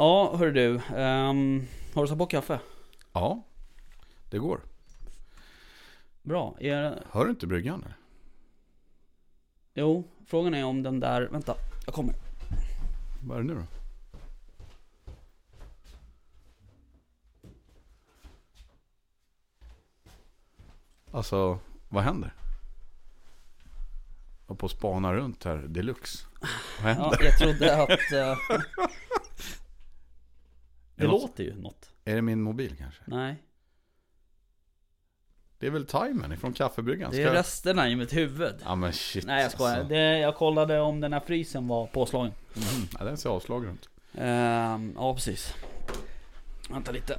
[0.00, 0.80] Ja, hör du.
[0.96, 2.60] ehm, har du satt på kaffe?
[3.12, 3.42] Ja,
[4.30, 4.60] det går.
[6.22, 6.56] Bra.
[6.60, 7.82] Är, Hör du inte bryggan?
[7.84, 7.96] Eller?
[9.74, 11.22] jo, frågan är om den där...
[11.22, 11.54] Vänta,
[11.86, 12.14] jag kommer.
[13.26, 13.62] Vad är det nu då?
[21.16, 21.58] Alltså,
[21.88, 22.34] vad händer?
[24.46, 26.26] Jag på att spana runt här deluxe.
[26.82, 27.18] Vad händer?
[27.20, 27.90] Ja, jag trodde att...
[31.00, 31.90] det något- låter ju något.
[32.04, 33.02] Är det min mobil kanske?
[33.06, 33.36] Nej,
[35.58, 37.10] Det är väl timern ifrån kaffebryggan?
[37.10, 38.54] det är resterna i mitt huvud.
[38.64, 39.70] Ja men shit Nej jag skojar.
[39.74, 39.88] alltså.
[39.88, 42.32] Det, jag kollade om den här frysen var påslagen.
[42.54, 42.88] Mhm.
[42.98, 43.88] Ja, den ser avslagen ut.
[44.14, 45.54] Ehm, ja precis.
[46.70, 47.14] Vänta lite.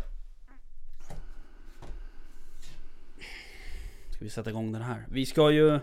[4.09, 5.05] Ska vi sätta igång den här.
[5.09, 5.79] Vi ska ju...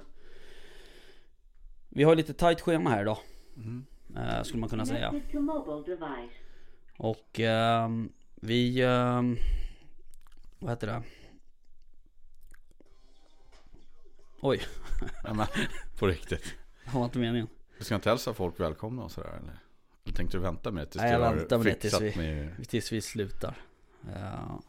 [1.88, 3.18] Vi har lite tight schema här idag.
[3.54, 3.86] Mhm.
[4.16, 5.14] eh, skulle man kunna säga.
[7.00, 8.82] Och ehm, vi...
[8.82, 9.36] ehm,
[10.58, 11.02] vad heter det?
[14.40, 14.60] Oj,
[15.24, 15.46] Ja, men,
[15.98, 16.44] på riktigt.
[16.84, 17.48] det var inte meningen.
[17.78, 19.58] Du ska inte hälsa folk välkomna och sådär eller?
[20.04, 22.68] Eller tänkte du vänta med det tills Nej, jag väntar med det tills vi- med...
[22.68, 23.54] Tills vi slutar.
[24.14, 24.60] Ja.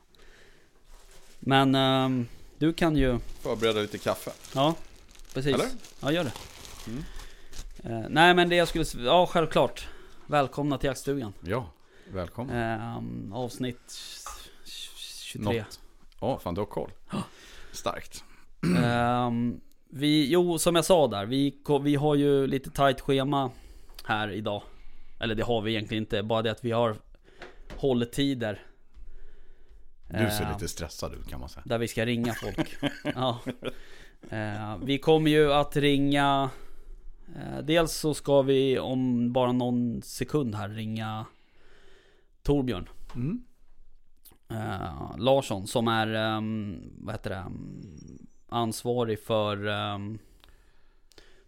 [1.39, 3.19] Men ehm, du kan ju...
[3.19, 4.31] Förbereda lite kaffe.
[4.55, 4.75] Ja,
[5.33, 5.53] precis.
[5.53, 5.67] Eller?
[6.01, 6.33] Ja, gör det.
[6.87, 7.03] Mm.
[8.03, 8.85] Eh, nej men det jag skulle...
[9.05, 9.87] Ja, självklart.
[10.27, 11.33] Välkomna till jaktstugan.
[11.41, 11.71] Ja,
[12.13, 12.55] välkommen.
[12.55, 13.99] Ehm, avsnitt
[14.65, 15.59] 23.
[15.59, 15.79] Något.
[16.21, 16.91] Ja, fan du har koll.
[17.71, 18.23] Starkt.
[18.83, 21.25] Ehm, vi, jo, som jag sa där.
[21.25, 23.51] Vi, vi har ju lite tight schema
[24.05, 24.63] här idag.
[25.19, 26.23] Eller det har vi egentligen inte.
[26.23, 26.95] Bara det att vi har
[27.77, 28.61] hålltider.
[30.07, 31.63] Du ser Ehm, lite stressad ut kan man säga.
[31.65, 32.77] Där vi ska ringa folk.
[33.15, 33.39] ja.
[34.29, 36.49] Eh, vi kommer ju att ringa...
[37.35, 41.25] Eh, dels så ska vi om bara någon sekund här ringa
[42.49, 43.43] Torbjörn Mm.
[44.49, 50.19] eh, Larsson som är, ehm, vad heter det, ehm, ansvarig för um,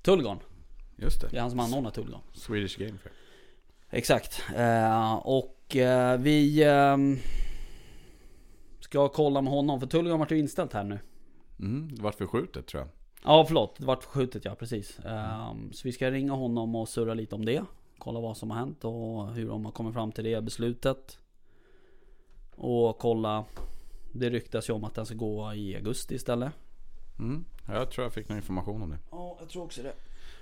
[0.02, 0.40] Tullgarn.
[0.96, 1.38] Just Det det.
[1.38, 2.22] är han som anordnar Tullgarn.
[2.34, 3.14] Swedish Game Fair.
[3.90, 4.44] Exakt.
[4.56, 6.66] Eh, och eh, vi
[8.80, 11.00] ska kolla med honom för Tullgarn vart ju inställt här nu.
[11.60, 12.90] Mm, det vart förskjutet tror jag.
[13.24, 15.00] Ja förlåt, det vart förskjutet ja precis.
[15.06, 17.64] Ehm, så vi ska ringa honom och surra lite om det.
[18.04, 21.20] Kolla vad som har hänt och hur de har kommit fram till det beslutet.
[22.56, 23.46] Och kolla.
[24.12, 26.52] Det ryktas ju om att den ska gå i augusti istället.
[27.20, 27.46] Mm.
[27.68, 28.98] Ja, Jag tror jag fick någon information om det.
[29.12, 29.94] Ja, jag tror också det.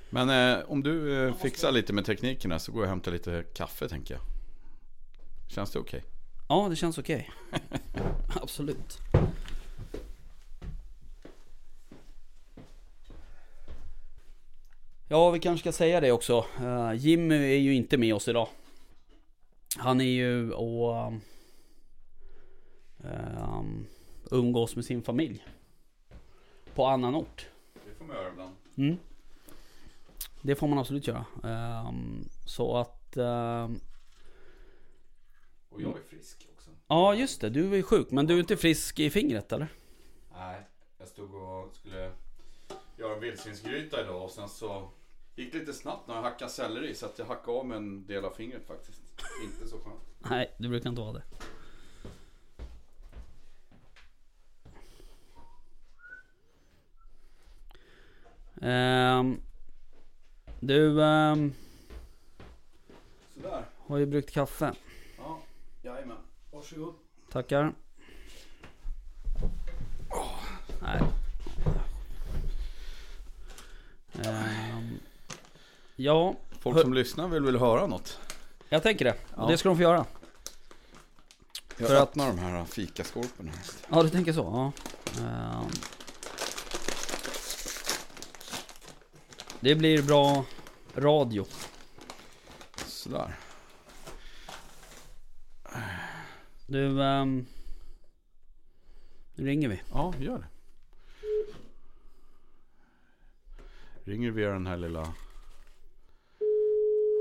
[0.09, 3.44] Men eh, om du eh, fixar lite med teknikerna så går jag och hämtar lite
[3.53, 4.22] kaffe tänker jag.
[5.48, 6.03] Känns det okej?
[6.50, 7.30] Ja, det känns okej.
[8.42, 8.98] Absolut.
[15.12, 16.46] Ja, vi kanske ska säga det också.
[16.59, 18.47] Eh, Jimmy är ju inte med oss idag.
[19.78, 21.12] Han är ju och
[22.97, 23.88] um,
[24.31, 25.46] umgås med sin familj.
[26.75, 27.48] På annan ort.
[27.74, 28.56] Det får man göra ibland.
[28.78, 28.98] Mm.
[30.42, 31.25] Det får man absolut göra.
[31.44, 33.18] Ehm, så att...
[33.18, 33.80] ehm,
[35.69, 36.69] Och jag är frisk också.
[36.88, 37.50] ja, just det.
[37.50, 38.12] Du är sjuk.
[38.12, 39.68] Men du är inte frisk i fingret eller?
[40.34, 40.62] Nej,
[40.98, 42.12] jag stod och skulle
[42.98, 44.90] göra en vildsvinsgryta idag och sen så
[45.40, 48.26] gick lite snabbt när jag hackade selleri så att jag hackade av med en del
[48.26, 49.02] av fingret faktiskt.
[49.44, 50.00] Inte så skönt.
[50.20, 51.24] Nej, du brukar inte vara det.
[58.62, 59.42] Ehm,
[60.60, 61.54] du ehm,
[63.36, 63.66] Sådär.
[63.78, 64.74] har ju bryggt kaffe.
[65.18, 65.40] Ja,
[65.81, 66.18] jajamän.
[66.52, 66.94] Varsågod.
[67.31, 67.74] Tackar.
[70.81, 71.02] Nej.
[74.25, 74.79] Ehm,
[76.04, 78.19] ja, Folk som lyssnar vill väl höra något?
[78.69, 79.16] jag tänker det.
[79.36, 80.06] Och det ska de få göra.
[81.78, 83.51] Jag För att- öppnar de här fikaskorporna.
[83.90, 84.42] Ja, du tänker så?
[84.42, 84.72] Ja.
[85.24, 85.66] Ehm.
[89.60, 90.46] Det blir bra
[90.96, 91.46] radio.
[92.86, 93.36] Sådär.
[96.68, 97.46] Du, ehm,
[99.36, 99.81] nu ringer vi.
[99.94, 100.48] Ja, gör det.
[104.12, 105.13] Ringer via den här lilla...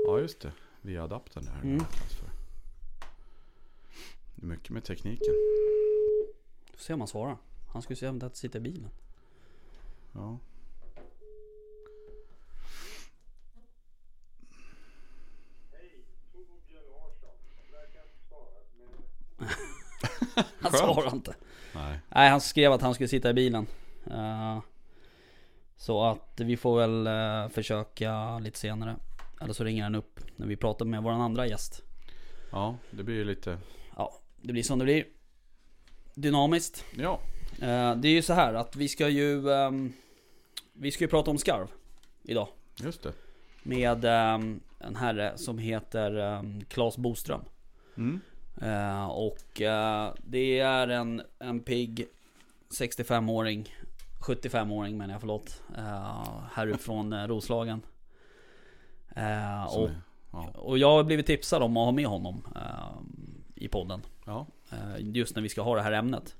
[0.05, 0.51] Ja, just det.
[0.81, 1.61] Via adaptern där.
[1.63, 1.85] Mm.
[4.35, 5.33] Det är mycket med tekniken.
[6.71, 7.37] Får se om han svarar.
[7.73, 8.89] Han skulle säga att sitta i bilen.
[10.13, 10.37] Ja.
[20.61, 21.35] Han svarar inte.
[21.75, 21.99] Nej.
[22.09, 23.67] Nej, han skrev att han skulle sitta i bilen.
[24.11, 24.59] Eh,
[25.77, 28.95] så att vi får väl eh, försöka lite senare.
[29.41, 31.83] Eller så ringer han upp när vi pratar med vår andra gäst.
[32.51, 33.57] Ja, det blir ju lite...
[33.95, 35.05] Ja, det blir som det blir.
[36.15, 36.85] Dynamiskt.
[36.97, 37.19] Ja.
[37.61, 39.51] Eh, Det är ju så här att vi ska ju...
[39.51, 39.93] ehm,
[40.73, 41.67] Vi ska ju prata om skarv
[42.23, 42.47] idag.
[42.83, 43.13] Just det.
[43.63, 47.41] Med ehm, en herre som heter Claes Boström.
[47.97, 48.19] Mm.
[48.61, 52.07] Eh, och eh, det är en, en pigg
[52.79, 53.75] 65-åring
[54.19, 55.61] 75-åring menar jag, förlåt.
[55.77, 57.81] Uh, härifrån Roslagen.
[59.19, 60.01] Eh, och, är-
[60.31, 60.49] ja.
[60.55, 62.97] och jag har blivit tipsad om att ha med honom eh,
[63.55, 64.01] i podden.
[64.25, 66.35] ja, Eh, just när vi ska ha det här ämnet.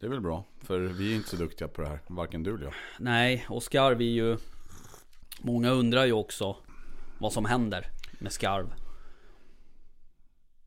[0.00, 0.44] det är väl bra.
[0.60, 1.98] För vi är inte så duktiga på det här.
[2.06, 2.74] Varken du eller jag.
[2.98, 4.36] Nej, och skarv är ju...
[5.40, 6.56] Många undrar ju också
[7.18, 7.86] vad som händer
[8.18, 8.72] med skarv.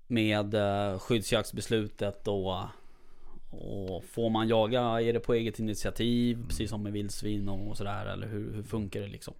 [0.07, 0.55] Med
[1.01, 2.55] skyddsjaktsbeslutet och,
[3.51, 6.45] och får man jaga, är det på eget initiativ?
[6.47, 9.33] Precis som med vildsvin och sådär eller hur, hur funkar det liksom?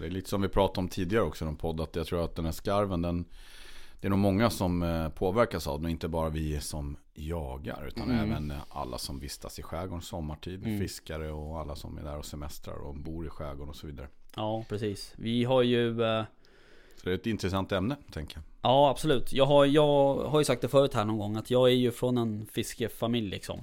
[0.00, 1.80] Det är lite som vi pratade om tidigare också i någon podd.
[1.80, 3.24] Att jag tror att den här skarven, den,
[4.00, 5.90] det är nog många som eh, påverkas av den.
[5.90, 7.84] Inte bara vi som jagar.
[7.88, 8.32] Utan Mm.
[8.32, 10.66] även alla som vistas i skärgården sommartid.
[10.66, 10.78] Mm.
[10.80, 14.08] Fiskare och alla som är där och semestrar och bor i skärgården och så vidare.
[14.36, 15.12] Ja, precis.
[15.16, 16.02] Vi har ju...
[16.04, 16.24] eh,
[16.96, 18.42] Så det är ett intressant ämne, tänker jag.
[18.62, 19.32] Ja absolut.
[19.32, 21.90] Jag har, jag har ju sagt det förut här någon gång att jag är ju
[21.90, 23.60] från en fiskefamilj liksom.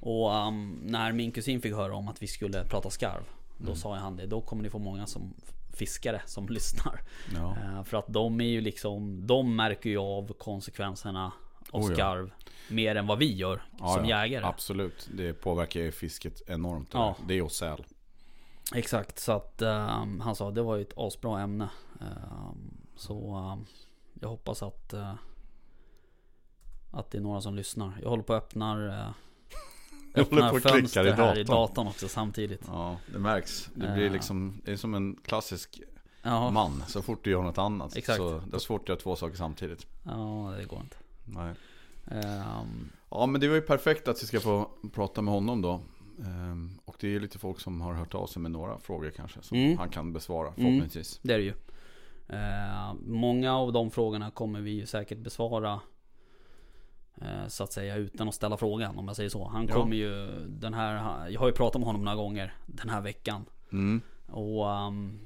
[0.00, 3.22] Och ehm, när min kusin fick höra om att vi skulle prata skarv.
[3.58, 3.76] Då Mm.
[3.76, 5.34] sa han det, då kommer ni få många som
[5.72, 7.00] fiskare som lyssnar.
[7.34, 7.56] Ja.
[7.56, 11.32] Eh, för att de är ju liksom, de märker ju av konsekvenserna
[11.70, 11.94] av Oh ja.
[11.94, 12.30] skarv.
[12.68, 14.44] Mer än vad vi gör Ja, som jägare.
[14.44, 16.88] Absolut, det påverkar ju fisket enormt.
[16.92, 17.16] Ja.
[17.28, 17.84] Det är och säl.
[18.74, 21.68] Exakt, så att ehm, han sa det var ju ett asbra ämne.
[22.00, 23.66] Ehm, så ehm,
[24.20, 25.14] jag hoppas att eh,
[26.90, 27.98] Att det är några som lyssnar.
[28.02, 29.10] Jag håller på att öppnar uh,
[30.14, 31.56] Jag håller på och klickar i här i datorn.
[31.56, 32.60] datorn också samtidigt.
[32.66, 33.70] Ja, det märks.
[33.74, 34.12] Det blir Ja.
[34.12, 35.80] liksom, det är som en klassisk
[36.22, 36.84] Ja, man.
[36.88, 37.96] Så fort du gör något annat.
[37.96, 38.16] Exakt.
[38.16, 39.86] Så det är svårt att göra två saker samtidigt.
[40.04, 40.96] ja det går inte.
[41.24, 41.54] Nej.
[42.10, 45.80] Ehm, Ja men det var ju perfekt att vi ska få prata med honom då.
[46.26, 49.42] Ehm, och det är lite folk som har hört av sig med några frågor kanske.
[49.42, 49.78] Som Mm.
[49.78, 51.20] han kan besvara förhoppningsvis.
[51.22, 51.54] det är det ju.
[52.28, 55.80] Ehm, många av de frågorna kommer vi ju säkert besvara.
[57.20, 59.44] Eh, Så att säga utan att ställa frågan om jag säger så.
[59.48, 59.74] Han Ja.
[59.74, 63.44] kommer ju den här, jag har ju pratat med honom några gånger den här veckan.
[63.72, 64.00] Mm.
[64.30, 65.20] Och, um,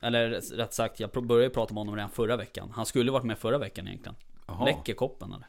[0.00, 2.70] eller rätt sagt, jag började prata med honom redan förra veckan.
[2.74, 4.16] Han skulle varit med förra veckan egentligen.
[4.46, 4.64] Jaha.
[4.64, 5.46] Läcker koppen eller?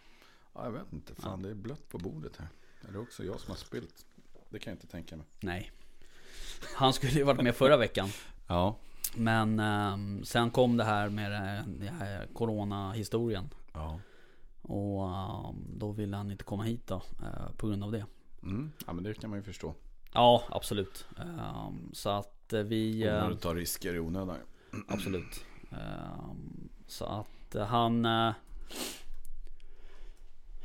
[0.53, 1.15] Ja, jag vet inte.
[1.15, 2.47] Fan det är blött på bordet här.
[2.89, 4.05] Är det också jag som har spilt?
[4.49, 5.25] Det kan jag inte tänka mig.
[5.39, 5.71] Nej.
[6.75, 8.09] Han skulle ju varit med förra veckan.
[8.47, 8.75] Ja.
[9.15, 11.31] Men ehm, sen kom det här med
[11.67, 13.49] det här Corona-historien.
[13.73, 13.99] Ja.
[14.71, 16.95] Och ehm, då ville han inte komma hit då.
[16.95, 18.05] eh, på grund av det.
[18.43, 18.71] Mm.
[18.87, 19.73] Ja men det kan man ju förstå.
[20.13, 21.05] Ja, absolut.
[21.19, 23.03] Ehm, så att eh, vi...
[23.03, 24.37] eh, Onödigt att ta risker i onödan.
[24.87, 25.45] Absolut.
[25.71, 28.07] Ehm, så att eh, han...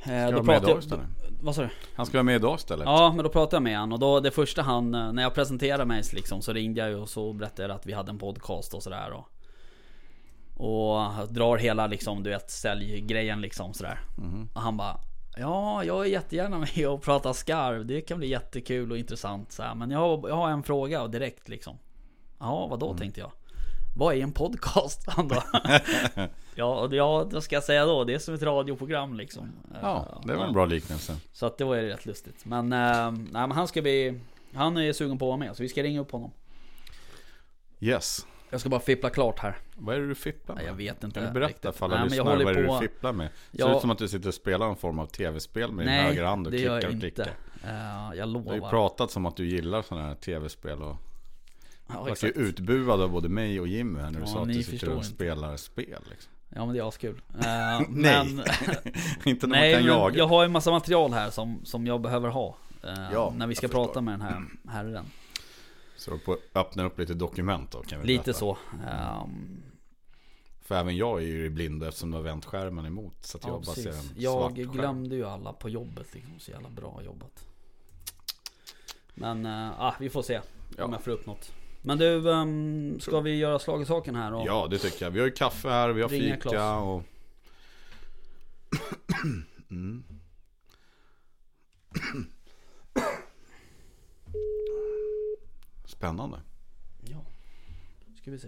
[0.01, 1.05] Ska då med pratade idag jag, istället.
[1.41, 1.69] vad sa du?
[1.95, 2.85] Han ska vara med idag istället.
[2.85, 5.85] Ja men då pratade jag med han och då det första han, när jag presenterade
[5.85, 8.73] mig liksom så ringde jag ju och så berättade jag att vi hade en podcast
[8.73, 9.29] och sådär och
[10.57, 14.49] Och drar hela liksom du vet säljgrejen liksom sådär Mhm.
[14.53, 14.99] Och han bara
[15.37, 19.63] Ja jag är jättegärna med och prata skarv Det kan bli jättekul och intressant så
[19.63, 19.75] här.
[19.75, 21.77] Men jag har, jag har en fråga direkt liksom
[22.39, 22.97] Ja vadå Mm.
[22.97, 23.31] tänkte jag
[23.97, 25.03] Vad är en podcast?
[25.07, 25.43] Han bara
[26.55, 30.35] Ja, ja då ska jag säga då Det är som ett radioprogram liksom Ja, det
[30.35, 31.17] var en bra liknelse.
[31.33, 32.45] Så att det var ju rätt lustigt.
[32.45, 34.19] Men, eh, nej, men han ska bli...
[34.53, 36.31] Han är sugen på att vara med, så vi ska ringa upp honom.
[37.79, 38.25] Yes.
[38.49, 39.57] Jag ska bara fippla klart här.
[39.75, 40.63] Vad är det du fipplar med?
[40.63, 42.67] Nej, jag vet inte Kan du berätta för alla Nej, jag lyssnare vad är det
[42.67, 43.29] på- du fipplar med?
[43.51, 45.93] Det ser ut som att du sitter och spelar någon form av tv-spel med din
[45.93, 47.23] Nej, högra hand och det gör klickar jag och inte.
[47.23, 47.31] klickar.
[47.63, 48.69] Eh, jag Du har ju lovar.
[48.69, 50.95] pratat som att du gillar sådana här tv-spel och
[51.89, 54.41] Ja, Du vart ju utbuad av både mig och Jimmy här när du Ja, sa
[54.41, 55.07] att du sitter och inte.
[55.07, 56.31] spelar spel liksom.
[56.49, 57.21] Ja men det är askul.
[57.39, 58.25] Eh, Nej.
[58.33, 58.43] men,
[59.23, 60.17] Inte när nej man kan jaga.
[60.17, 62.55] jag har ju massa material här som, som jag behöver ha.
[62.83, 65.05] eh, Ja, när vi ska jag prata med den här herren.
[65.97, 68.39] Så du på öppna upp lite dokument då kan vi Lite berätta.
[68.39, 68.57] så.
[68.89, 69.63] Ehm,
[70.61, 73.25] För även jag är ju i blind eftersom du har vänt skärmen emot.
[73.25, 74.71] Så jag ja, bara ser en svart Jag skärm.
[74.71, 76.39] glömde ju alla på jobbet liksom.
[76.39, 77.45] Så jävla bra jobbat.
[79.13, 79.45] Men
[79.77, 80.43] ah, vi får se om
[80.77, 80.89] Ja.
[80.91, 81.51] jag får upp något.
[81.81, 84.43] Men du, ehm, ska vi göra slag i saken här då?
[84.45, 85.11] Ja det tycker jag.
[85.11, 86.81] Vi har ju kaffe här, vi har fika Klas.
[86.83, 87.03] och...
[89.71, 90.03] mm.
[95.97, 96.41] Spännande.
[97.01, 97.25] Ja.
[98.21, 98.47] Ska vi se.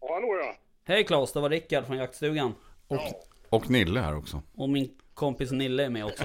[0.00, 0.54] Hallå ja.
[0.84, 2.54] Hej Claes, det var Rickard från jaktstugan.
[2.88, 3.00] Och
[3.50, 4.42] Och Nille här också.
[4.54, 6.24] Och min kompis Nille är med också.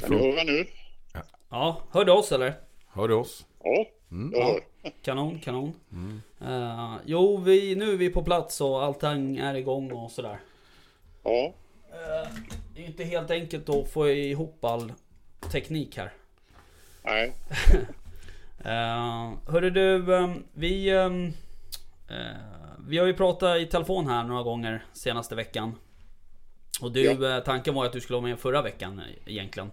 [0.00, 0.66] Kan fun- höra nu?
[1.50, 2.54] Ja, hör du oss eller?
[2.92, 3.46] Hör du oss?
[3.64, 3.84] Ja,
[4.32, 4.60] jag hör.
[5.02, 5.72] Kanon, kanon.
[6.40, 10.38] Eh, jo, vi, nu är vi på plats och allting är igång och sådär.
[11.24, 11.52] Ja,
[11.90, 12.28] Eh,
[12.74, 14.92] det är inte helt enkelt att få ihop all
[15.52, 16.12] teknik här.
[17.02, 17.32] nej.
[18.60, 21.10] Uh, hörru du, ehm, vi, eh,
[22.88, 25.74] vi har ju pratat i telefon här några gånger senaste veckan.
[26.80, 27.40] Och du, Ja.
[27.40, 29.70] tanken var att du skulle vara med förra veckan egentligen.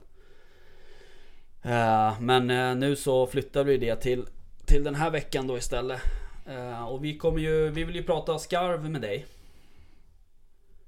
[1.66, 4.26] Eh, men eh, nu så flyttar vi det till,
[4.66, 6.02] till den här veckan då istället.
[6.48, 9.26] Eh, och vi kommer ju, vi vill ju prata skarv med dig.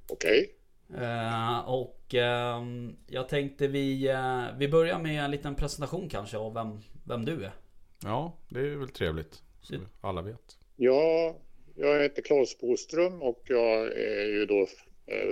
[0.10, 0.52] Okej.
[0.98, 4.16] Eh, och ehm, jag tänkte vi,
[4.58, 7.52] vi börjar med en liten presentation kanske av vem, vem du är.
[8.04, 9.42] Ja, det är väl trevligt.
[9.62, 10.58] Så alla vet.
[10.76, 11.36] Ja,
[11.76, 14.68] jag heter Claes Boström och jag är ju då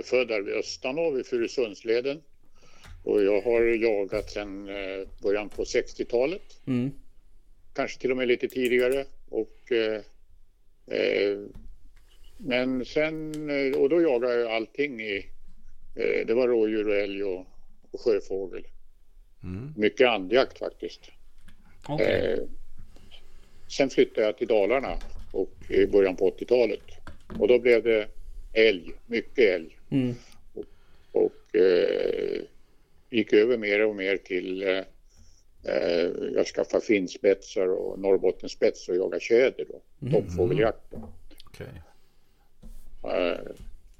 [0.04, 2.22] född där vid Östanå vid Furusundsleden.
[3.04, 6.60] Och jag har jagat sedan eh, början på 60-talet.
[6.66, 6.90] Mm.
[7.72, 9.04] Kanske till och med lite tidigare.
[9.28, 10.00] Och, eh,
[10.98, 11.38] eh,
[12.38, 15.26] men sen, eh, och då jagade jag allting i,
[15.96, 17.46] eh, det var rådjur och älg och,
[17.90, 18.66] och sjöfågel.
[19.42, 19.72] Mm.
[19.76, 21.10] Mycket andjakt faktiskt.
[22.00, 22.38] Eh,
[23.68, 24.98] sen flyttade jag till Dalarna
[25.32, 26.82] och i början på 80-talet.
[27.38, 28.08] Och då blev det
[28.52, 29.78] älg, mycket älg.
[29.90, 30.14] Mm.
[31.12, 32.42] Och eh,
[33.16, 34.78] gick över mer och mer till eh,
[35.74, 40.10] eh, jag skaffade finspetsar och Norrbottenspets och jaga tjäder då.
[40.10, 40.80] Toppfågeljakt.
[40.90, 41.08] då.
[41.46, 41.82] Okej.
[43.04, 43.40] Eh,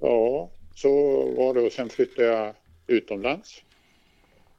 [0.01, 0.91] ja, så
[1.35, 2.55] var det och sen flyttade jag
[2.87, 3.63] utomlands.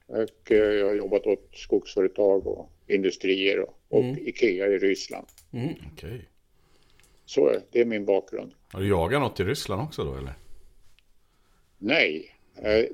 [0.07, 4.17] Och eh, jag har jobbat åt skogsföretag och industrier och, och Mm.
[4.27, 5.27] Ikea i Ryssland.
[5.53, 5.73] Mm.
[5.93, 6.29] Okej.
[7.25, 8.51] Så är- det är min bakgrund.
[8.71, 10.33] Har du jagat något i Ryssland också då eller?
[11.77, 12.34] Nej, eh,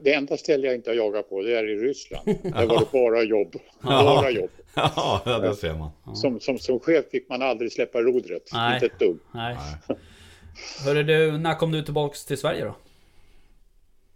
[0.02, 2.26] det enda ställe jag inte har jagat på det är i Ryssland.
[2.26, 3.56] Där var det bara jobb.
[3.82, 4.50] Bara jobb.
[4.76, 6.16] Ja, det ser man.
[6.16, 8.50] Som, som, som chef fick man aldrig släppa rodret.
[8.54, 8.74] Nej.
[8.74, 9.20] Inte ett dugg.
[9.34, 9.58] Nej.
[10.86, 12.76] Hörru du, när kom du tillbaks till Sverige då?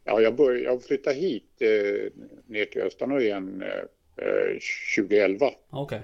[0.03, 1.69] Ja, jag, bör, jag flyttade hit eh,
[2.45, 3.63] ner till Östanå igen
[4.17, 4.59] eh, eh,
[4.97, 5.49] 2011.
[5.69, 6.01] Okej.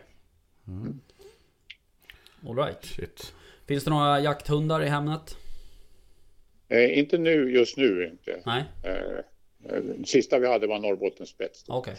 [0.67, 0.99] Mm.
[2.47, 2.85] Alright.
[2.85, 3.33] Shit.
[3.67, 5.37] Finns det några jakthundar i Hemnet?
[6.69, 8.41] Eh, inte nu, just nu inte.
[8.45, 8.63] Nej?
[8.83, 9.23] Eh, eh,
[9.63, 11.65] den sista vi hade var Norrbottenspets.
[11.67, 11.95] Okej.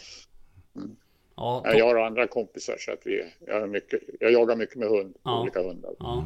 [1.36, 4.88] Ja, Eh, Jag har andra kompisar så att vi, jag, mycket, jag jagar mycket med
[4.88, 5.40] hund, Ja.
[5.42, 5.92] olika hundar.
[5.98, 6.24] ja.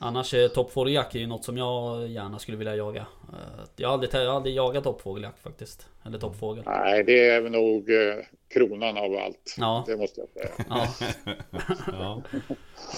[0.00, 3.06] Annars är toppfågeljakt är ju något som jag gärna skulle vilja jaga.
[3.32, 5.88] Eh, Jag har aldrig, jag har aldrig jagat toppfågeljakt faktiskt.
[6.06, 6.64] Eller toppfågel.
[6.66, 8.14] Nej, det är nog eh,
[8.48, 9.54] kronan av allt.
[9.58, 9.84] Ja.
[9.86, 10.66] Det måste jag säga.
[10.68, 10.88] Ja.
[11.92, 12.22] Ja.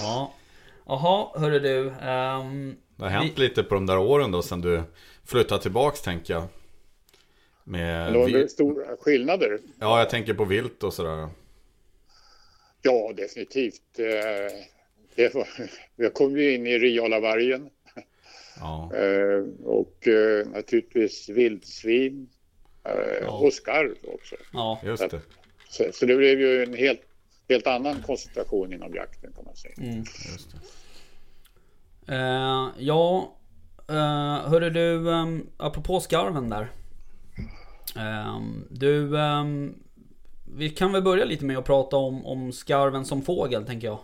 [0.03, 0.33] Ja.
[0.87, 1.89] Jaha, hörru du.
[2.03, 4.83] ehm, Det har hänt lite på de där åren då sen du
[5.25, 6.45] flyttade tillbaks tänker jag.
[7.65, 8.51] Med Det var vilt.
[8.51, 9.59] stora skillnader.
[9.81, 11.29] Ja, jag tänker på vilt och sådär.
[12.83, 13.99] Ja, definitivt.
[13.99, 14.57] Eh,
[15.15, 15.49] Det var,
[15.97, 17.71] jag kom ju in i Rialavargen
[18.61, 18.91] Ja.
[18.97, 22.29] eh, och eh, naturligtvis vildsvin
[23.23, 23.31] Ja.
[23.39, 24.37] och skarv också.
[24.53, 24.81] ja.
[24.85, 25.21] Just det.
[25.69, 27.01] Så, så det blev ju en helt,
[27.49, 29.75] helt annan koncentration inom jakten kan man säga.
[29.79, 29.99] Mm.
[29.99, 30.49] Just
[32.07, 32.15] det.
[32.15, 33.33] Eh, ja,
[33.91, 33.97] uh,
[34.51, 36.69] hörru du, um, apropå skarven där.
[37.97, 39.75] Ehm, du, ehm,
[40.57, 43.99] vi kan väl börja lite med att prata om, om skarven som fågel tänker jag.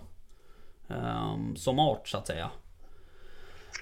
[0.88, 2.50] Ehm, som art så att säga.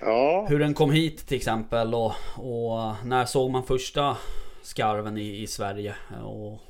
[0.01, 4.17] Ja, Hur den kom hit till exempel och, och när såg man första
[4.63, 5.97] skarven i, i Sverige?
[6.25, 6.61] Och,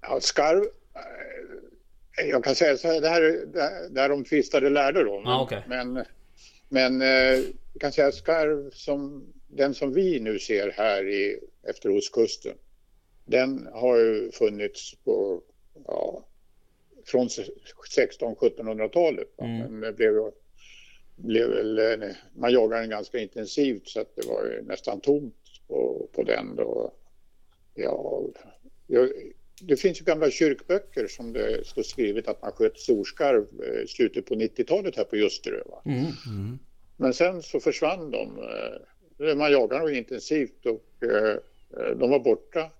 [0.00, 0.62] ja skarv.
[2.18, 3.46] eh, Jag kan säga så här, det här är
[3.90, 5.20] där de tvistade lärde då.
[5.20, 5.64] Men, Ja, okej.
[5.66, 6.04] men,
[6.68, 7.08] men eh,
[7.72, 12.54] jag kan säga skarv som den som vi nu ser här i, efter ostkusten.
[13.24, 15.42] Den har ju funnits på,
[15.86, 16.24] ja,
[17.04, 19.28] från 1600-1700-talet.
[19.36, 19.44] va.
[19.44, 19.58] Mm.
[19.58, 20.30] Men det blev,
[21.16, 25.34] blev eh, man jagade den ganska intensivt så att det var ju nästan tomt
[25.68, 26.92] på, på den då.
[27.74, 28.24] Ja,
[28.86, 29.10] jag,
[29.62, 33.86] det finns ju gamla kyrkböcker som det står skrivet att man sköt storskarv eh, i
[33.86, 35.62] slutet på 90-talet här på Ljusterö.
[35.66, 35.82] Va?
[35.84, 36.58] mm,
[36.96, 38.38] Men sen så försvann de.
[39.36, 41.36] Man jagade dem intensivt och eh,
[41.96, 42.70] de var borta.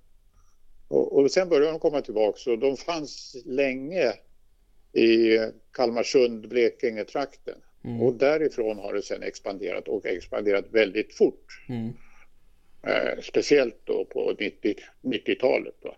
[0.88, 4.12] Och, och sen började de komma tillbaka och de fanns länge
[4.92, 5.38] i
[5.72, 7.58] Kalmarsund, Blekinge-trakten.
[7.84, 11.64] mm, Och därifrån har det sen expanderat och expanderat väldigt fort.
[11.68, 11.92] mm,
[12.82, 15.74] Eh, speciellt då på 90 90-talet.
[15.82, 15.96] Då.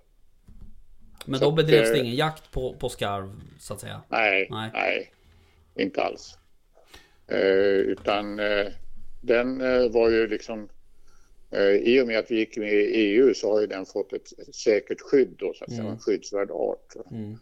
[1.27, 4.03] Men Så då att, bedrevs det eh, ingen jakt på, på skarv så att säga?
[4.09, 4.71] Nej, Nej.
[4.73, 5.13] nej,
[5.77, 6.39] inte alls.
[7.27, 7.39] Eh,
[7.93, 8.67] utan eh,
[9.23, 10.69] den eh, var ju liksom,
[11.50, 14.12] eh, i och med att vi gick med i EU så har ju den fått
[14.12, 15.93] ett, ett säkert skydd då, så att säga, Mm.
[15.93, 16.95] en skyddsvärd art.
[17.11, 17.33] Mm.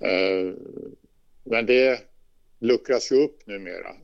[0.00, 0.54] Eh,
[1.44, 2.00] men det
[2.58, 3.96] luckras ju upp numera,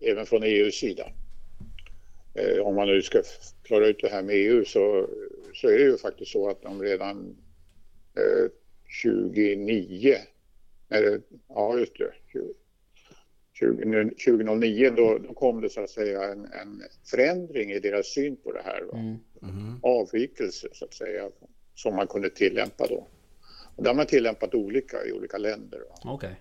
[0.00, 1.12] även från EUs sida.
[2.62, 3.22] Om man nu ska
[3.62, 5.08] klara ut det här med EU så,
[5.54, 7.36] så är det ju faktiskt så att de redan
[8.16, 8.50] eh,
[9.02, 10.16] 29,
[10.90, 12.40] eller ja just det, 20,
[13.60, 18.36] 20, 2009 då, då kom det så att säga en, en förändring i deras syn
[18.36, 18.82] på det här.
[18.92, 18.98] Va?
[19.42, 19.80] Mm.
[19.82, 21.28] Avvikelse så att säga
[21.74, 23.06] som man kunde tillämpa då.
[23.76, 25.80] Och det har man tillämpat olika i olika länder.
[26.04, 26.34] Okej.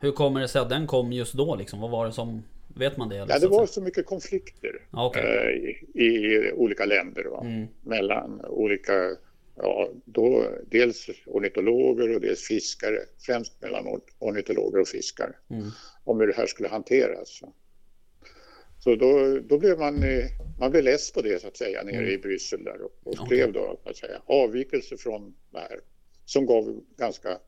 [0.00, 1.80] Hur kommer det sig att den kom just då liksom?
[1.80, 2.42] Vad var det som...
[2.76, 3.16] Vet man det?
[3.16, 5.22] Eller, Ja, det var så mycket konflikter okej.
[5.94, 7.24] eh, i, i olika länder.
[7.24, 7.40] Va?
[7.44, 7.66] Mm.
[7.82, 8.92] Mellan olika,
[9.56, 12.98] ja, då, dels ornitologer och dels fiskare.
[13.26, 15.32] Främst mellan or- ornitologer och fiskare.
[15.50, 15.68] Mm.
[16.04, 17.40] Om hur det här skulle hanteras.
[18.78, 20.04] Så då, då blev man,
[20.60, 22.10] man blev less på det så att säga nere Mm.
[22.10, 25.80] i Bryssel där och, och skrev då så att säga avvikelse från det här.
[26.24, 27.38] Som gav ganska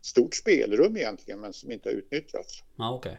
[0.00, 2.62] stort spelrum egentligen men som inte har utnyttjats.
[2.76, 3.18] Ja, okej.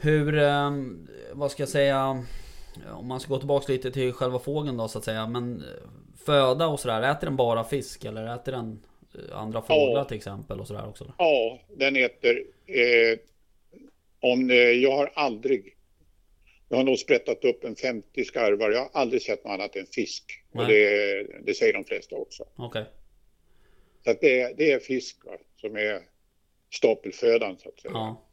[0.00, 2.24] Hur, ehm, vad ska jag säga?
[2.92, 5.26] Om man ska gå tillbaka lite till själva fågeln då så att säga.
[5.26, 5.62] Men
[6.28, 7.10] föda och sådär.
[7.10, 8.82] Äter den bara fisk eller äter den
[9.14, 11.12] eh, andra fåglar till exempel och sådär också?
[11.18, 12.44] Ja, den heter...
[12.66, 13.18] Eh,
[14.20, 15.76] om, eh, jag har aldrig...
[16.68, 18.70] Jag har nog sprättat upp en 50 skarvar.
[18.70, 20.44] Jag har aldrig sett något annat än fisk.
[20.52, 20.66] Och Nej.
[20.66, 22.44] det, det säger de flesta också.
[22.56, 22.84] Okej.
[24.04, 26.00] Så att det, det är fisk va, som är
[26.70, 27.92] stapelfödan så att säga.
[27.92, 28.24] Ja.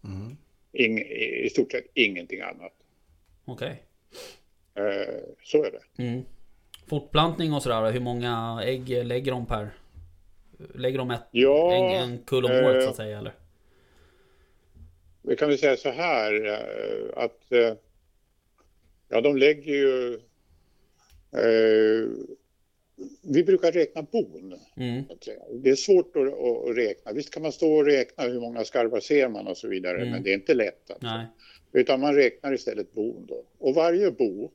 [0.73, 2.73] Ing, i, I stort sett ingenting annat.
[3.45, 3.83] Okej.
[4.75, 6.03] Eh, så är det.
[6.03, 6.23] Mm.
[6.87, 7.91] Fortplantning och sådär.
[7.91, 9.69] Hur många ägg lägger de per?
[10.75, 13.33] Lägger de ett, Ja, en, en kull om året eh, så att säga eller?
[15.21, 17.73] Vi kan väl säga så här eh, att eh,
[19.09, 20.13] ja, de lägger ju...
[21.31, 22.09] Eh,
[23.21, 24.59] vi brukar räkna bon.
[24.77, 25.03] Mm.
[25.51, 27.11] Det är svårt att, att, räkna.
[27.13, 30.09] Visst kan man stå och räkna hur många skarvar ser man och så vidare, Mm.
[30.11, 30.91] men det är inte lätt.
[30.91, 31.25] Alltså.
[31.71, 33.43] Utan man räknar istället bon då.
[33.57, 34.51] Och varje bo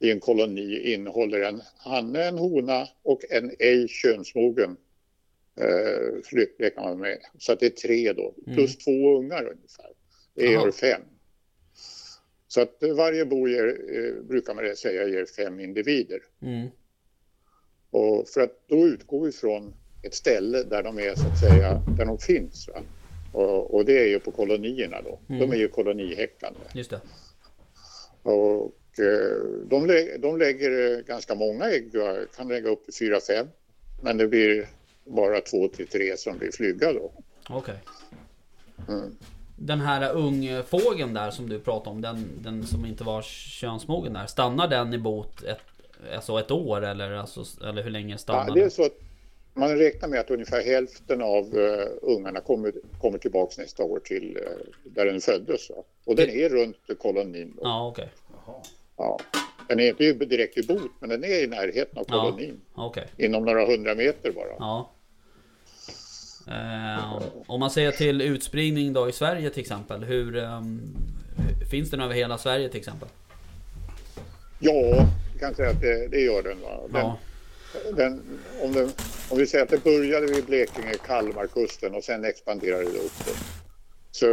[0.00, 4.76] i en koloni innehåller en hanne, en hona och en ej könsmogen
[5.56, 7.18] eh, flytt räknar man med.
[7.38, 9.90] Så att det är tre då, plus två ungar ungefär.
[10.34, 11.02] Det gör fem.
[12.48, 16.20] Så att varje bo ger, eh, brukar man säga ger fem individer.
[16.42, 16.68] Mm.
[17.90, 21.82] Och för att då utgår vi från ett ställe där de är så att säga,
[21.96, 22.68] där de finns.
[22.68, 22.82] Va?
[23.32, 25.18] Och, och det är ju på kolonierna då.
[25.26, 26.60] De är ju kolonihäckande.
[26.74, 27.00] Just det.
[28.22, 28.79] Och
[29.68, 32.16] de, lä- de lägger eh, ganska många ägg, va?
[32.36, 33.46] kan lägga upp till fyra, fem.
[34.02, 34.68] Men det blir
[35.04, 37.12] bara två till tre som blir flygga då.
[37.48, 37.78] Okej.
[38.88, 39.16] Mm.
[39.56, 44.26] Den här ungfågeln där som du pratade om, den, den som inte var könsmogen där.
[44.26, 45.58] Stannar den i bot ett,
[46.14, 48.98] alltså ett år eller, alltså, eller hur länge stannar Ja, det är så att
[49.54, 54.36] man räknar med att ungefär hälften av uh, ungarna kommer, kommer tillbaks nästa år till
[54.36, 55.70] uh, där den föddes.
[55.70, 55.76] Va?
[56.04, 57.52] Och den är runt kolonin.
[57.56, 57.62] Då.
[57.64, 58.08] Ja, okej.
[59.00, 59.18] Ja.
[59.68, 62.22] Den är inte direkt i bot, men den är i närheten av Ja.
[62.22, 62.60] kolonin.
[62.74, 63.06] Okej.
[63.16, 64.46] Inom några hundra meter bara.
[64.58, 64.90] Ja.
[66.48, 70.04] Eh, om man ser till utspridning då i Sverige till exempel.
[70.04, 70.80] Hur ehm,
[71.70, 73.08] finns den över hela Sverige till exempel?
[74.58, 74.72] Ja,
[75.32, 76.58] jag kan säga att det, det gör den.
[76.60, 77.18] Den, Ja.
[77.96, 78.22] den
[78.62, 78.90] om, den
[79.30, 83.36] om vi säger att det började vid Blekinge, Kalmarkusten och sen expanderade det uppåt.
[84.10, 84.26] Så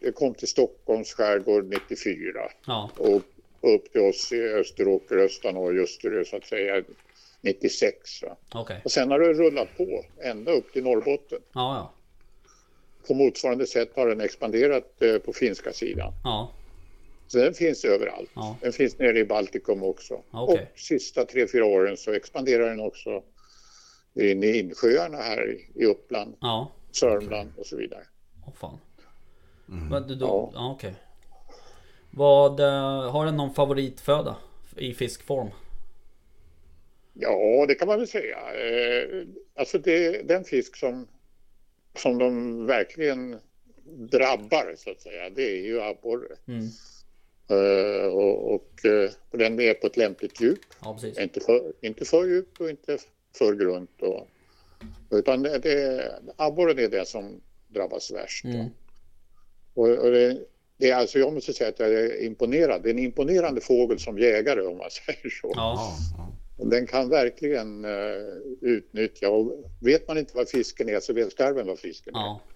[0.00, 2.90] det kom till Stockholms skärgård 94 Ja.
[2.96, 3.22] och
[3.62, 6.82] upp till oss i Österåker, Östanå, Österö så att säga
[7.40, 8.22] 96.
[8.22, 8.36] Va?
[8.54, 8.80] Okej.
[8.84, 11.38] Och sen har det rullat på ända upp till Norrbotten.
[11.52, 11.92] Ja, ja.
[13.08, 16.12] På motsvarande sätt har den expanderat eh, på finska sidan.
[16.24, 16.52] Ja.
[17.26, 18.30] Så den finns överallt.
[18.34, 18.56] Ja.
[18.60, 20.22] Den finns nere i Baltikum också.
[20.30, 20.66] Okej.
[20.72, 23.22] Och sista tre, fyra åren så expanderar den också
[24.14, 26.72] in i insjöarna här i- i Uppland, Ja.
[26.90, 28.02] Sörmland och så vidare.
[28.46, 28.78] Åh fan.
[29.66, 30.50] Vad, då, Ja.
[30.54, 30.94] ja, okej.
[32.14, 34.36] Vad, eh, har den någon favoritföda?
[34.76, 35.48] I fiskform?
[37.12, 38.38] Ja, det kan man väl säga.
[38.54, 41.08] Eh, alltså det, den fisk som,
[41.96, 43.38] som de verkligen
[43.84, 46.36] drabbar så att säga, det är ju abborre.
[46.46, 46.68] Mm.
[47.48, 48.68] Eh, och och
[49.30, 50.60] och den är på ett lämpligt djup.
[50.82, 50.98] Ja.
[51.18, 52.98] Inte för, inte för djupt och inte
[53.38, 54.02] för grunt.
[54.02, 54.28] Och,
[55.10, 58.44] utan det, det, abborren är det som drabbas värst.
[58.44, 58.66] Mm.
[59.74, 60.38] Och, och det,
[60.82, 62.82] det är alltså, jag måste säga att jag är imponerad.
[62.82, 65.52] Det är en imponerande fågel som jägare om man säger så.
[65.56, 65.92] Ja.
[66.56, 67.90] Den kan verkligen uh,
[68.60, 72.40] utnyttja och vet man inte vad fisken är så vet skarven vad fisken Ja.
[72.46, 72.52] är.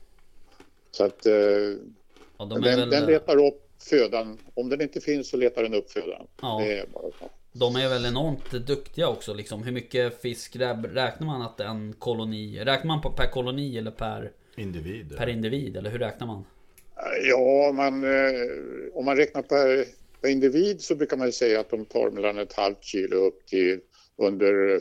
[0.90, 4.38] Så att uh, ja de den, väl, den letar upp födan.
[4.54, 6.26] Om den inte finns så letar den upp födan.
[6.42, 6.58] Ja.
[6.64, 7.30] Det är bara så.
[7.52, 9.62] de är väl enormt duktiga också liksom.
[9.62, 12.58] Hur mycket fisk rä- räknar man att en koloni...
[12.64, 15.16] Räknar man på per koloni eller per, Individer.
[15.16, 15.76] per individ?
[15.76, 16.44] Eller hur räknar man?
[17.22, 18.40] Ja, man, eh,
[18.94, 19.84] om man räknar per,
[20.20, 23.80] per individ så brukar man säga att de tar mellan ett halvt kilo upp till
[24.16, 24.80] under eh,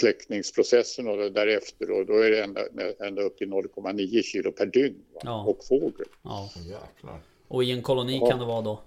[0.00, 2.60] kläckningsprocessen och därefter och då är det ända,
[3.06, 5.02] ända upp till 0,9 kilo per dygn?
[5.22, 5.44] Ja.
[5.44, 6.06] och fågel.
[6.22, 6.50] Ja.
[6.56, 7.20] Jäklar.
[7.48, 8.26] Och i en koloni Ja.
[8.30, 8.80] kan det vara då?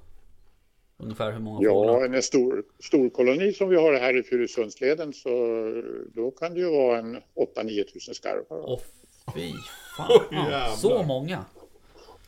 [0.97, 2.15] Ungefär hur många Ja, fåglar?
[2.15, 5.29] en stor, stor koloni som vi har här i Furusundsleden så
[6.13, 7.17] då kan det ju vara en
[7.55, 8.45] 8-9 tusen skarvar.
[8.49, 8.79] Åh
[9.35, 9.51] fy
[9.97, 10.77] fan.
[10.77, 11.45] så många?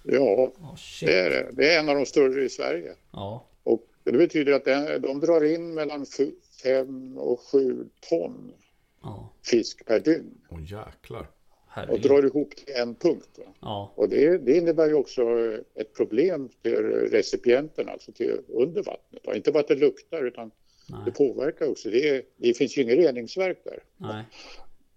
[0.04, 1.08] Ja, shit.
[1.10, 1.50] det är det.
[1.54, 2.94] Det är en av de större i Sverige.
[3.12, 3.46] Ja.
[3.64, 6.06] Och det betyder att de, de drar in mellan
[6.64, 8.54] 5 och 7 ton
[9.04, 9.30] Ja.
[9.46, 11.20] fisk per dygn Åh jäklar.
[11.22, 11.26] och
[11.68, 12.02] Herregud.
[12.02, 13.30] drar ihop till en punkt.
[13.38, 13.44] Va?
[13.62, 13.92] Ja.
[13.96, 15.22] Och det, det innebär ju också
[15.76, 16.74] ett problem till
[17.12, 19.22] recipienten, alltså till under vattnet.
[19.26, 19.36] va?
[19.36, 20.52] Inte bara att det luktar utan
[20.88, 21.14] det Nej.
[21.14, 21.90] påverkar också.
[21.90, 23.84] Det, är, det finns ju inget reningsverk där.
[23.98, 24.24] Nej.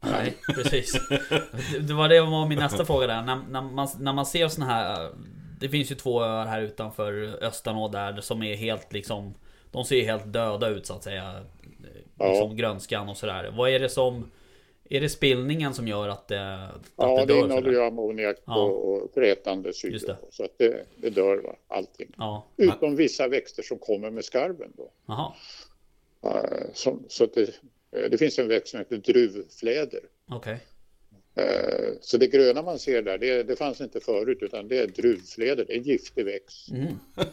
[0.01, 0.93] Nej, precis.
[1.09, 3.23] Det- Det var det var min nästa fråga där.
[3.23, 5.11] När, när, man, när man ser såna här...
[5.61, 9.35] Det finns ju två öar här utanför Östanå där som är helt liksom...
[9.73, 11.45] De ser ju helt döda ut så att säga.
[12.19, 12.31] Ja.
[12.31, 13.53] Liksom grönskan och sådär.
[13.57, 14.31] Vad är det som...
[14.93, 17.73] Är det spillningen som gör att det, att Ja, det det dör innehåller sådär?
[17.81, 18.63] ju ammoniak Ja.
[18.65, 20.17] och, frätande det.
[20.31, 21.55] Så att det, det dör va?
[21.69, 22.13] allting.
[22.19, 24.73] Ja, Utom vissa växter som kommer med skarven.
[24.77, 24.91] Då.
[25.07, 25.33] jaha.
[26.25, 27.51] Eh, som, så att det,
[28.11, 30.01] det finns en växt som heter druvfläder.
[30.31, 30.61] Okej.
[31.35, 31.45] Eh,
[32.01, 35.65] Så det gröna man ser där, det, det fanns inte förut utan det är druvfläder,
[35.65, 36.87] det är en giftig växt Mm.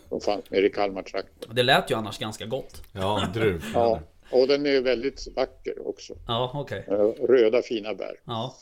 [0.10, 1.56] som fanns nere i Kalmartrakten.
[1.56, 2.82] Det lät ju annars ganska gott.
[2.94, 3.80] Ja, druvfläder.
[3.80, 6.14] Ja, och den är väldigt vacker också.
[6.28, 6.86] Ja, okej.
[6.88, 8.20] Eh, Röda fina bär.
[8.26, 8.56] Ja.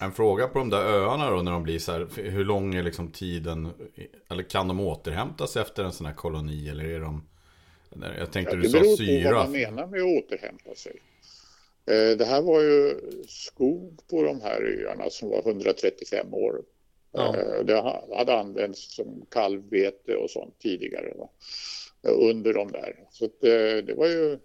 [0.00, 2.08] En fråga på de där öarna då när de blir så här.
[2.16, 3.68] Hur lång är liksom tiden?
[4.30, 6.68] Eller kan de återhämta sig efter en sån här koloni?
[6.68, 7.28] Eller är de...
[8.18, 9.32] Jag tänkte du Det sa beror på vad syra.
[9.32, 10.92] man menar med att återhämta sig.
[11.86, 12.94] Eh, Det här var ju
[13.28, 16.62] skog på de här öarna som var 135 år.
[17.12, 17.36] Ja.
[17.36, 21.14] Eh, Det ha- hade använts som kalvbete och sånt tidigare.
[21.18, 21.28] Va?
[22.06, 22.96] Eh, Under de där.
[23.10, 24.38] Så att, eh, det var ju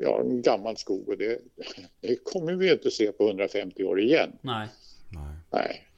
[0.00, 1.38] ja, en gammal skog och det,
[2.00, 4.32] det kommer vi inte se på 150 år igen.
[4.40, 4.68] Nej.
[5.12, 5.34] Nej.
[5.52, 5.88] Nej,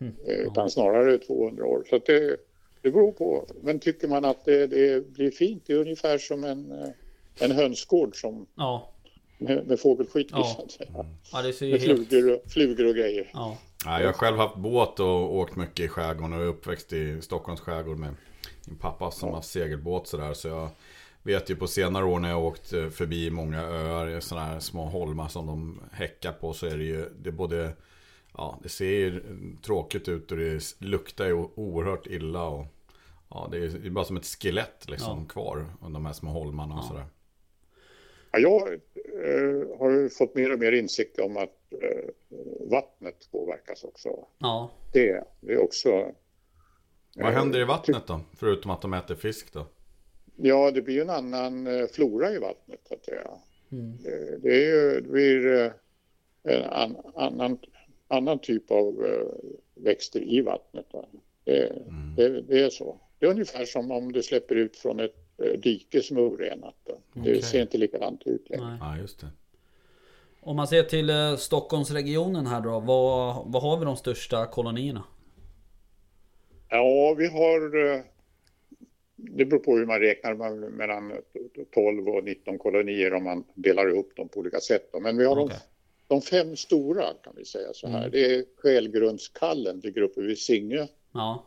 [0.00, 0.12] Hm.
[0.26, 1.84] Utan snarare 200 år.
[1.90, 2.36] Så att det,
[2.82, 3.46] det beror på.
[3.62, 6.88] Men tycker man att det, det blir fint, det är ungefär som en, eh,
[7.40, 8.90] en hönsgård som, Ja.
[9.38, 10.44] med, med fågelskit Ja.
[10.56, 10.90] så att säga.
[11.32, 12.08] Ja, det ser ju Med helt...
[12.08, 13.30] flugor, och- flugor och grejer.
[13.32, 13.58] Ja.
[13.84, 17.20] Nej, jag har själv haft båt och åkt mycket i skärgården och är uppväxt i
[17.22, 18.14] Stockholms skärgård med
[18.66, 20.34] min pappa som har segelbåt sådär.
[20.34, 20.68] Så jag
[21.22, 24.84] vet ju på senare år när jag åkt eh, förbi många öar, sådana här små
[24.86, 27.70] holmar som de häckar på så är det ju det är både
[28.38, 29.22] Ja, det ser ju
[29.62, 32.66] tråkigt ut och det luktar ju oerhört illa och
[33.30, 36.84] Ja, det är bara som ett skelett liksom kvar under de här små holmarna och
[36.84, 37.04] sådär.
[38.32, 42.10] Ja, jag eh, har ju fått mer och mer insikt om att eh,
[42.70, 44.08] vattnet påverkas också.
[44.38, 44.70] Ja.
[44.92, 46.12] Det, det är också...
[47.16, 48.20] Vad händer i vattnet då?
[48.36, 49.66] Förutom att de äter fisk då?
[50.36, 52.92] Ja, det blir ju en annan eh, flora i vattnet.
[52.92, 53.08] Att.
[53.72, 53.96] Mm.
[54.02, 55.72] Det, det, är ju, det blir eh,
[56.42, 57.58] en an, annan,
[58.08, 60.86] annan typ av eh, växter i vattnet.
[60.92, 61.04] va.
[61.44, 62.14] Det, Mm.
[62.16, 63.00] det, det är så.
[63.18, 66.74] Det är ungefär som om du släpper ut från ett eh, dike som är orenat.
[66.84, 66.98] då.
[67.12, 67.42] Det Okej.
[67.42, 68.64] ser inte likadant ut längre.
[68.66, 68.78] Nej.
[68.80, 69.26] Ja, just det.
[70.40, 72.70] Om man ser till eh, Stockholmsregionen här då.
[72.80, 75.04] Vad, vad har vi de största kolonierna?
[76.68, 77.60] Ja, vi har...
[79.16, 81.12] Det beror på hur man räknar man mellan
[81.74, 84.90] 12 och 19 kolonier om man delar upp dem på olika sätt.
[85.02, 85.56] Men vi har Okej.
[85.56, 85.77] de,
[86.08, 87.98] de fem stora kan vi säga så här.
[87.98, 88.10] Mm.
[88.10, 91.46] Det är Skälgrundskallen, ligger uppe vid Singö, Ja.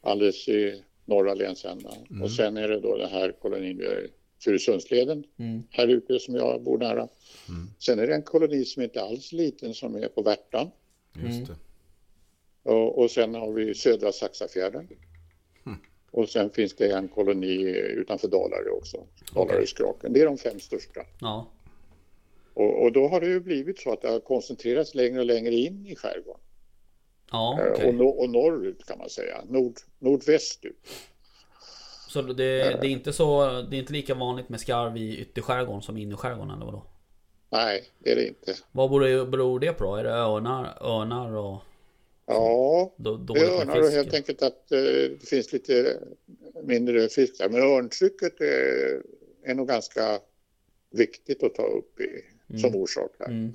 [0.00, 1.94] alldeles i norra länsändan.
[2.22, 4.10] Och sen är det då den här kolonin vid
[4.44, 5.62] Furusundsleden, Mm.
[5.70, 7.08] här ute som jag bor nära.
[7.78, 10.70] Sen är det en koloni som inte alls är liten som är på Värtan.
[11.16, 11.26] Mm.
[11.38, 11.56] Just det.
[12.70, 14.88] Och, och sen har vi södra Saxafjärden.
[16.10, 20.12] Och sen finns det en koloni utanför Dalarö också, Dalaröskraken.
[20.12, 21.00] Det är de fem största.
[21.20, 21.46] Ja.
[22.58, 25.54] Och, och då har det ju blivit så att det har koncentrerats längre och längre
[25.54, 26.40] in i skärgården.
[27.30, 27.88] Ja, Eh, okej.
[27.88, 30.86] Och, no, och norrut kan man säga, Nord, nordvästut.
[32.08, 33.44] Så det, det är inte så...
[33.62, 36.82] Det är inte lika vanligt med skarv i ytterskärgården som i innerskärgården eller vadå?
[37.50, 38.54] Nej, det är det inte.
[38.72, 39.96] Vad beror, beror det på då?
[39.96, 41.58] Är det örnar, örnar och
[42.26, 44.78] Ja, då, det är örnar och helt enkelt att eh,
[45.20, 45.98] det finns lite
[46.64, 47.48] mindre fisk där.
[47.48, 49.02] Men örntrycket är
[49.44, 50.20] är nog ganska
[50.90, 52.24] viktigt att ta upp i,
[52.56, 53.26] som orsak här.
[53.26, 53.54] Mm.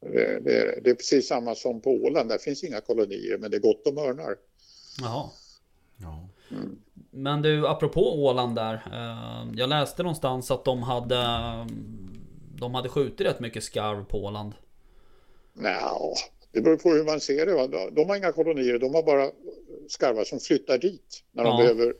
[0.00, 3.56] Det, det, det är precis samma som på Åland, där finns inga kolonier men det
[3.56, 4.36] är gott om örnar.
[5.00, 5.30] Jaha.
[5.96, 6.28] Ja.
[7.10, 8.74] Men du, apropå Åland där.
[8.74, 11.16] eh, Jag läste någonstans att de hade
[12.58, 14.52] De hade skjutit rätt mycket skarv på Åland.
[15.52, 15.90] Nja,
[16.52, 17.54] det beror på hur man ser det.
[17.54, 17.66] Va?
[17.66, 19.30] De- De har inga kolonier, de har bara
[19.88, 21.56] skarvar som flyttar dit när de Ja.
[21.56, 21.94] behöver.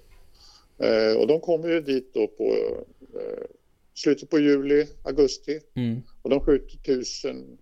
[0.79, 3.45] Eh, och de kommer ju dit då på eh,
[3.97, 5.61] slutet på juli, augusti.
[5.75, 6.03] Mm.
[6.23, 7.59] Och de skjuter tusen,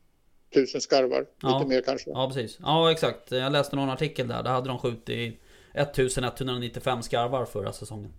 [0.55, 1.59] tusen skarvar, Ja.
[1.59, 2.11] lite mer kanske.
[2.11, 2.59] Ja precis.
[2.63, 3.31] Ja exakt.
[3.33, 4.43] Jag läste någon artikel där.
[4.43, 5.41] Där hade de skjutit
[5.75, 8.13] 1195 skarvar förra säsongen.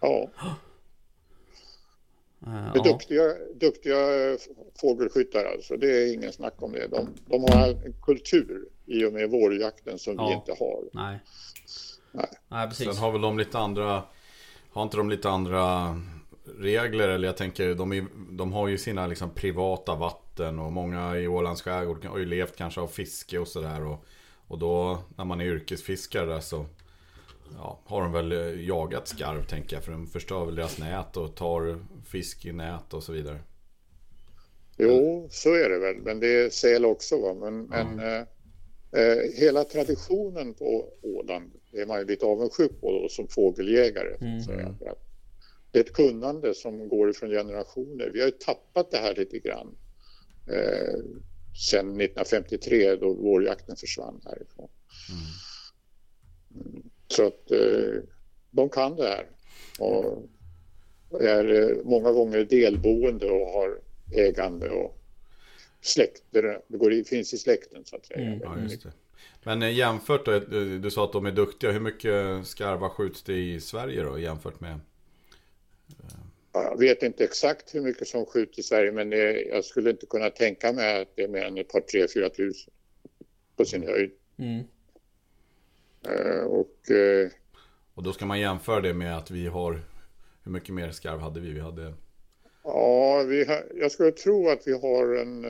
[0.00, 0.28] Ja.
[2.46, 2.92] Eh, Det är ja.
[2.92, 3.22] duktiga,
[3.54, 3.96] duktiga
[4.80, 6.86] fågelskyttar alltså, det är ingen snack om det.
[6.86, 10.32] De, de har en kultur i och med vårjakten som vi Ja.
[10.34, 10.84] inte har.
[10.92, 11.18] Nej.
[12.12, 12.26] Nej.
[12.48, 12.86] Nej precis.
[12.86, 14.02] Sen har väl de lite andra,
[14.70, 15.96] har inte de lite andra
[16.58, 17.08] regler?
[17.08, 21.28] Eller jag tänker, de, är, de har ju sina liksom privata vatten och många i
[21.28, 23.84] Ålands skärgård har ju levt kanske av fiske och sådär.
[23.84, 24.04] Och,
[24.46, 26.66] och då när man är yrkesfiskare så
[27.56, 29.84] ja, har de väl eh, jagat skarv tänker jag.
[29.84, 33.38] För de förstör väl deras nät och tar fisk i nät och så vidare.
[34.76, 37.20] Jo, så är det väl, men det är säl också.
[37.20, 37.34] Va?
[37.34, 38.20] Men, men eh,
[39.02, 44.18] eh, hela traditionen på Åland är man ju lite avundsjuk på då, som fågeljägare.
[44.18, 44.74] så att säga.
[44.78, 45.12] För att
[45.72, 48.10] Det är ett kunnande som går ifrån generationer.
[48.12, 49.76] Vi har ju tappat det här lite grann
[50.48, 50.98] eh,
[51.70, 54.68] sen 1953 då vårjakten försvann härifrån.
[55.10, 56.82] Mm.
[57.08, 58.02] Så att eh,
[58.50, 59.26] de kan det här.
[59.78, 60.28] Och
[61.20, 63.80] är eh, många gånger delboende och har
[64.16, 64.98] ägande och
[65.80, 66.60] släkter.
[66.68, 68.26] Det går i, finns i släkten så att säga.
[68.26, 68.40] Mm.
[68.42, 68.92] Ja, just det.
[69.44, 70.40] Men eh, jämfört då, eh,
[70.80, 71.70] du sa att de är duktiga.
[71.70, 74.80] Hur mycket skarvar skjuts det i Sverige då jämfört med?
[76.52, 80.06] Jag vet inte exakt hur mycket som skjuts i Sverige men det, jag skulle inte
[80.06, 82.72] kunna tänka mig att det är mer än ett par, tre, fyra tusen
[83.56, 84.10] på sin höjd.
[84.38, 84.64] Mm.
[86.08, 87.30] Eh, Och eh,
[87.94, 89.82] Och då ska man jämföra det med att vi har
[90.44, 91.52] Hur mycket mer skarv hade vi?
[91.52, 91.94] Vi hade
[92.64, 95.44] ja, vi har, jag skulle tro att vi har en,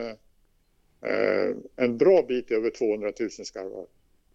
[1.01, 3.85] eh, en bra bit över 200 000 skarvar.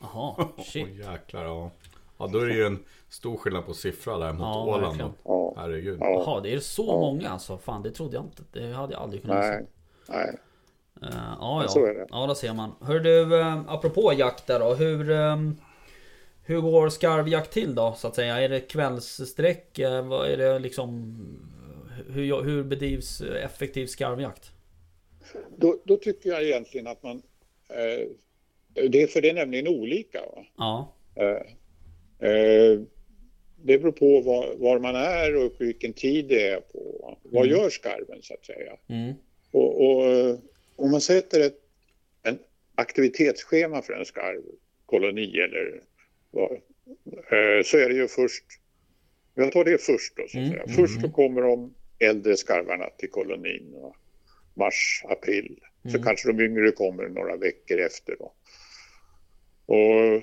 [0.01, 0.87] Jaha, shit.
[0.91, 1.71] Åh jäklar ja
[2.19, 5.09] Ja då är det ju en stor skillnad på siffra där mot Ja, Åland verkligen.
[5.09, 5.15] då.
[5.25, 6.07] Ja, Herregud Ja.
[6.11, 7.59] Jaha, det är så många alltså.
[7.59, 8.43] Fan, det trodde jag inte.
[8.53, 10.13] Det hade jag aldrig kunnat nej, gissa.
[10.13, 10.39] nej.
[11.03, 11.69] Uh, ja, ja.
[11.69, 12.07] så är det.
[12.11, 12.75] Ja, där ser man.
[12.81, 14.75] Hör du, uh, apropå jakt där då.
[14.75, 15.57] Hur, ehm,
[16.49, 18.41] hur går skarvjakt till då, så att säga?
[18.41, 19.79] Är det kvällssträck?
[19.79, 21.17] Eh, vad är det liksom...
[22.09, 24.53] Hur, hur bedrivs effektiv skarvjakt?
[25.57, 27.23] Då, då tycker jag egentligen att man...
[27.69, 28.09] Eh,
[28.89, 30.21] det är för det är nämligen olika.
[30.21, 30.45] Va?
[30.57, 30.95] Ja.
[31.15, 32.81] Eh, eh,
[33.63, 36.99] det beror på var, var man är och vilken tid det är på.
[37.03, 37.19] va?
[37.23, 38.77] Vad gör skarven så att säga?
[38.89, 39.15] Mm.
[39.53, 40.37] Och, och eh,
[40.77, 41.59] om man sätter ett
[42.23, 42.39] en
[42.75, 45.83] aktivitetsschema för en skarvkoloni eller
[46.31, 48.45] vad, eh, så är det ju först,
[49.35, 50.63] jag tar det först då så att Mm, säga.
[50.63, 53.95] mm, Först så kommer de äldre skarvarna till kolonin, va?
[54.55, 55.59] mars, april.
[55.83, 56.03] Så Mm.
[56.03, 58.33] kanske de yngre kommer några veckor efter då.
[59.67, 60.23] Och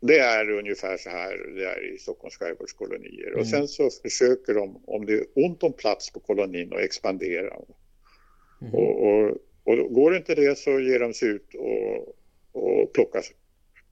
[0.00, 3.28] det är ungefär så här det är i Stockholms skärgårdskolonier.
[3.28, 3.40] Mm.
[3.40, 7.56] Och sen så försöker de, om det är ont om plats på kolonin, att expandera.
[8.62, 8.74] Mm.
[8.74, 12.16] Och, och, och går inte det så ger de sig ut och,
[12.52, 13.22] och plockar,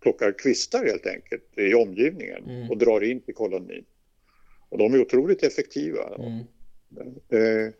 [0.00, 2.70] plockar kvistar helt enkelt i omgivningen Mm.
[2.70, 3.84] och drar in till kolonin.
[4.68, 6.02] Och de är otroligt effektiva.
[7.30, 7.72] Eh,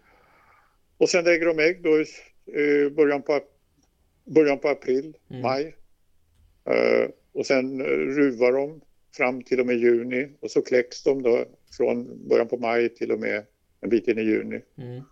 [0.98, 2.06] och sen lägger de ägg då i
[2.46, 3.40] eh, början, på,
[4.24, 5.42] början på april, Mm.
[5.42, 5.74] maj.
[6.64, 8.80] Eh, och sen eh, ruvar de
[9.16, 11.44] fram till och med juni och så kläcks de då
[11.76, 13.44] från början på maj till och med
[13.80, 14.60] en bit in i juni.
[14.78, 15.02] Mm.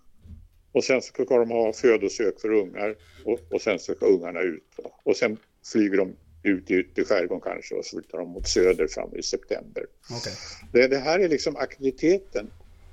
[0.73, 4.65] Och sen ska de ha födosök för ungar och, och sen så ska ungarna ut.
[4.77, 4.95] Då.
[5.03, 5.37] Och sen
[5.73, 9.87] flyger de ut i skärgården kanske och så flyttar de mot söder fram i september.
[10.11, 10.33] Okej.
[10.73, 12.51] Det, det här är liksom aktiviteten.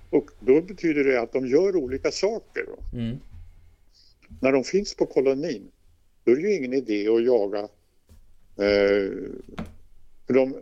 [0.10, 2.66] Och då betyder det att de gör olika saker.
[2.94, 3.18] Mm.
[4.42, 5.72] När de finns på kolonin,
[6.24, 7.68] då är det ju ingen idé att jaga.
[8.62, 9.12] Eh,
[10.28, 10.56] de,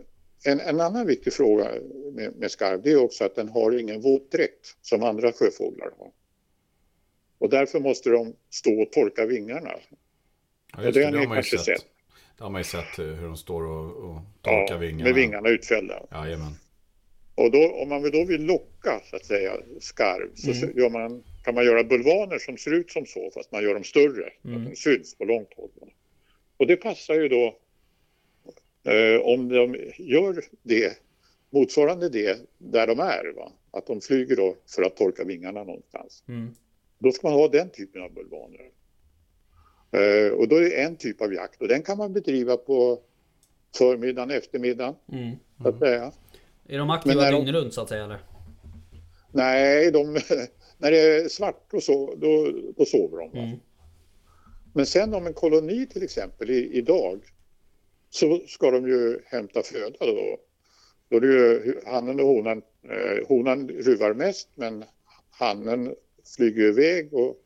[0.44, 1.70] en, en annan viktig fråga
[2.12, 6.10] med, med skarv, det är också att den har ingen våtdräkt som andra sjöfåglar har.
[7.38, 9.70] Och därför måste de stå och torka vingarna.
[10.72, 11.60] Ja, Och just det det, har det ni har man ju sett.
[11.60, 11.86] sett.
[12.38, 15.04] Det har man ju sett eh, hur de står och, och torkar Ja, vingarna.
[15.04, 16.02] med vingarna utfällda.
[16.12, 16.52] Jajamän.
[17.34, 20.92] Och då, om man då vill locka så att säga skarv så Mm.
[20.92, 24.30] man, kan man göra bulvaner som ser ut som så fast man gör dem större.
[24.42, 24.62] Så Mm.
[24.62, 25.70] att de syns på långt håll.
[26.56, 27.56] Och det passar ju då
[29.22, 30.98] om de gör det
[31.50, 33.32] motsvarande det där de är.
[33.36, 33.52] Va?
[33.70, 36.24] att de flyger då för att torka vingarna någonstans.
[36.28, 36.54] Mm.
[36.98, 38.70] Då ska man ha den typen av bulvaner.
[39.90, 43.00] Eh, och då är det en typ av jakt och den kan man bedriva på
[43.76, 45.36] förmiddagen, eftermiddagen, Mm.
[45.62, 46.12] så att säga.
[46.68, 48.18] Är de aktiva dygnet runt så att säga eller?
[49.32, 50.12] Nej, de,
[50.78, 53.38] när det är svart och så, då, då sover de.
[53.38, 53.58] Mm.
[54.74, 57.20] Men sen om en koloni till exempel i, idag
[58.10, 60.38] så ska de ju hämta föda då.
[61.08, 62.62] Då är det ju hannen och honan.
[62.82, 64.84] Eh, honan ruvar mest men
[65.30, 65.94] hannen
[66.36, 67.36] flyger iväg och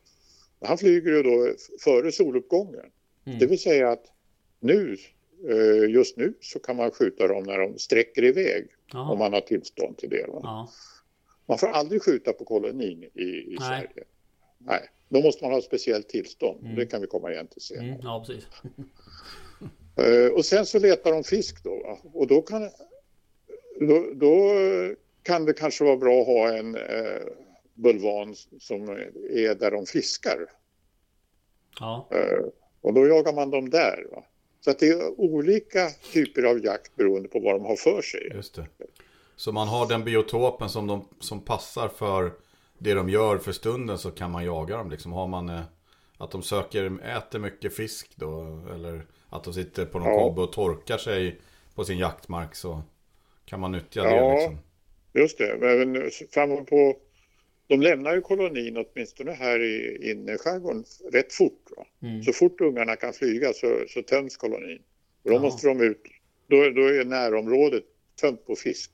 [0.61, 2.91] han flyger ju då före soluppgången.
[3.27, 3.39] Mm.
[3.39, 4.05] Det vill säga att
[4.61, 4.97] nu,
[5.49, 9.13] eh, just nu så kan man skjuta dem när de sträcker iväg Jaha.
[9.13, 10.25] om man har tillstånd till det.
[10.29, 10.71] Ja.
[11.47, 13.69] Man får aldrig skjuta på kolonin i, i Nej.
[13.69, 14.05] Sverige.
[14.59, 16.65] Nej, då måste man ha speciellt tillstånd.
[16.65, 16.77] Mm.
[16.77, 17.87] Det kan vi komma igen till senare.
[17.87, 18.01] Mm.
[18.03, 18.47] ja, precis.
[19.97, 21.83] Eh, och sen så letar de fisk då.
[21.83, 21.99] Va?
[22.15, 22.71] Och då kan,
[23.81, 24.55] då, då
[25.23, 27.23] kan det kanske vara bra att ha en eh,
[27.75, 28.89] bulvan som
[29.31, 30.47] är där de fiskar.
[31.81, 32.09] Ja.
[32.11, 32.45] Eh,
[32.81, 34.07] och då jagar man dem där.
[34.13, 34.25] Va?
[34.61, 38.31] Så att det är olika typer av jakt beroende på vad de har för sig.
[38.35, 38.67] Just det.
[39.37, 42.33] Så man har den biotopen som, de, som passar för
[42.79, 44.91] det de gör för stunden så kan man jaga dem.
[44.91, 45.13] Liksom.
[45.13, 45.61] Har man eh,
[46.19, 50.19] att de söker, äter mycket fisk då eller att de sitter på någon Ja.
[50.19, 51.41] kobbe och torkar sig
[51.75, 52.83] på sin jaktmark så
[53.45, 54.17] kan man nyttja det.
[54.17, 54.35] Ja.
[54.35, 54.59] Liksom.
[55.13, 56.97] Just det, men framme på...
[57.67, 61.71] De lämnar ju kolonin åtminstone här i innerskärgården rätt fort.
[62.03, 62.23] Mm.
[62.23, 64.83] Så fort ungarna kan flyga så, så töms kolonin.
[65.23, 65.43] Och då Jaha.
[65.43, 66.03] måste de ut.
[66.47, 67.85] Då, då är närområdet
[68.21, 68.91] tömt på fisk.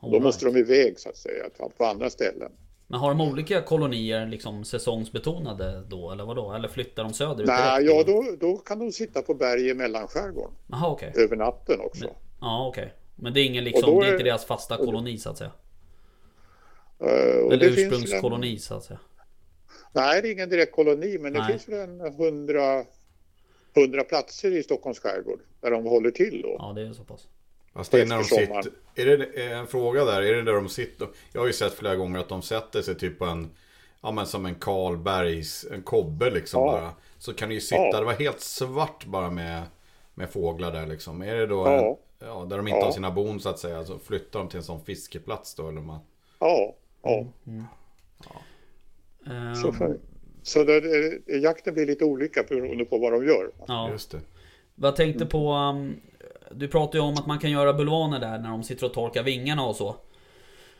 [0.00, 0.24] All Då right.
[0.24, 1.44] måste de iväg så att säga,
[1.76, 2.52] på andra ställen.
[2.86, 6.52] Men har de olika kolonier liksom säsongsbetonade då eller vadå?
[6.52, 10.54] Eller flyttar de söderut Nej, ja, då, då kan de sitta på berg i mellanskärgården
[10.66, 11.12] Jaha okej.
[11.16, 12.10] över natten också.
[12.40, 12.92] Ja okej.
[13.16, 15.50] Men det är ingen liksom, det är inte deras fasta koloni så att säga?
[16.98, 18.98] Eh, Eller det ursprungskoloni så att säga?
[18.98, 19.22] En,
[19.92, 21.48] nej, det är ingen direkt koloni, men det Nej.
[21.48, 22.84] finns väl en hundra,
[23.74, 26.56] hundra platser i Stockholms skärgård där de håller till då.
[26.58, 27.28] Ja det är så pass.
[27.74, 30.68] Fast det är när de sitter, är det en fråga där, är det där de
[30.68, 31.08] sitter?
[31.32, 33.50] Jag har ju sett flera gånger att de sätter sig typ på en,
[34.02, 36.72] ja men som en Karlbergs, en kobbe liksom Ja.
[36.72, 36.90] bara.
[37.18, 37.98] Så kan det ju sitta, Ja.
[37.98, 39.62] det var helt svart bara med,
[40.14, 41.22] med fåglar där liksom.
[41.22, 41.98] Är det då, Ja.
[42.18, 42.84] ja, där de inte Ja.
[42.84, 45.80] har sina bon så att säga, så flyttar de till en sån fiskeplats då eller
[45.80, 45.98] man,
[46.40, 47.26] Ja, ja.
[49.26, 49.98] Ehm, Så, för,
[50.42, 50.80] så det,
[51.26, 53.50] jakten blir lite olika beroende på vad de gör.
[53.68, 53.90] ja.
[53.90, 54.20] just det.
[54.74, 55.52] Vad tänkte på...
[55.52, 56.00] Um,
[56.50, 59.22] du pratade ju om att man kan göra bulvaner där när de sitter och torkar
[59.22, 59.96] vingarna och så.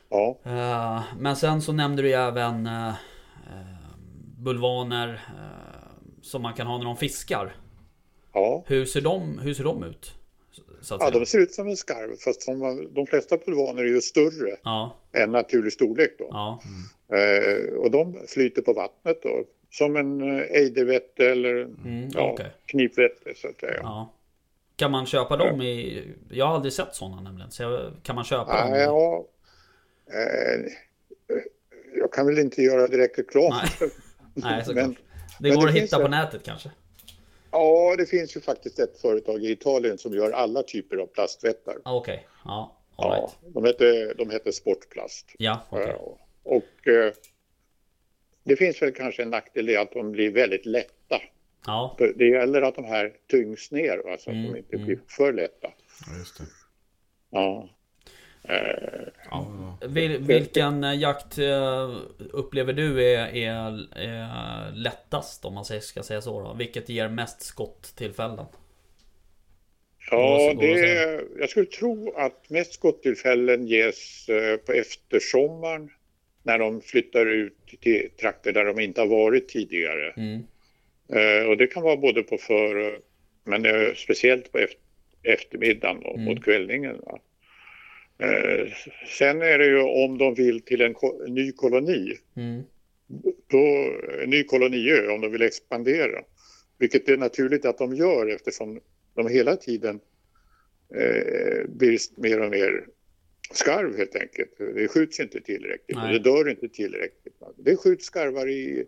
[0.09, 2.95] Ja, Eh, men sen så nämnde du ju även eh, eh,
[4.39, 5.21] bulvaner
[6.23, 7.57] som man kan ha när de fiskar.
[8.33, 8.65] ja.
[8.67, 10.13] Hur ser de, hur ser de ut?
[10.91, 14.57] Ja de ser ut som en skarv fast de, de flesta bulvaner är ju större
[14.65, 16.27] ja, än naturlig storlek då.
[16.31, 16.61] ja,
[17.09, 19.45] Eh, och de flyter på vattnet då.
[19.71, 22.51] Som en ejdervätte eller mm, ja, okej.
[22.67, 23.81] knipvätte så att säga.
[23.83, 24.13] Ja.
[24.77, 26.03] Kan man köpa dem i...
[26.31, 27.51] Jag har aldrig sett sådana nämligen.
[27.51, 28.79] Så jag, kan man köpa Ja, dem?
[28.79, 29.25] ja,
[30.19, 30.73] eh,
[31.95, 33.53] jag kan väl inte göra direkt reklam.
[33.81, 33.91] Nej.
[34.35, 34.87] Nej, såklart.
[34.87, 34.97] Men-
[35.41, 36.71] det går det att hitta på väl- nätet kanske?
[37.51, 41.77] Ja, det finns ju faktiskt ett företag i Italien som gör alla typer av plastvättar.
[41.85, 42.77] Ah, Okej, ja.
[42.97, 43.55] All Ja, right.
[43.55, 45.27] de, heter, de heter Sportplast.
[45.39, 45.87] Ja, okej.
[45.99, 47.13] Ja, Och eh,
[48.45, 51.21] det finns väl kanske en nackdel i att de blir väldigt lätta.
[51.67, 54.77] Ja, För Det gäller att de här tyngs ner, va, så att Mm, de inte
[54.77, 54.87] mm.
[54.87, 55.69] blir för lätta.
[56.07, 56.45] Ja, just det.
[57.31, 57.69] Ja.
[58.49, 61.97] Eh, Ja, Vil, vilken eh, jakt eh,
[62.33, 66.55] upplever du är, är, är lättast om man ska säga så då?
[66.59, 68.37] Vilket ger mest skotttillfällen?
[70.11, 75.91] Går ja, det, jag skulle tro att mest skottillfällen ges eh, på eftersommaren
[76.43, 80.11] när de flyttar ut till trakter där de inte har varit tidigare.
[80.17, 80.43] Mm.
[81.13, 82.99] Eh, och det kan vara både på för,
[83.45, 83.65] men
[83.97, 84.79] speciellt på efter,
[85.23, 86.25] eftermiddagen och Mm.
[86.25, 86.97] mot kvällningen.
[87.03, 87.19] Va?
[88.19, 88.69] Eh,
[89.19, 90.95] sen är det ju om de vill till en,
[91.29, 92.63] ny koloni, Mm.
[93.51, 93.93] då,
[94.23, 96.23] en ny koloniö, om de vill expandera.
[96.79, 98.81] Vilket är naturligt att de gör eftersom
[99.15, 100.01] de hela tiden
[100.95, 102.85] eh, blir mer och mer
[103.53, 104.51] skarv helt enkelt.
[104.59, 106.07] Det skjuts inte tillräckligt Nej.
[106.07, 107.35] och det dör inte tillräckligt.
[107.57, 108.85] Det skjuts skarvar i,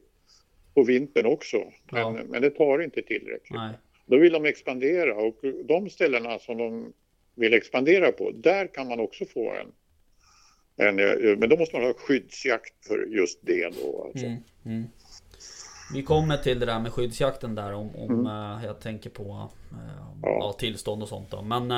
[0.77, 1.57] på vintern också,
[1.93, 2.11] men, Ja.
[2.29, 3.51] men det tar inte tillräckligt.
[3.59, 3.75] Nej.
[4.07, 6.93] Då vill de expandera och de ställena som de
[7.35, 9.73] vill expandera på, där kan man också få en,
[10.87, 10.97] en
[11.39, 14.05] men då måste man ha skyddsjakt för just det då.
[14.05, 14.27] Alltså.
[14.27, 14.39] Mm.
[14.67, 14.85] Mm.
[15.95, 18.27] Vi kommer till det där med skyddsjakten där om, om Mm.
[18.27, 19.23] eh, jag tänker på
[19.73, 19.79] eh,
[20.23, 20.29] Ja.
[20.41, 21.43] ja, tillstånd och sånt då.
[21.43, 21.71] Men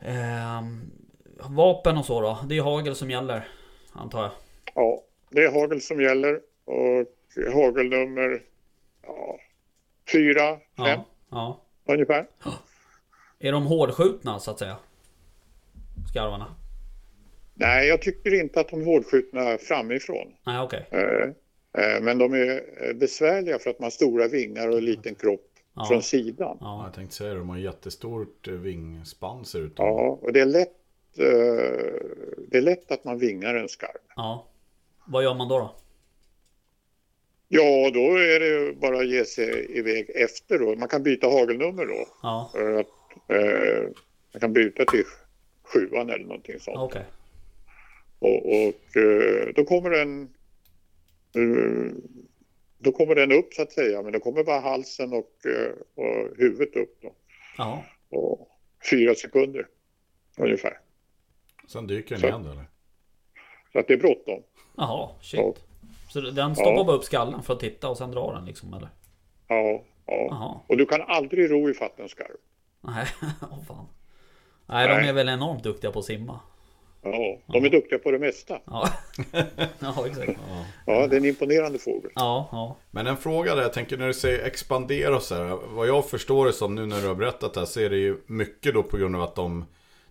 [0.00, 0.80] ehm,
[1.56, 2.38] vapen och så då?
[2.48, 3.48] Det är hagel som gäller,
[3.92, 4.30] antar jag.
[4.74, 7.06] Ja, det är hagel som gäller och
[7.52, 8.42] hagelnummer
[9.02, 9.38] ja,
[10.12, 12.26] fyra, fem Ja, ungefär.
[13.38, 14.76] Är de hårdskjutna så att säga?
[16.10, 16.54] Skarvarna?
[17.54, 20.32] Nej, jag tycker inte att de är hårdskjutna framifrån.
[20.46, 20.86] Nej, okej.
[20.90, 21.28] Eh,
[21.84, 25.14] eh, Men de är eh, besvärliga för att man har stora vingar och en liten
[25.14, 25.84] kropp Ja.
[25.84, 26.56] från sidan.
[26.60, 26.84] Ja, Ja.
[26.86, 29.72] jag tänkte säga det, de har jättestort vingspann ser ut.
[29.76, 30.76] Ja, och det är lätt,
[32.48, 33.98] det är lätt att man vingar en skarv.
[34.16, 34.46] ja.
[35.06, 35.58] Vad gör man då?
[35.58, 35.74] då?
[37.54, 40.74] Ja, då är det ju bara att ge sig iväg efter då.
[40.76, 42.06] Man kan byta hagelnummer då.
[42.22, 43.82] Ja, att, eh,
[44.32, 45.04] man kan byta till
[45.62, 46.78] sjuan eller någonting sånt.
[46.78, 47.04] okej.
[48.18, 50.22] Och, och eh, då kommer den
[51.34, 51.92] eh,
[52.78, 56.36] då kommer den upp så att säga, men då kommer bara halsen och, eh, och
[56.38, 57.14] huvudet upp då.
[57.58, 57.84] Ja.
[58.10, 58.48] Och
[58.90, 59.66] fyra sekunder
[60.38, 60.78] ungefär.
[61.68, 62.64] Sen dyker den Så- igen eller?
[63.72, 64.42] Så att det är bråttom.
[64.76, 65.40] Jaha, shit.
[65.40, 65.54] Ja.
[66.12, 66.84] Så den stoppar Ja.
[66.84, 68.88] bara upp skallen för att titta och sen drar den liksom eller?
[69.48, 70.26] Ja, ja.
[70.30, 70.60] Jaha.
[70.66, 72.36] Och du kan aldrig ro i fatt en skarv.
[72.80, 73.06] Nej,
[73.42, 73.86] åh fan.
[74.66, 75.08] Nej, de Nej.
[75.08, 76.40] är väl enormt duktiga på att simma.
[77.02, 78.58] Ja, de är duktiga på det mesta.
[78.64, 78.88] Ja,
[79.78, 80.32] ja exakt.
[80.86, 82.10] Ja, det är en imponerande fågel.
[82.14, 82.76] Ja, ja.
[82.90, 85.58] Men en fråga där, jag tänker när du säger expandera och så här.
[85.74, 87.96] Vad jag förstår det som nu när du har berättat det här så är det
[87.96, 89.64] ju mycket då på grund av att de,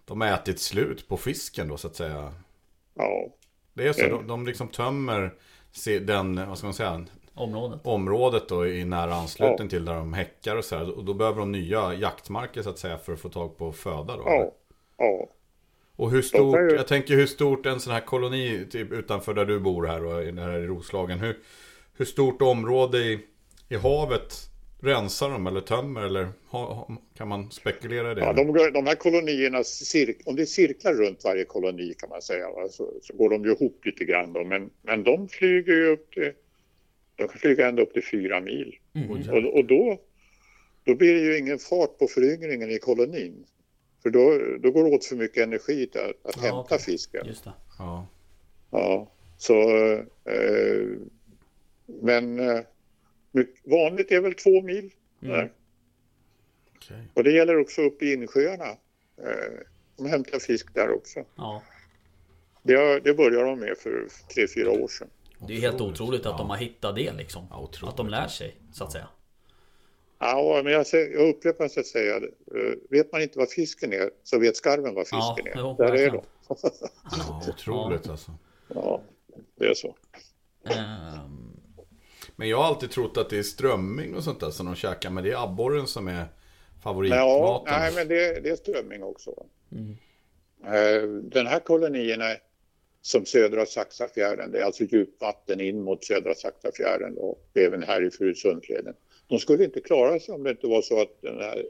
[0.06, 2.34] de har ätit slut på fisken då så att säga.
[2.94, 3.26] Ja,
[3.74, 4.18] Det är så, Mm.
[4.18, 5.34] de, de liksom tömmer
[6.02, 7.80] den, vad ska man säga, Området.
[7.84, 10.98] området då i nära anslutning till där de häckar och så här.
[10.98, 14.18] Och då behöver de nya jaktmarker så att säga för att få tag på föda
[14.18, 14.24] då.
[14.26, 14.52] ja,
[14.98, 15.28] ja.
[15.96, 19.46] Och hur stort, ju- jag tänker hur stort en sån här koloni typ utanför där
[19.46, 21.20] du bor här och i- här i Roslagen.
[21.20, 21.40] Hur,
[21.94, 23.20] hur stort område i,
[23.70, 24.36] i havet
[24.82, 26.28] rensar de eller tömmer eller
[27.18, 28.22] kan man spekulera i det?
[28.22, 32.22] ja de, de här kolonierna, cirk, om det är cirklar runt varje koloni kan man
[32.22, 34.44] säga, va, så, så går de ju ihop lite grann då.
[34.44, 36.32] Men, men de flyger ju upp till,
[37.16, 38.76] de kan flyga ända upp till fyra mil.
[39.10, 40.00] Och, och då,
[40.84, 43.46] då blir det ju ingen fart på föryngringen i kolonin.
[44.04, 46.80] För då, då går det åt för mycket energi till att, att Ja, hämta okej.
[46.80, 47.28] fisken.
[47.28, 47.54] Just det.
[47.80, 48.08] Ja.
[48.72, 49.62] Ja, så...
[50.26, 50.88] Eh,
[51.86, 52.60] men eh,
[53.64, 54.92] vanligt är väl två mil.
[55.20, 55.52] Där.
[56.76, 57.08] okej.
[57.14, 58.68] Och det gäller också uppe i insjöarna.
[59.18, 59.60] Eh,
[59.98, 61.20] de hämtar fisk där också.
[61.36, 61.64] Ja.
[62.64, 65.08] Det, det började de med för tre, fyra år sedan.
[65.48, 67.48] Det är helt otroligt att de har hittat det liksom.
[67.50, 67.70] Ja.
[67.84, 69.08] Att de lär sig, så att säga.
[70.20, 73.94] Ja, men jag, säger, jag upprepar så att säga, eh, vet man inte vad fisken
[73.94, 75.60] är så vet skarven vad Ja, fisken är.
[75.60, 76.22] jo, där är de.
[76.48, 78.32] Ja, otroligt alltså.
[78.68, 79.02] Ja,
[79.56, 79.96] det är så.
[80.64, 81.51] Ehm,
[82.42, 85.10] Men jag har alltid trott att det är strömming och sånt där som de käkar.
[85.10, 86.28] Men det är abborren som är Ja,
[86.84, 87.74] favoritmaten.
[87.80, 89.46] nej, men det, det är strömming också.
[89.72, 89.98] Mm.
[90.66, 92.26] Eh, Den här kolonierna
[93.02, 98.12] som södra Saxafjärden, det är alltså djupvatten in mot södra Saxafjärden och även här i
[98.12, 98.94] Furusundsleden.
[99.28, 101.66] De skulle inte klara sig om det inte var så att den här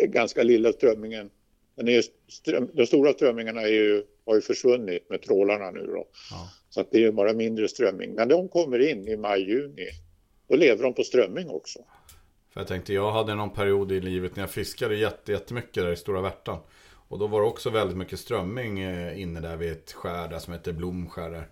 [0.00, 1.30] eh, ganska lilla strömmingen,
[1.74, 6.06] den, är ström, de stora strömmingarna är ju, har ju försvunnit med trålarna nu då.
[6.30, 6.50] Ja.
[6.74, 8.14] Så att det är bara mindre strömming.
[8.14, 9.86] Men de kommer in i maj, juni.
[10.48, 11.78] Då lever de på strömming också.
[12.50, 15.92] För jag tänkte, jag hade någon period i livet när jag fiskade jätte, jättemycket där
[15.92, 16.58] i Stora Värtan.
[17.08, 20.38] Och då var det också väldigt mycket strömming eh, inne där vid ett skär där
[20.38, 21.48] som heter Blomskär.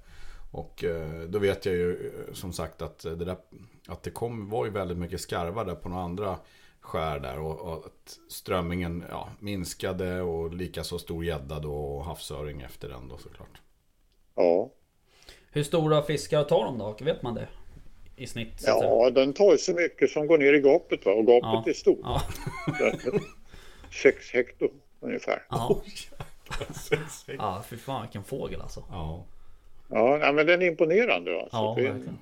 [0.53, 3.37] Och eh, då vet jag ju eh, som sagt att det där
[3.89, 6.39] att det kom, var ju väldigt mycket skarvar där på några andra
[6.81, 7.39] skär där.
[7.39, 12.89] Och, och att strömmingen ja, minskade och lika så stor gädda då och havsöring efter
[12.89, 13.61] den då såklart.
[14.35, 14.71] Ja,
[15.53, 16.97] hur stora fiskar tar de då?
[17.01, 17.49] Vet man det?
[18.17, 18.63] I snitt?
[18.67, 21.13] Ja den tar ju så mycket som går ner i gapet va?
[21.13, 21.65] och gapet Ja.
[21.67, 21.99] är stort.
[22.03, 22.23] Ja.
[24.03, 24.69] Sex hekto
[25.01, 25.43] ungefär.
[25.51, 25.81] Ja.
[27.39, 28.85] ja, fy fan vilken fågel alltså.
[28.91, 29.25] Ja.
[29.89, 31.41] Ja, nej, men den är imponerande.
[31.41, 31.57] Alltså.
[31.57, 32.19] Ja, Det- verkligen.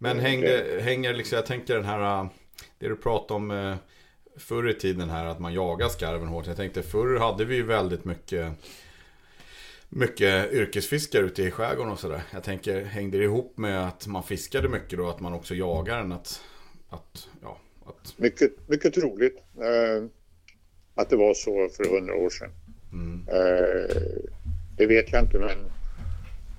[0.00, 2.26] Men hängde, hänger liksom, jag tänker den här, äh,
[2.78, 3.76] det du pratade om äh,
[4.36, 6.46] förr i tiden här, att man jagar skarven hårt.
[6.46, 8.52] Jag tänkte förr hade vi ju väldigt mycket,
[9.88, 12.22] mycket yrkesfiskare ute i skärgården och sådär.
[12.32, 15.98] Jag tänker, hängde det ihop med att man fiskade mycket då, att man också jagar
[15.98, 16.12] den?
[16.12, 16.40] Att,
[16.88, 20.04] att, ja, att, mycket, mycket troligt eh,
[20.94, 22.50] att det var så för hundra år sedan.
[22.92, 24.02] mm, Eh,
[24.76, 25.58] det vet jag inte, men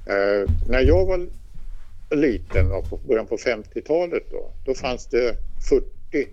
[0.06, 1.28] eh, när jag var
[2.16, 5.36] liten, och på början på 50-talet, då, då fanns det
[5.70, 6.28] 40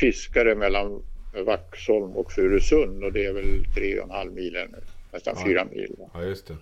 [0.00, 1.02] fiskare mellan
[1.46, 4.78] Vaxholm och Furusund och det är väl tre och en halv mil nu,
[5.16, 5.44] nästan Ja.
[5.46, 5.94] fyra mil.
[5.98, 6.10] Va?
[6.14, 6.56] ja just det.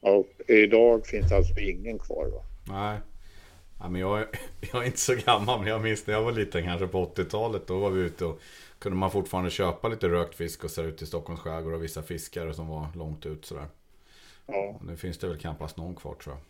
[0.00, 2.26] Och idag finns alltså ingen kvar.
[2.26, 2.42] Va?
[2.68, 2.98] Nej.
[3.80, 4.18] Ja, men jag,
[4.72, 7.66] jag är inte så gammal, men jag minns när jag var liten, kanske på 80-talet.
[7.66, 8.40] Då var vi ute och
[8.78, 12.02] kunde man fortfarande köpa lite rökt fisk och så ut i Stockholms skärgård och vissa
[12.02, 13.66] fiskare som var långt ut sådär.
[14.46, 16.42] Ja, Nu finns det väl knappast någon kvar tror jag.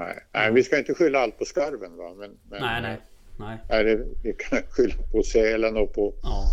[0.00, 0.18] nej.
[0.32, 1.96] nej, vi ska inte skylla allt på skarven.
[1.96, 2.14] Va?
[2.18, 2.96] Men, men, Nej, nej.
[3.38, 3.58] Nej.
[3.68, 6.44] nej det, vi kan skylla på sälen och på Ja.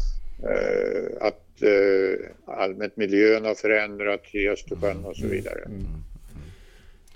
[0.49, 1.50] eh, att eh,
[2.45, 5.59] allmänt miljön har förändrats i Östersjön och så vidare.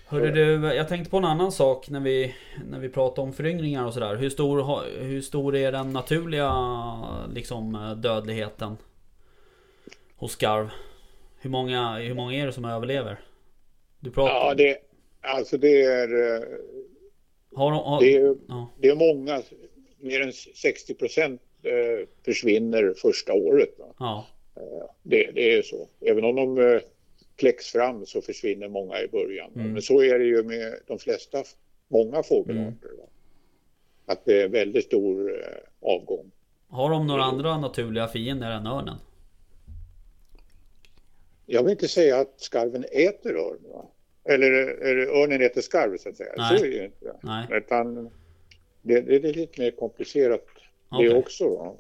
[0.08, 2.36] Hörru du, jag tänkte på en annan sak när vi,
[2.70, 4.16] när vi pratar om föryngringar och sådär.
[4.16, 6.54] Hur stor, hur stor är den naturliga
[7.34, 8.78] liksom, dödligheten
[10.16, 10.70] hos skarv?
[11.40, 13.20] Hur många, hur många är det som överlever?
[14.00, 14.78] Du pratar Ja, det,
[15.22, 16.44] alltså det är, eh,
[17.56, 19.42] har de, har, det är, ja, det är många,
[20.00, 23.70] mer än 60 procent eh, försvinner första året.
[23.80, 23.86] Va?
[24.00, 24.28] ja,
[25.04, 25.88] Det, det är så.
[26.02, 26.82] Även om de eh,
[27.36, 29.52] kläcks fram så försvinner många i början.
[29.56, 29.72] Mm.
[29.72, 31.44] Men så är det ju med de flesta,
[31.88, 32.90] många fågelarter.
[32.98, 33.04] Va?
[34.06, 35.48] Att det är väldigt stor eh,
[35.82, 36.32] avgång.
[36.70, 38.98] har de några andra naturliga fiender än örnen?
[41.46, 43.60] Jag vill inte säga att skarven äter örn.
[43.74, 43.86] Va?
[44.24, 46.34] Eller, eller örnen äter skarv så att säga.
[46.38, 46.58] Nej.
[46.58, 47.16] Så är det inte.
[47.24, 48.12] Nej, Utan
[48.82, 50.46] det, det är lite mer komplicerat
[50.90, 51.10] Okej.
[51.10, 51.50] det också.
[51.50, 51.76] Va?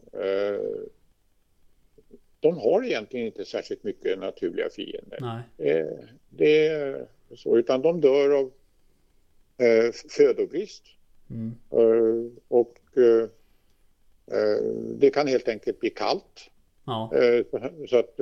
[2.45, 5.17] De har egentligen inte särskilt mycket naturliga fiender.
[5.21, 5.85] nej, Eh,
[6.29, 8.51] Det är så, utan de dör av
[9.57, 10.83] eh, födobrist.
[11.29, 13.23] mm, Eh, Och eh,
[14.39, 14.63] eh,
[14.97, 16.49] det kan helt enkelt bli kallt.
[16.85, 17.45] ja, eh,
[17.89, 18.17] så- att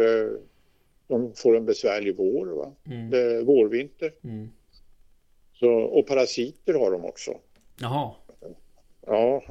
[1.07, 2.74] de får en besvärlig vår, va?
[2.86, 4.13] mm, Det vårvinter.
[4.24, 4.49] mm.
[5.53, 7.32] Så, och parasiter har de också.
[7.80, 8.11] Jaha,
[9.07, 9.43] Ja.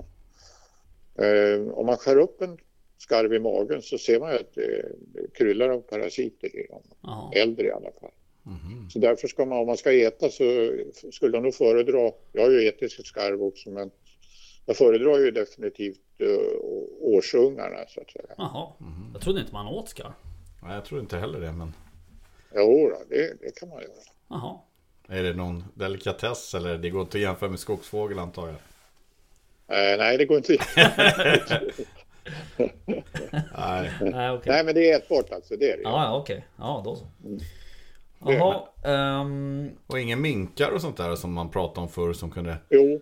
[1.74, 2.58] Om man skär upp en
[3.03, 6.82] skarv i magen så ser man ju att det, kryllar av parasiter i dem.
[7.03, 8.11] jaha, Äldre i alla fall.
[8.92, 10.44] Så därför ska man, om man ska äta så
[11.12, 13.90] skulle jag nog föredra, jag har ju ätit skarv också men
[14.66, 16.28] jag föredrar ju definitivt uh,
[17.00, 18.24] årsungarna så att säga.
[18.36, 18.72] jaha.
[19.12, 20.12] Jag trodde inte man åt skarv.
[20.62, 21.72] Nej, jag tror inte heller det, men
[22.55, 23.92] Jo, då, det, det kan man göra.
[24.28, 24.59] Jaha,
[25.09, 28.57] är det någon delikatess eller det går inte att jämföra med skogsfågel antar jag?
[29.68, 30.57] Eh, nej, det går inte.
[33.56, 34.52] Nej, nej okej.
[34.52, 35.82] nej, men det är ätbart alltså, det är det.
[35.82, 36.46] Ja, ja okej.
[36.58, 37.06] Ja, då så.
[37.24, 37.38] Mm.
[38.26, 42.56] Jaha, ehm, och inga minkar och sånt där som man pratade om förr som kunde
[42.70, 43.00] Jo,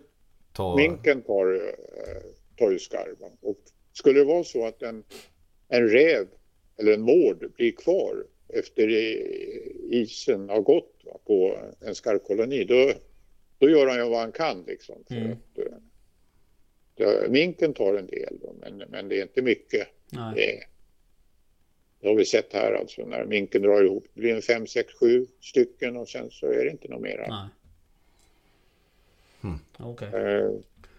[0.53, 0.75] ta...
[0.75, 2.21] minken tar, eh,
[2.57, 3.31] tar ju skarven.
[3.41, 3.57] Och
[3.93, 5.03] skulle det vara så att en,
[5.67, 6.27] en räv
[6.77, 8.87] eller en mård blir kvar efter
[9.93, 11.57] isen har gått va, på
[11.87, 12.91] en skarvkoloni, då,
[13.59, 14.95] då gör han ju vad han kan liksom.
[15.07, 15.31] För Mm.
[15.31, 15.73] att, eh,
[17.29, 19.87] minken tar en del, då, men, men det är inte mycket.
[20.09, 20.33] nej.
[20.35, 20.63] Det,
[21.99, 24.05] det har vi sett här alltså, när minken drar ihop.
[24.13, 27.25] Det blir en fem, sex, sju stycken och sen så är det inte något mer.
[27.29, 27.47] Nej.
[29.79, 30.07] Okej.
[30.07, 30.51] Eh,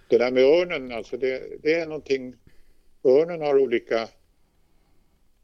[0.08, 2.34] Det där med örnen, alltså det, det är någonting.
[3.04, 4.08] Örnen har olika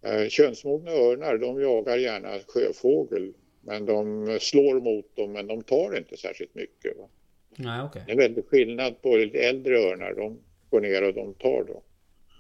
[0.03, 1.39] eh, könsmogna örnar.
[1.39, 6.97] De jagar gärna sjöfågel, men de slår mot dem, men de tar inte särskilt mycket.
[6.97, 7.09] Va?
[7.57, 8.03] Nej, okej.
[8.07, 10.15] Det är en väldig skillnad på lite äldre örnar.
[10.15, 10.39] De
[10.71, 11.83] går ner och de tar då.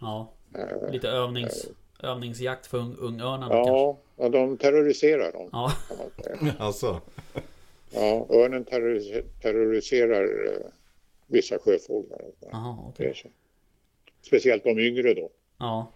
[0.00, 0.32] Ja.
[0.58, 1.66] Eh, Lite övnings,
[2.02, 3.72] övningsjakt för ung, ungörnarna kanske.
[3.72, 5.48] Ja, ja, de terroriserar dem.
[5.52, 5.72] Ja.
[6.58, 7.00] Alltså,
[7.94, 10.66] Ja, örnen terroris- terroriserar eh,
[11.26, 12.20] vissa sjöfåglar.
[12.98, 13.28] Är så.
[14.22, 15.30] Speciellt de yngre då.
[15.58, 15.92] Ja.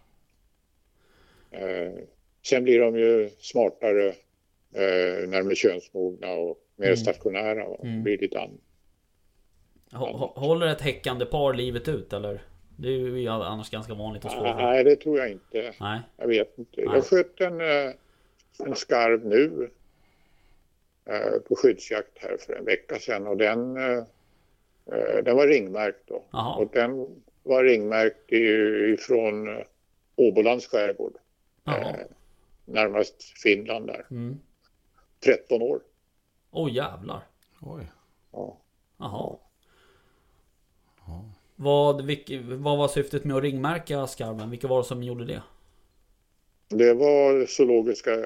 [1.51, 1.93] Eh,
[2.43, 4.09] sen blir de ju smartare
[4.75, 6.97] eh, när de är könsmogna och mer Mm.
[6.97, 7.69] stationära.
[7.69, 7.77] Va?
[7.83, 8.03] Mm.
[8.03, 8.72] Blir lite an- Hå- hå-
[9.93, 12.43] Håller ett häckande par livet ut eller?
[12.77, 14.57] Det är ju annars ganska vanligt hos fåglar.
[14.57, 15.75] Nej, det tror jag inte.
[15.81, 16.01] Nej.
[16.17, 16.85] Jag vet inte.
[16.85, 16.95] Nej.
[16.95, 17.95] Jag sköt en, eh,
[18.59, 19.71] en skarv nu
[21.05, 24.05] eh, på skyddsjakt här för en vecka sedan och den, eh,
[25.25, 26.25] den var ringmärkt då.
[26.31, 26.57] Jaha.
[26.57, 29.63] Och den var ringmärkt ifrån
[30.17, 31.15] Åbolands skärgård,
[31.65, 31.77] Jaha.
[31.77, 32.07] eh,
[32.65, 34.07] närmast Finland där.
[34.11, 34.41] Mm.
[35.25, 35.81] 13 år.
[36.51, 37.21] Åh oh, jävlar.
[37.61, 37.93] oj.
[38.33, 38.57] Ja.
[38.99, 39.37] Jaha.
[41.63, 44.51] Vad, vilk, vad var syftet med att ringmärka skarven?
[44.51, 45.43] Vilka var det som gjorde det?
[46.69, 48.25] Det var Zoologiska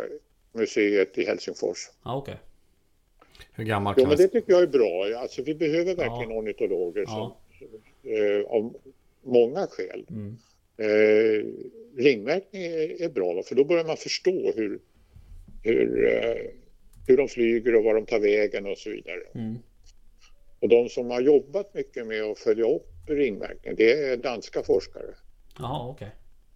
[0.52, 1.78] museet i Helsingfors.
[2.04, 2.36] Ja okej.
[3.52, 5.18] Hur gammal Jo, kan men det tycker jag är bra.
[5.20, 8.10] Alltså, vi behöver verkligen ornitologer som, Ja.
[8.10, 8.76] eh, av
[9.22, 10.06] många skäl.
[10.10, 10.36] Mm.
[10.78, 11.44] Eh,
[11.96, 14.78] ringmärkning är, är bra, för då börjar man förstå hur,
[15.62, 16.36] hur, eh,
[17.06, 19.22] hur de flyger och var de tar vägen och så vidare.
[19.34, 19.54] Mm.
[20.60, 25.14] Och de som har jobbat mycket med att följa upp ringmärkning, det är danska forskare.
[25.58, 26.10] Jaha okej.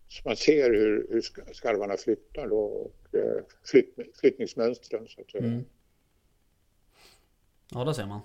[0.09, 5.31] Så man ser hur, hur sk- skarvarna flyttar då och eh, flytt, flyttningsmönstren så att
[5.31, 5.45] säga.
[5.45, 5.65] Mm.
[7.73, 8.21] Ja det ser man.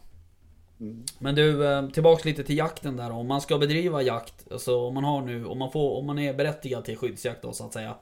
[1.20, 3.12] Men du, eh, tillbaks lite till jakten där.
[3.12, 6.20] Om man ska bedriva jakt, alltså om man har nu, om man, får, om man
[6.20, 7.96] är berättigad till skyddsjakt då så att säga.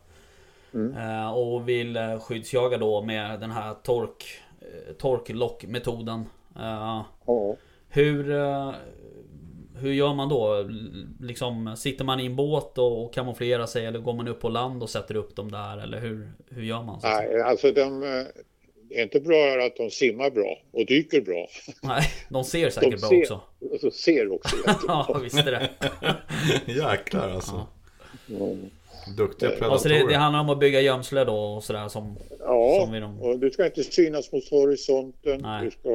[0.97, 4.25] Eh, och vill skyddsjaga då med den här tork,
[4.97, 6.25] torklockmetoden.
[6.55, 7.05] Ja.
[7.89, 8.29] hur,
[9.83, 10.69] hur gör man då?
[11.21, 14.49] Liksom, sitter man i en båt och, och kamouflerar sig eller går man upp på
[14.49, 15.77] land och sätter upp dem där?
[15.83, 17.01] Eller hur, hur gör man?
[17.01, 17.07] Så?
[17.07, 18.23] Nej, alltså de, eh,
[18.89, 21.47] det är inte bra att de simmar bra och dyker bra.
[21.81, 23.41] Nej, de ser säkert bra ser- också.
[23.71, 25.05] Och så ser också jättebra.
[25.07, 25.69] Ja, visst är det.
[26.73, 27.67] Jäklar alltså.
[28.29, 28.69] Mm.
[29.17, 29.71] Duktiga predatorer.
[29.71, 32.17] Alltså det, det handlar om att bygga gömsle då och sådär som...
[32.39, 33.21] Ja, Som vid dem.
[33.21, 35.41] och du ska inte synas mot horisonten.
[35.41, 35.65] Nej.
[35.65, 35.89] Du ska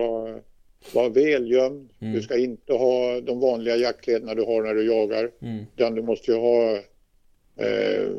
[0.93, 1.91] vara välgömd.
[2.01, 2.15] Mm.
[2.15, 5.31] Du ska inte ha de vanliga jaktkläderna du har när du jagar.
[5.43, 5.65] Mm.
[5.77, 6.77] Utan du måste ju ha...
[7.57, 8.11] Eh,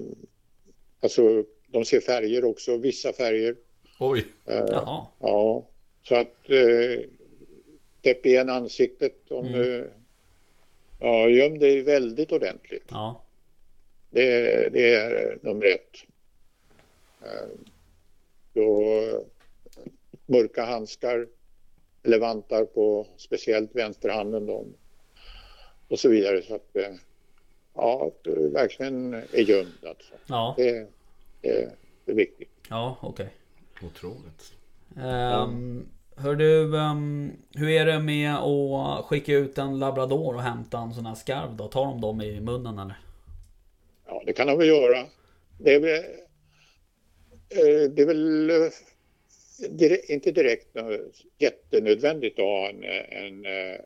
[0.99, 3.55] alltså, de ser färger också, vissa färger.
[3.99, 4.25] Oj.
[4.45, 5.05] Eh, Jaha.
[5.19, 5.67] Ja,
[6.03, 6.99] så att eh,
[8.01, 9.59] täpp igen ansiktet om Mm.
[9.59, 9.89] du...
[11.01, 12.85] Ja, göm dig väldigt ordentligt.
[12.89, 13.23] Ja.
[14.09, 14.33] Det,
[14.73, 15.95] det är nummer ett.
[17.21, 17.47] Eh,
[18.53, 18.83] Då
[20.25, 21.27] mörka handskar
[22.03, 24.65] eller vantar på speciellt vänsterhanden då,
[25.87, 26.41] och så vidare.
[26.41, 26.93] Så att, eh,
[27.73, 28.11] ja,
[28.53, 30.13] verkligen är gömd alltså.
[30.27, 30.53] Ja.
[30.57, 30.87] Det,
[31.41, 31.71] det,
[32.05, 32.49] det är viktigt.
[32.69, 33.29] Ja, okej.
[33.83, 34.53] Otroligt.
[34.95, 40.77] Um, hör du, ehm, hur är det med att skicka ut en labrador och hämta
[40.77, 41.67] en sån här skarv då?
[41.67, 42.99] Tar de dem i munnen eller?
[44.07, 45.05] Ja, det kan de väl göra.
[45.57, 46.03] Det är väl,
[47.49, 48.51] eh, det är väl
[50.07, 50.67] inte direkt
[51.37, 53.79] jättenödvändigt att ha en, en eh,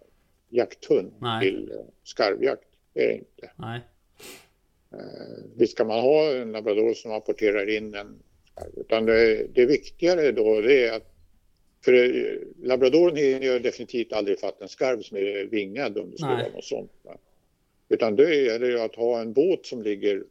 [0.49, 1.41] jakthund Nej.
[1.41, 2.67] till eh, skarvjakt.
[2.93, 3.51] Det är det inte.
[3.55, 3.79] Nej.
[4.91, 8.19] Eh, Visst kan man ha en labrador som rapporterar in en
[8.53, 8.79] skarv.
[8.79, 11.09] Utan det, det viktigare då det är att
[11.85, 16.33] för labradoren hinner ju definitivt aldrig fatta en skarv som är vingad om det skulle
[16.33, 16.91] vara något sånt.
[17.03, 17.17] Va?
[17.89, 18.15] Utan
[18.59, 20.23] det ju att ha en båt som ligger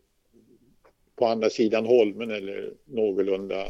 [1.16, 3.66] på andra sidan holmen eller någorlunda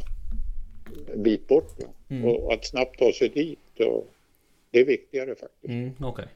[1.13, 1.77] en bit bort.
[2.09, 2.25] Mm.
[2.25, 3.81] Och att snabbt ta sig dit.
[3.81, 4.09] Och
[4.71, 5.65] det är viktigare faktiskt.
[5.65, 6.27] Mm, okej.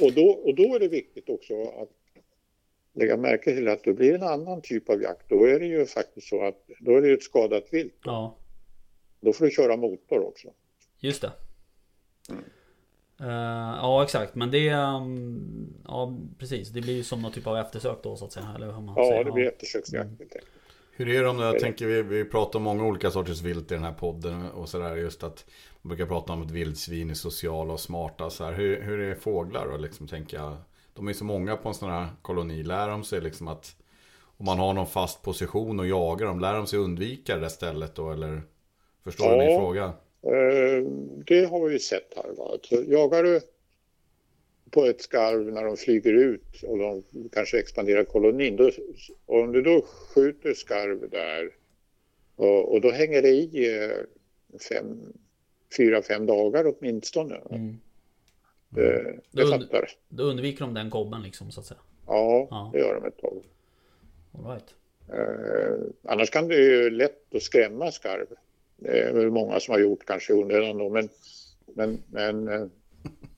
[0.00, 1.88] Och då, och då är det viktigt också att
[2.92, 5.28] lägga märke till att det blir en annan typ av jakt.
[5.28, 7.94] Då är det ju faktiskt så att då är det ju ett skadat vilt.
[8.04, 8.36] Ja,
[9.20, 10.48] Då får du köra motor också.
[10.98, 11.32] just det.
[12.30, 12.44] Mm.
[13.20, 14.34] Eh, ja, exakt.
[14.34, 14.68] Men det...
[14.68, 16.68] ehm, ja, precis.
[16.68, 18.52] Det blir ju som någon typ av eftersök då så att säga.
[18.56, 19.24] Eller hur man Ja, säger.
[19.24, 20.44] det blir eftersöksjakt helt enkelt.
[21.00, 21.44] Hur är det om det?
[21.44, 24.68] Jag tänker vi, vi pratar om många olika sorters vilt i den här podden och
[24.68, 24.96] sådär.
[24.96, 25.44] Just att
[25.82, 28.30] man brukar prata om att vildsvin är sociala och smarta.
[28.30, 28.52] Så här.
[28.52, 29.76] Hur, hur är fåglar då?
[29.76, 30.56] Liksom, tänker jag.
[30.94, 32.62] De är så många på en sån här koloni.
[32.62, 33.76] Lär de sig liksom att
[34.36, 36.40] om man har någon fast position och jagar dem.
[36.40, 38.10] Lär de sig undvika det där stället då?
[38.12, 38.42] Eller
[39.04, 39.48] förstår du Ja.
[39.50, 39.84] min fråga?
[39.84, 40.84] Eh,
[41.26, 42.30] Det har vi sett här.
[42.38, 42.50] Va?
[42.86, 43.40] Jagar du
[44.70, 47.02] på ett skarv när de flyger ut och de
[47.32, 48.56] kanske expanderar kolonin.
[48.56, 48.70] Då,
[49.26, 51.50] och om du då skjuter skarv där
[52.36, 53.90] och, och då hänger det i eh,
[54.68, 55.12] fem,
[55.76, 57.40] fyra, fem dagar åtminstone.
[57.50, 57.76] Mm.
[58.68, 59.88] Det, det Då und- fattar.
[60.08, 61.80] Då undviker de den kobben liksom så att säga.
[62.06, 62.70] Ja, Ja.
[62.72, 63.42] det gör de ett tag.
[64.32, 64.74] All right.
[65.12, 68.26] Eh, annars kan det ju lätt att skrämma skarv.
[68.76, 71.08] Det är väl många som har gjort kanske i onödan då, men,
[71.74, 72.66] men, men eh,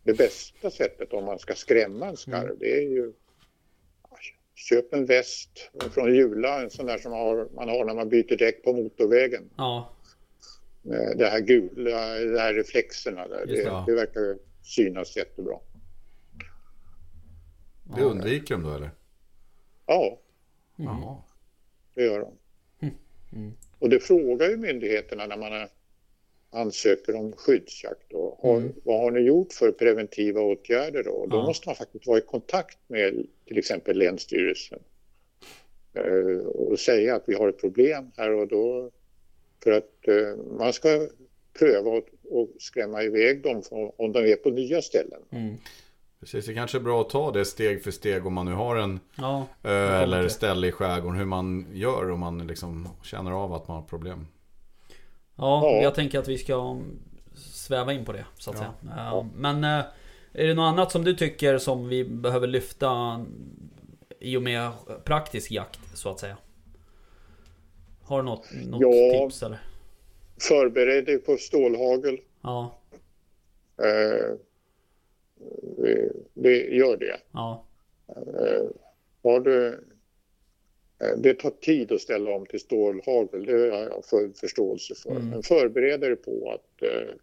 [0.04, 3.12] det bästa sättet om man ska skrämma en skarv det är ju
[4.54, 8.36] köp en väst från Jula, en sån där som har, man har när man byter
[8.36, 9.50] däck på motorvägen.
[9.56, 9.92] Ja,
[10.84, 13.84] Eh, Det här gula, de här reflexerna där, det, det.
[13.86, 15.58] det verkar synas jättebra.
[17.96, 18.90] Det undviker de då eller?
[19.86, 20.20] Ja,
[20.76, 21.16] Jaha.
[21.94, 22.36] det gör de.
[23.32, 23.52] Mm.
[23.78, 25.68] Och det frågar ju myndigheterna när man
[26.52, 28.02] ansöker om skyddsjakt.
[28.10, 28.38] Då.
[28.42, 28.72] Har, Mm.
[28.84, 31.26] Vad har ni gjort för preventiva åtgärder då?
[31.30, 31.46] Då Ja.
[31.46, 34.78] måste man faktiskt vara i kontakt med till exempel Länsstyrelsen
[35.94, 38.90] eh, och säga att vi har ett problem här och då.
[39.64, 41.08] För att eh, man ska
[41.58, 45.20] pröva att och skrämma iväg dem från, om de är på nya ställen.
[45.30, 45.56] mm.
[46.20, 48.76] Precis, det kanske är bra att ta det steg för steg om man nu har
[48.76, 49.46] en ja.
[49.62, 51.18] ö kommer eller ställe i skärgården.
[51.18, 54.26] Hur man gör om man liksom känner av att man har problem.
[55.42, 55.82] Ja, Ja.
[55.82, 56.80] jag tänker att vi ska
[57.34, 58.60] sväva in på det så att Ja.
[58.62, 58.72] säga.
[58.96, 59.84] Ja, Men eh,
[60.32, 63.20] är det något annat som du tycker som vi behöver lyfta
[64.18, 64.70] i och med
[65.04, 66.36] praktisk jakt så att säga?
[68.02, 69.18] Har du något, något Ja.
[69.28, 69.58] tips eller?
[70.48, 72.18] Förbered dig på stålhagel.
[72.42, 72.78] Ja,
[73.78, 74.34] Eh,
[75.76, 77.16] det, det gör det.
[77.32, 77.64] ja,
[78.08, 78.62] Eh,
[79.22, 79.84] har du,
[81.16, 85.10] det tar tid att ställa om till stålhagel, det har jag full förståelse för.
[85.10, 85.28] Mm.
[85.28, 87.14] Men förbered er på att eh,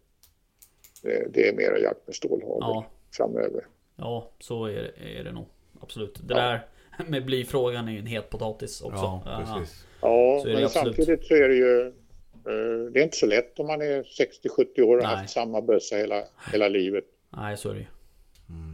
[1.02, 2.58] det, det är mera jakt med stålhagel.
[2.60, 2.86] ja.
[3.16, 3.66] framöver.
[3.96, 5.46] Ja, så är det, är det nog.
[5.80, 6.20] Absolut.
[6.28, 6.66] Det där
[7.08, 8.96] med blyfrågan är ju en het potatis också.
[8.96, 9.54] Ja, Ja.
[9.58, 9.84] precis.
[10.02, 10.72] Ja, men absolut.
[10.72, 14.82] samtidigt så är det ju eh, det är inte så lätt om man är 60-70
[14.82, 15.20] år och har Nej.
[15.20, 17.04] haft samma bössa hela, hela livet
[17.36, 17.86] Nej, så är det ju.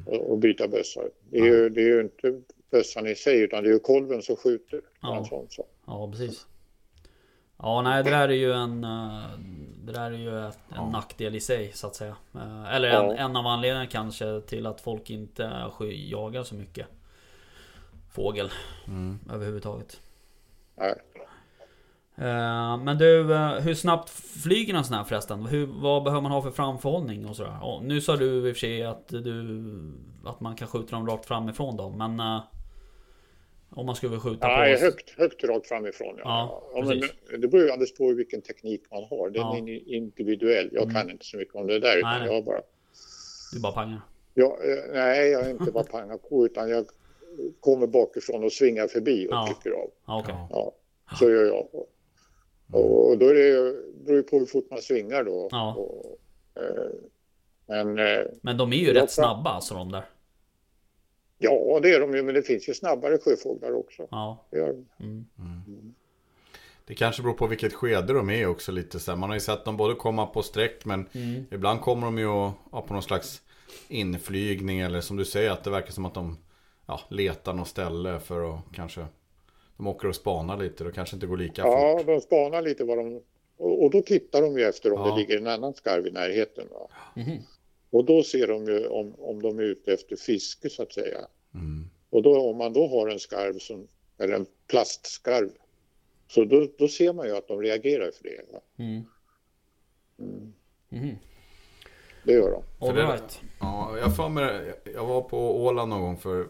[0.06, 1.00] och, och byta bössa.
[1.30, 2.40] Det är, ju, det är ju inte
[2.70, 4.80] bössan i sig utan det är ju kolven som skjuter.
[5.00, 5.24] Ja.
[5.24, 5.66] Sån sak.
[5.86, 6.46] Ja, precis.
[7.58, 8.84] Ja, nej, det där är ju en...
[8.84, 9.22] eh,
[9.84, 10.38] Det där är ju
[10.76, 12.16] en nackdel i sig, så att säga.
[12.34, 13.16] Eh, Eller en, Ja.
[13.16, 15.70] en av anledningarna kanske till att folk inte
[16.10, 16.86] jagar så mycket
[18.14, 18.50] fågel
[19.32, 20.00] överhuvudtaget.
[20.76, 20.94] Nej.
[22.18, 23.22] Eh, Men du,
[23.60, 24.10] hur snabbt
[24.44, 25.46] flyger en sån här förresten?
[25.46, 27.58] Hur, vad behöver man ha för framförhållning och sådär?
[27.62, 29.62] Och nu sa du i och för sig att du...
[30.24, 32.40] Att man kan skjuta dem rakt framifrån då, men...
[33.76, 34.80] Om man skulle skjuta Nej, på...
[34.80, 36.14] högt, högt rakt framifrån.
[36.18, 37.10] Ja, men precis.
[37.40, 39.30] det beror ju alldeles på vilken teknik man har.
[39.30, 39.56] Den Ja.
[39.56, 39.68] Mm.
[39.68, 40.68] är individuell.
[40.72, 41.96] Jag kan inte så mycket om det där.
[41.98, 42.34] Utan Nej.
[42.34, 42.60] Jag bara,
[43.52, 44.00] Du bara pangar.
[44.34, 46.86] jag, eh, nej, jag är inte bara panga på utan jag
[47.60, 49.46] kommer bakifrån och svingar förbi och Ja.
[49.46, 49.90] trycker av.
[50.06, 50.34] Ja, okej.
[50.50, 50.72] Ja,
[51.18, 51.66] så gör jag.
[52.72, 55.48] Och, och då är det beror det på hur fort man svingar då.
[55.50, 55.74] Ja.
[55.74, 56.18] Och,
[56.62, 56.90] eh,
[57.66, 60.04] men eh, Men de är ju rätt snabba alltså de där.
[61.38, 62.22] Ja, det är de ju.
[62.22, 64.06] Men det finns ju snabbare sjöfåglar också.
[64.10, 64.44] Ja.
[64.50, 64.84] Det gör,
[66.84, 69.18] Det kanske beror på vilket skede de är också lite så här.
[69.18, 71.08] Man har ju sett dem både komma på sträck men
[71.50, 72.24] ibland kommer de ju
[72.72, 73.42] ja, på någon slags
[73.88, 76.38] inflygning eller som du säger att det verkar som att de
[76.86, 79.06] ja, letar något ställe för att kanske
[79.76, 82.06] de åker och spanar lite och kanske inte går lika ja, fort.
[82.06, 83.20] de spanar lite vad de...
[83.58, 85.10] Och, och då tittar de ju efter om Ja.
[85.10, 86.66] det ligger en annan skarv i närheten.
[86.70, 86.88] Va?
[87.16, 87.38] Mhm.
[87.96, 91.18] Och då ser de ju om, om de är ute efter fiske så att säga.
[91.54, 91.90] Mm.
[92.10, 93.88] Och då, om man då har en skarv som,
[94.18, 95.50] eller en plastskarv,
[96.28, 98.52] så då, då ser man ju att de reagerar för det.
[98.52, 98.60] Va?
[98.76, 99.02] Mm.
[100.88, 101.16] Mhm.
[102.24, 102.86] Det gör de.
[102.86, 103.40] All det- right.
[103.60, 106.48] Ja, jag, får mig, jag var på Åland någon gång för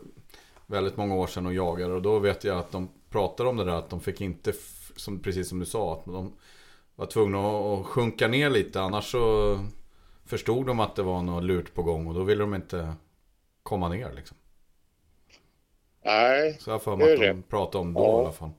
[0.66, 3.64] väldigt många år sedan och jagade och då vet jag att de pratade om det
[3.64, 4.52] där att de fick inte,
[4.96, 6.32] som, precis som du sa, att de
[6.94, 9.58] var tvungna att sjunka ner lite annars så
[10.26, 12.94] förstod de att det var något lurt på gång och då ville de inte
[13.62, 14.36] komma ner liksom.
[16.04, 18.18] Nej, Så jag för mig att de pratade om då Ja.
[18.18, 18.50] i alla fall.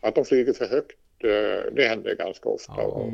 [0.00, 0.96] att de flyger för högt,
[1.76, 2.74] det händer ganska ofta.
[2.76, 2.82] Ja.
[2.84, 3.12] Och,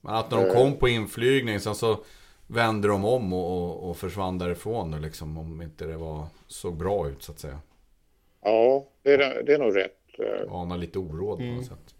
[0.00, 2.04] Men att när de kom på inflygning sen så
[2.46, 6.76] vände de om och, och, och försvann därifrån nu liksom om inte det var, såg
[6.76, 7.58] bra ut så att säga.
[8.42, 9.98] Ja, det är, det är nog rätt.
[10.18, 11.94] Eh, Ana lite oråd på något sätt.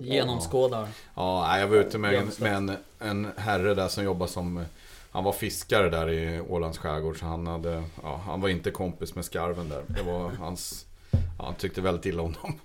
[0.00, 0.88] Genomskådar.
[1.14, 4.64] Ja, jag var ute med, en, med en, en herre där som jobbar som
[5.10, 9.14] Han var fiskare där i Ålands skärgård så han hade ja, Han var inte kompis
[9.14, 12.58] med skarven där Det var hans ja, Han tyckte väldigt illa om dem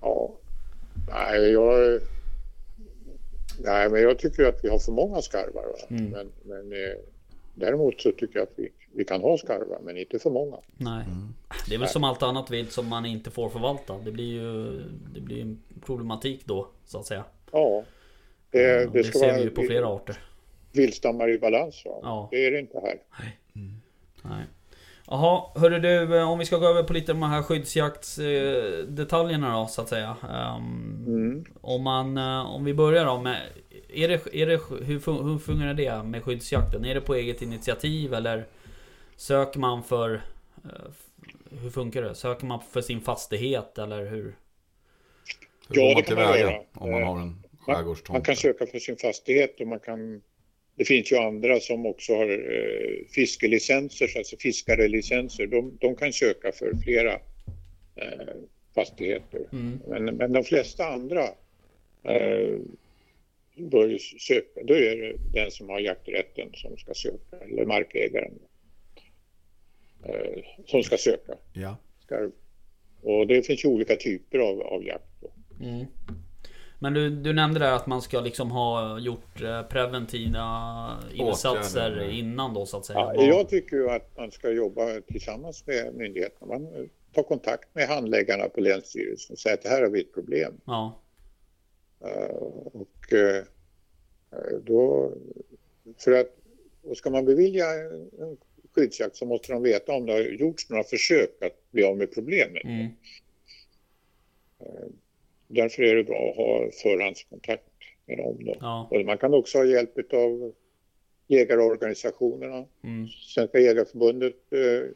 [0.00, 0.32] Ja.
[1.08, 2.00] Nej, jag...
[3.58, 5.64] Nej, men jag tycker att vi har för många skarvar.
[5.64, 5.86] Va?
[5.88, 6.04] Mm.
[6.04, 6.96] Men, men eh,
[7.56, 10.56] däremot så tycker jag att vi, vi kan ha skarvar, men inte för många.
[10.76, 11.04] Nej.
[11.68, 13.94] Det är väl som allt annat vilt som man inte får förvalta.
[14.04, 14.80] Det blir ju
[15.14, 17.24] det blir en problematik då, så att säga.
[17.52, 17.82] Ja.
[18.50, 20.16] Det, Det, det det ska ser vara vi ju på flera arter.
[20.72, 21.82] viltstammar i balans.
[21.84, 21.98] Va?
[22.02, 22.28] Ja.
[22.30, 23.02] Det är det inte här.
[24.22, 24.44] Nej.
[25.08, 29.66] Jaha, hörru du, eh, om vi ska gå över på lite de här skyddsjaktsdetaljerna då,
[29.66, 30.16] så att säga.
[30.30, 31.44] Ehm, Mm.
[31.60, 33.40] Om man, eh, om vi börjar då med...
[33.88, 36.84] Är det, är det, hur, hur fungerar det med skyddsjakten?
[36.84, 38.46] Är det på eget initiativ eller
[39.16, 40.14] söker man för...
[40.64, 40.70] eh,
[41.62, 42.14] Hur funkar det?
[42.14, 44.36] Söker man för sin fastighet eller hur?
[45.68, 46.60] Hur Ja, går det man kan man göra.
[46.74, 48.10] om man Eh, har en Man, skärgårdstomt?
[48.12, 50.22] man kan söka för sin fastighet och man kan...
[50.76, 55.46] Det finns ju andra som också har eh, fiskelicenser, alltså fiskarelicenser.
[55.46, 57.12] De, de kan söka för flera
[57.96, 58.34] eh,
[58.74, 59.40] fastigheter.
[59.52, 59.80] Mm.
[59.84, 61.24] Men, men de flesta andra
[62.04, 62.58] eh,
[63.56, 64.62] bör ju söka.
[64.64, 68.38] Då är det den som har jakträtten som ska söka, eller markägaren
[70.04, 71.34] eh, som ska söka.
[71.52, 71.76] Ja.
[72.00, 72.30] Skarv.
[73.02, 75.20] Och det finns ju olika typer av, av jakt.
[75.20, 75.30] Då.
[75.64, 75.86] Mm.
[76.78, 80.46] Men du, du nämnde där att man ska liksom ha gjort eh, preventiva
[81.14, 82.10] insatser Åtgärder.
[82.10, 82.98] innan då så att säga.
[82.98, 86.58] Ja, jag tycker ju att man ska jobba tillsammans med myndigheterna.
[86.58, 90.14] Man tar kontakt med handläggarna på Länsstyrelsen och säger att det här har vi ett
[90.14, 90.60] problem.
[90.64, 91.02] Ja,
[92.72, 93.44] och eh,
[94.62, 95.12] då,
[95.98, 96.36] för att,
[96.82, 98.36] och ska man bevilja en
[98.74, 102.14] skyddsjakt så måste de veta om det har gjorts några försök att bli av med
[102.14, 102.64] problemet.
[102.64, 102.86] mm.
[105.48, 107.62] Därför är det bra att ha förhandskontakt
[108.06, 108.44] med dem.
[108.44, 108.56] Då.
[108.60, 110.54] ja, Och man kan också ha hjälp av
[111.26, 112.66] jägarorganisationerna.
[112.84, 113.08] mm.
[113.08, 114.88] Svenska Jägareförbundet eh,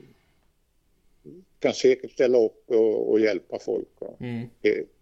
[1.59, 4.48] kan säkert ställa upp och, och hjälpa folk och, Mm.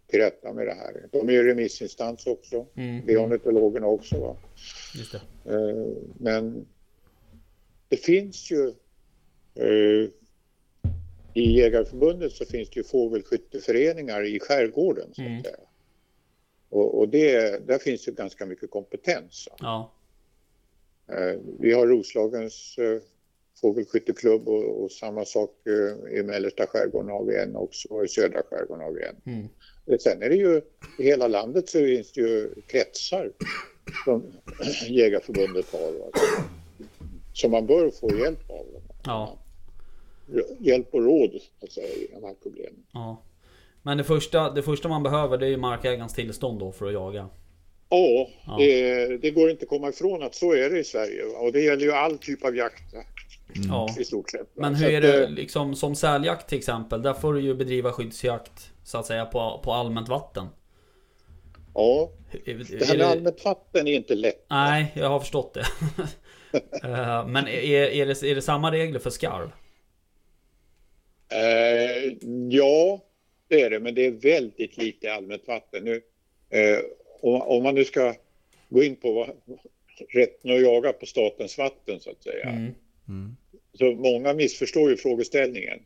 [0.09, 1.09] Till, rätta med det här.
[1.13, 3.07] De är ju remissinstans också, Mm.
[3.07, 4.21] det är ornitologerna också.
[4.21, 4.37] Va?
[4.95, 5.21] Just det.
[5.55, 5.87] Eh,
[6.19, 6.67] Men
[7.89, 8.69] det finns ju
[9.55, 10.09] eh,
[11.35, 15.15] i Jägarförbundet så finns det ju fågelskytteföreningar i skärgården.
[15.15, 15.43] Så Mm.
[16.71, 19.49] Och, och det, där finns ju ganska mycket kompetens.
[19.59, 19.93] Ja.
[21.09, 23.01] Eh, Vi har Roslagens eh,
[23.61, 28.09] fågelskytteklubb och, och samma sak eh, i mellersta skärgården har vi en också och i
[28.09, 29.17] södra skärgården har vi en.
[29.35, 29.49] Mm.
[30.01, 30.61] Sen är det ju
[30.99, 33.33] i hela landet så finns det ju kretsar
[34.05, 34.23] som
[34.89, 36.11] Jägarförbundet har va,
[37.35, 38.67] som man bör få hjälp av.
[39.05, 39.39] Ja.
[40.59, 42.87] Hjälp och råd att säga, i de här problemen.
[42.93, 43.23] Ja.
[43.83, 46.93] Men det första, det första man behöver det är ju markägarens tillstånd då för att
[46.93, 47.29] jaga.
[47.89, 48.57] Ja, Ja.
[48.59, 51.61] Det, det går inte att komma ifrån att så är det i Sverige och det
[51.61, 52.95] gäller ju all typ av jakt
[53.49, 54.01] va, Ja.
[54.01, 54.49] i stort sett.
[54.55, 57.03] Men Så hur är det liksom som säljakt till exempel?
[57.03, 60.47] Där får du ju bedriva skyddsjakt så att säga på, på allmänt vatten.
[61.75, 62.11] Ja,
[62.45, 64.47] det här är med allmänt vatten är inte lätt.
[64.51, 65.65] Nej, jag har förstått det.
[66.85, 69.51] Eh, Men är, är, det, är det samma regler för skarv?
[71.33, 72.13] Eh,
[72.51, 73.01] ja,
[73.49, 75.85] det är det, men det är väldigt lite allmänt vatten.
[75.85, 76.01] Nu,
[76.51, 76.79] eh,
[77.21, 78.15] om, om man nu ska
[78.69, 79.29] gå in på vad,
[80.09, 82.49] rätten att jaga på statens vatten så att säga.
[82.49, 82.75] Mm.
[83.73, 85.79] Så många missförstår ju frågeställningen.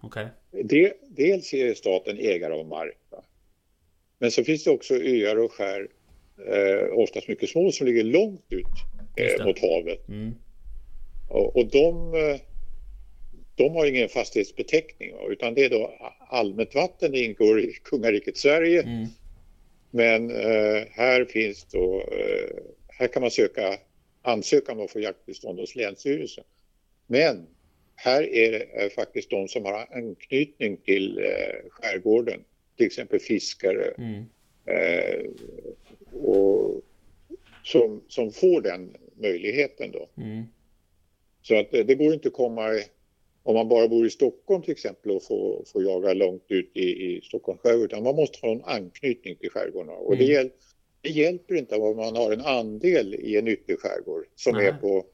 [0.00, 0.26] Okej.
[0.64, 2.98] Det, dels är staten ägare av mark.
[3.10, 3.24] Va?
[4.18, 5.88] Men så finns det också öar och skär,
[6.46, 8.66] eh, oftast mycket små, som ligger långt ut
[9.16, 10.08] eh, mot havet.
[10.08, 10.34] Mm.
[11.28, 12.40] Och, och de, eh,
[13.54, 15.20] de har ingen fastighetsbeteckning, va?
[15.28, 15.94] utan det är då
[16.28, 18.82] allmänt vatten, det ingår i kungariket Sverige.
[18.82, 19.06] Mm.
[19.90, 22.56] Men eh, här finns då, eh,
[22.88, 23.78] här kan man söka,
[24.22, 26.44] ansöka om att få jakttillstånd hos Länsstyrelsen.
[27.10, 27.46] Men
[27.94, 32.44] här är det faktiskt de som har anknytning till eh, skärgården,
[32.76, 34.24] till exempel fiskare Mm.
[34.66, 35.24] eh,
[36.12, 36.82] och
[37.64, 40.08] som, som får den möjligheten då.
[40.22, 40.44] Mm.
[41.42, 42.70] Så att eh, det går inte att komma,
[43.42, 46.82] om man bara bor i Stockholm till exempel och få, få jaga långt ut i,
[47.06, 49.88] i Stockholms skärgård, utan man måste ha en anknytning till skärgården.
[49.90, 50.34] Och det, Mm.
[50.34, 50.50] hjäl,
[51.00, 54.66] det hjälper inte om man har en andel i en ytterskärgård som Nej.
[54.66, 55.06] är på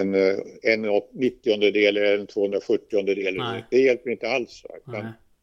[0.00, 0.82] en, eh, en
[1.12, 3.36] 90 del eller en 240 del.
[3.36, 3.64] Nej.
[3.70, 4.64] Det hjälper inte alls.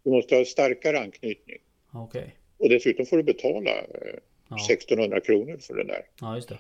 [0.04, 1.58] du måste ha starkare anknytning.
[1.94, 2.36] Okej.
[2.58, 4.56] Och dessutom får du betala eh, Ja.
[4.70, 6.60] 1600 kronor för det där ja, det.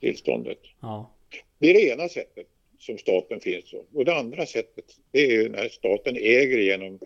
[0.00, 0.58] tillståndet.
[0.80, 1.14] Ja.
[1.58, 2.46] Det är det ena sättet
[2.78, 3.84] som staten finns så.
[3.94, 6.98] Och det andra sättet det är när staten äger genom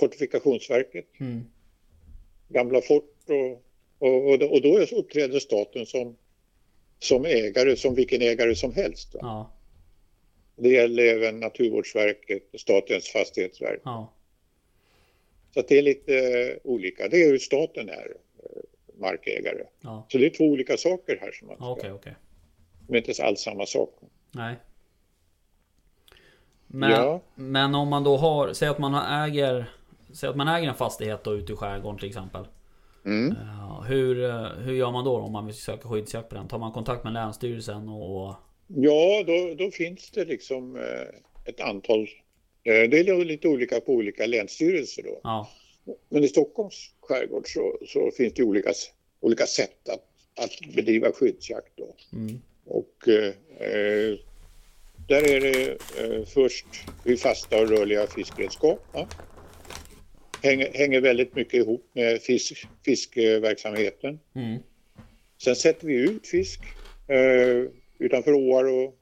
[0.00, 1.40] Fortifikationsverket, Mm.
[2.48, 3.62] gamla fort och,
[4.08, 6.16] och, och då uppträder staten som,
[6.98, 9.16] som ägare, som vilken ägare som helst.
[9.20, 9.50] Ja.
[10.56, 13.80] Det gäller även Naturvårdsverket och Statens fastighetsverk.
[13.84, 14.12] Ja.
[15.54, 17.08] Så det är lite eh, olika.
[17.08, 19.64] Det är hur staten är eh, markägare.
[19.80, 20.06] Ja.
[20.08, 22.14] Så det är två olika saker här som man ska, okej.
[22.86, 23.98] de är inte alls samma sak.
[24.32, 24.54] Nej.
[26.66, 27.20] Men, Ja.
[27.34, 29.66] men om man då har, säg att man äger
[30.12, 32.46] Säg att man äger en fastighet då ute i skärgården till exempel.
[33.06, 33.34] Mm.
[33.60, 36.48] Ja, hur, eh, hur gör man då om man vill söka skyddsjakt på den?
[36.48, 38.34] Tar man kontakt med Länsstyrelsen och...
[38.66, 41.08] Ja, då, då finns det liksom eh,
[41.44, 42.00] ett antal.
[42.62, 45.20] Eh, det är lite olika på olika länsstyrelser då.
[45.22, 45.48] ja,
[46.08, 48.70] Men i Stockholms skärgård så, så finns det olika,
[49.20, 51.94] olika sätt att, att bedriva skyddsjakt då.
[52.12, 53.32] mm, Och eh,
[53.68, 54.18] eh,
[55.08, 56.66] där är det eh, först
[57.04, 58.80] vid fasta och rörliga fiskredskap.
[58.92, 59.06] Va?
[60.42, 64.18] Hänger, hänger väldigt mycket ihop med fisk, fiskverksamheten.
[64.34, 64.58] mm,
[65.42, 66.60] Sen sätter vi ut fisk
[67.08, 68.98] eh, utanför åar och,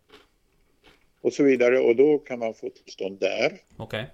[1.20, 3.52] och så vidare och då kan man få tillstånd där.
[3.76, 4.06] okej.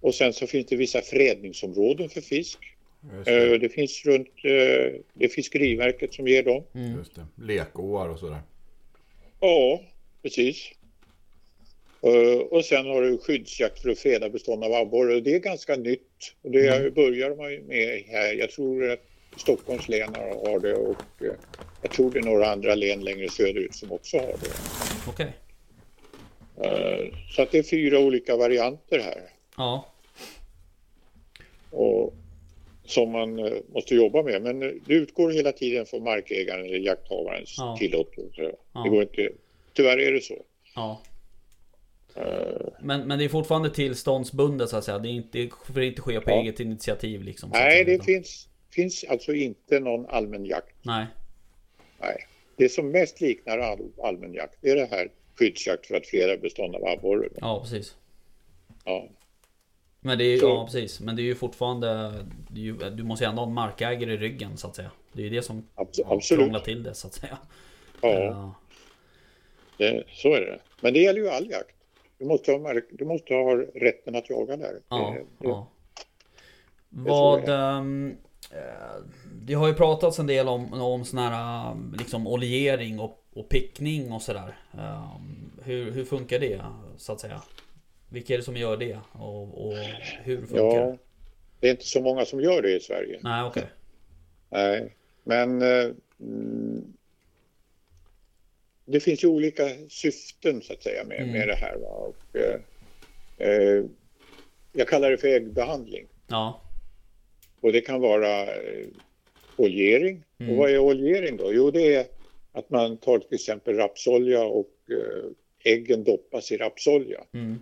[0.00, 2.58] Och sen så finns det vissa fredningsområden för fisk.
[3.16, 3.58] Just Eh, det.
[3.58, 6.64] det finns runt, eh, det är Fiskeriverket som ger dem.
[6.74, 7.26] Mm, Just det.
[7.42, 8.40] Lekåar och sådär.
[9.40, 9.82] Ja,
[10.22, 10.70] precis.
[12.02, 15.20] Eh, och sen har du skyddsjakt för att freda bestånd av abborre.
[15.20, 16.34] Det är ganska nytt.
[16.42, 18.32] Och det börjar man med här.
[18.34, 19.00] Jag tror att
[19.36, 21.32] Stockholms län har det och eh,
[21.82, 24.50] jag tror det är några andra län längre söderut som också har det.
[25.08, 25.32] okej.
[26.62, 29.22] Eh, Så att det är fyra olika varianter här
[29.56, 29.92] Ja,
[31.70, 32.14] och,
[32.84, 34.42] som man måste jobba med.
[34.42, 37.76] Men det utgår hela tiden från markägaren eller jakthavarens Ja.
[37.78, 38.52] tillåtelse.
[38.72, 38.82] Ja.
[38.82, 39.28] Det går inte,
[39.72, 40.42] tyvärr är det så.
[40.74, 41.02] ja.
[42.80, 44.98] Men, men det är fortfarande tillståndsbundet så att säga.
[44.98, 46.40] Det är inte, det får inte ske på Ja.
[46.40, 47.50] eget initiativ liksom.
[47.52, 50.74] Nej, det finns, finns alltså inte någon allmän jakt.
[50.82, 51.06] Nej.
[52.00, 52.26] Nej.
[52.56, 55.08] Det som mest liknar all, allmän jakt är det här
[55.38, 57.28] skyddsjakt för att freda bestånd av abborre.
[57.36, 57.96] Ja, precis.
[58.84, 59.08] Ja.
[60.00, 61.00] Men det är Så- ja precis.
[61.00, 61.88] Men det är ju fortfarande...
[61.88, 64.90] Är ju, du måste ju ändå ha en markägare i ryggen så att säga.
[65.12, 65.66] Det är ju det som
[66.28, 67.38] krånglar till det så att säga.
[68.02, 68.54] Ja, Ja.
[69.78, 70.58] det, så är det.
[70.80, 71.75] Men det gäller ju all jakt.
[72.18, 74.80] Du måste ha, mark- du måste ha rätten att jaga där.
[74.88, 75.68] Ja, Det- det- ja.
[76.88, 77.48] Vad...
[77.48, 78.16] ehm,
[78.52, 79.02] eh,
[79.42, 83.48] det har ju pratats en del om, om sån här um, liksom oljering och, och
[83.48, 84.58] pickning och sådär.
[84.72, 86.60] Ehm, hur, hur funkar det
[86.96, 87.42] så att säga?
[88.08, 88.98] Vilka är det som gör det?
[89.12, 89.74] Och, och
[90.24, 90.98] hur funkar Ja, det?
[91.60, 93.20] det är inte så många som gör det i Sverige.
[93.22, 93.66] Nej okej.
[94.50, 95.86] Nej, men eh,
[96.20, 96.92] mm,
[98.86, 101.32] det finns ju olika syften så att säga med, Mm.
[101.32, 101.76] med det här.
[101.76, 101.88] Va?
[101.88, 102.60] Och, eh,
[103.48, 103.84] eh,
[104.72, 106.62] jag kallar det för äggbehandling Ja.
[107.60, 108.86] och det kan vara eh,
[109.56, 110.22] oljering.
[110.38, 110.52] Mm.
[110.52, 111.52] Och vad är oljering då?
[111.54, 112.06] Jo, det är
[112.52, 117.24] att man tar till exempel rapsolja och eh, äggen doppas i rapsolja.
[117.34, 117.58] Mm.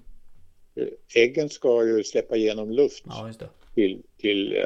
[0.77, 0.87] Eh,
[1.23, 3.33] Äggen ska ju släppa igenom luft Ja
[3.75, 4.63] till, till eh,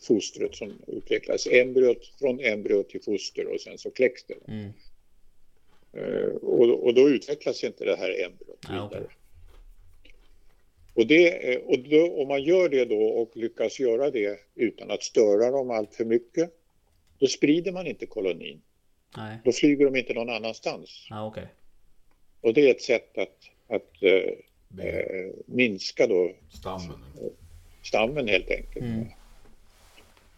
[0.00, 1.46] fostret som utvecklas.
[1.50, 4.52] Embryot, från embryo till foster och sen så kläcks det.
[4.52, 4.70] Mm.
[5.92, 8.84] Eh, och, och då utvecklas inte det här embryot vidare.
[8.84, 9.06] okej.
[10.94, 14.90] Och, det, eh, och då, om man gör det då och lyckas göra det utan
[14.90, 16.50] att störa dem allt för mycket,
[17.18, 18.62] då sprider man inte kolonin.
[19.16, 19.38] Nej.
[19.44, 21.06] Då flyger de inte någon annanstans.
[21.10, 21.46] Ja okej.
[22.40, 23.38] Och det är ett sätt att,
[23.68, 26.98] att eh, eh, minska då Stammen.
[27.82, 28.84] stammen helt enkelt.
[28.84, 29.06] Mm.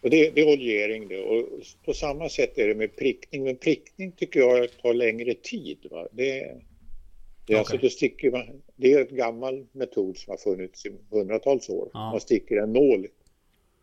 [0.05, 1.21] Och det, det är oljering det.
[1.23, 3.43] Och på samma sätt är det med prickning.
[3.43, 5.77] Men prickning tycker jag tar längre tid.
[5.91, 6.07] Va?
[6.11, 6.55] Det, det, är
[7.43, 7.55] Okej.
[7.55, 11.89] alltså, då sticker man, det är en gammal metod som har funnits i hundratals år.
[11.93, 12.11] Ja.
[12.11, 13.07] Man sticker en nål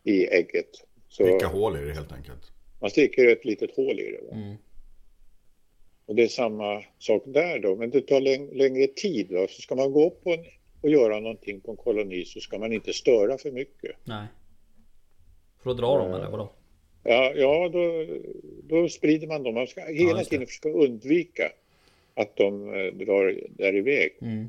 [0.05, 0.71] i ägget.
[1.09, 2.53] Så Vilka hål är det helt enkelt?
[2.81, 4.27] man sticker ett litet hål i det.
[4.31, 4.37] Va?
[4.37, 4.57] Mm.
[6.07, 7.77] Och det är samma sak där då.
[7.77, 9.33] Men det tar läng- längre tid.
[9.33, 9.47] Va?
[9.49, 10.45] Så ska man gå upp på en,
[10.81, 13.97] och göra någonting på en koloni så ska man inte störa för mycket.
[14.05, 14.27] Nej.
[15.63, 16.53] För då drar de eller vadå?
[17.03, 18.07] Ja, ja då,
[18.63, 19.55] då sprider man dem.
[19.55, 20.25] Man ska hela det.
[20.25, 21.53] tiden försöka undvika
[22.15, 24.13] att de eh, drar där iväg.
[24.21, 24.49] Mm.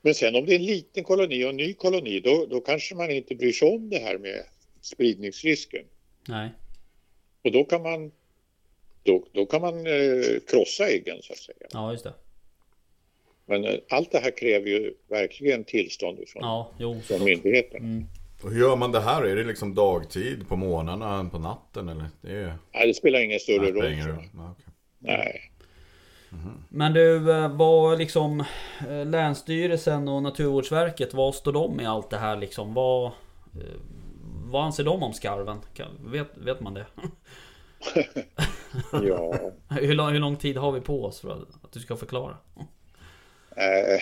[0.00, 2.94] Men sen om det är en liten koloni och en ny koloni, då, då kanske
[2.94, 4.44] man inte bryr sig om det här med
[4.80, 5.84] spridningsrisken.
[6.28, 6.48] Nej.
[7.42, 8.12] Och då kan man,
[9.02, 11.66] då, då kan man eh, krossa äggen så att säga.
[11.72, 12.12] Ja just det.
[13.46, 17.00] Men eh, allt det här kräver ju verkligen tillstånd ifrån, Ja jo.
[17.00, 17.80] från myndigheten.
[17.80, 18.04] Mm.
[18.44, 19.22] Och hur gör man det här?
[19.22, 22.06] Är det liksom dagtid, på morgnarna, på natten eller?
[22.20, 22.54] Det är...
[22.74, 23.76] Nej, det spelar ingen större Nej, roll.
[23.78, 24.24] spelar ingen tror roll.
[24.32, 24.42] jag.
[24.42, 24.72] Ja, okej.
[24.98, 25.50] Nej.
[26.68, 28.40] Men du, eh, vad liksom
[28.88, 32.74] eh, Länsstyrelsen och Naturvårdsverket, vad står de i allt det här liksom?
[32.74, 33.12] Vad, eh,
[34.44, 35.58] vad anser de om skarven?
[36.04, 36.86] Vet, vet man det?
[38.92, 39.34] Ja.
[39.80, 42.36] hur, lång, hur lång tid har vi på oss för att, att du ska förklara?
[43.56, 44.00] Eh,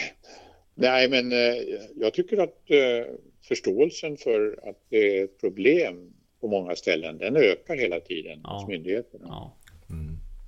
[0.75, 6.49] nej, men eh, jag tycker att eh, förståelsen för att det är ett problem på
[6.49, 8.51] många ställen, den ökar hela tiden Ja.
[8.59, 9.25] hos myndigheterna.
[9.29, 9.57] Ja.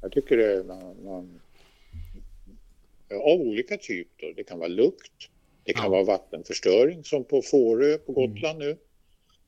[0.03, 1.41] Jag tycker det, man, man,
[3.11, 4.33] av olika typ då.
[4.37, 5.31] Det kan vara lukt,
[5.65, 5.91] det kan Ja.
[5.91, 8.77] vara vattenförstöring som på Fårö på Gotland nu.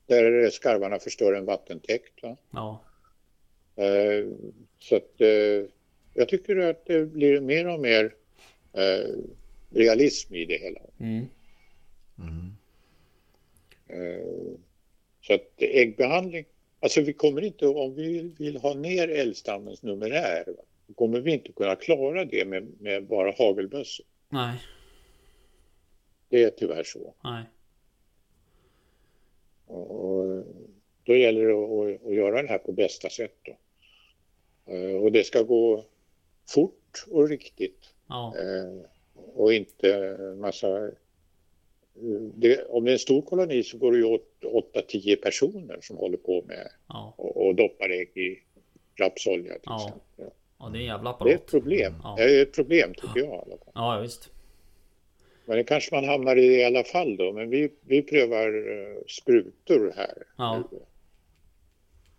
[0.06, 2.22] Där skarvarna förstör en vattentäkt.
[2.22, 2.36] Va?
[2.50, 2.84] Ja.
[3.84, 4.26] Eh,
[4.78, 5.70] så att eh,
[6.14, 8.14] jag tycker att det blir mer och mer
[8.72, 9.14] eh,
[9.70, 10.80] realism i det hela.
[11.00, 11.24] Mm.
[12.18, 12.46] Eh,
[15.20, 16.44] Så att äggbehandling,
[16.80, 20.44] alltså vi kommer inte, om vi vill ha ner älgstammens numerär,
[20.86, 24.06] då kommer vi inte kunna klara det med, med bara hagelbössor.
[24.28, 24.62] Nej.
[26.28, 27.14] Det är tyvärr så.
[27.24, 27.42] Nej.
[29.66, 30.44] Och,
[31.04, 33.36] då gäller det att, att, att göra det här på bästa sätt.
[33.42, 33.56] Då.
[34.72, 35.84] Eh, Och det ska gå
[36.48, 38.34] fort och riktigt Ja.
[38.38, 38.80] eh,
[39.34, 40.90] och inte massa...
[42.34, 44.28] Det, om det är en stor koloni så går det ju åt
[44.74, 47.14] 8-10 personer som håller på med Ja.
[47.18, 48.38] och, och doppar ägg i
[49.00, 49.76] rapsolja till Ja.
[49.86, 50.34] exempel.
[50.58, 51.50] Ja det är en jävla Det är ett apparat.
[51.50, 51.92] problem.
[52.02, 52.14] Ja.
[52.18, 53.72] Det är ett problem tycker jag i alla fall.
[53.74, 54.30] Ja visst.
[55.44, 57.32] Men det kanske man hamnar i i alla fall då.
[57.32, 60.22] Men vi, vi prövar eh, sprutor här.
[60.38, 60.68] Ja.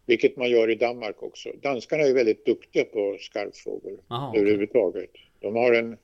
[0.06, 1.50] Vilket man gör i Danmark också.
[1.62, 4.42] Danskarna är väldigt duktiga på skarvfrågor okej.
[4.42, 5.10] överhuvudtaget.
[5.40, 5.98] De har en,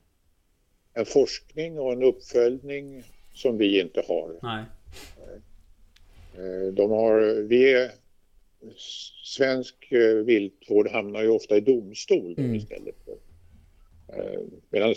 [0.94, 3.04] en forskning och en uppföljning
[3.34, 4.36] som vi inte har.
[4.44, 4.64] Nej.
[6.38, 7.92] Eh, De har, vi är,
[9.24, 12.56] svensk eh, viltvård hamnar ju ofta i domstol Mm.
[12.56, 12.96] istället.
[13.06, 13.18] För,
[14.18, 14.96] eh, medan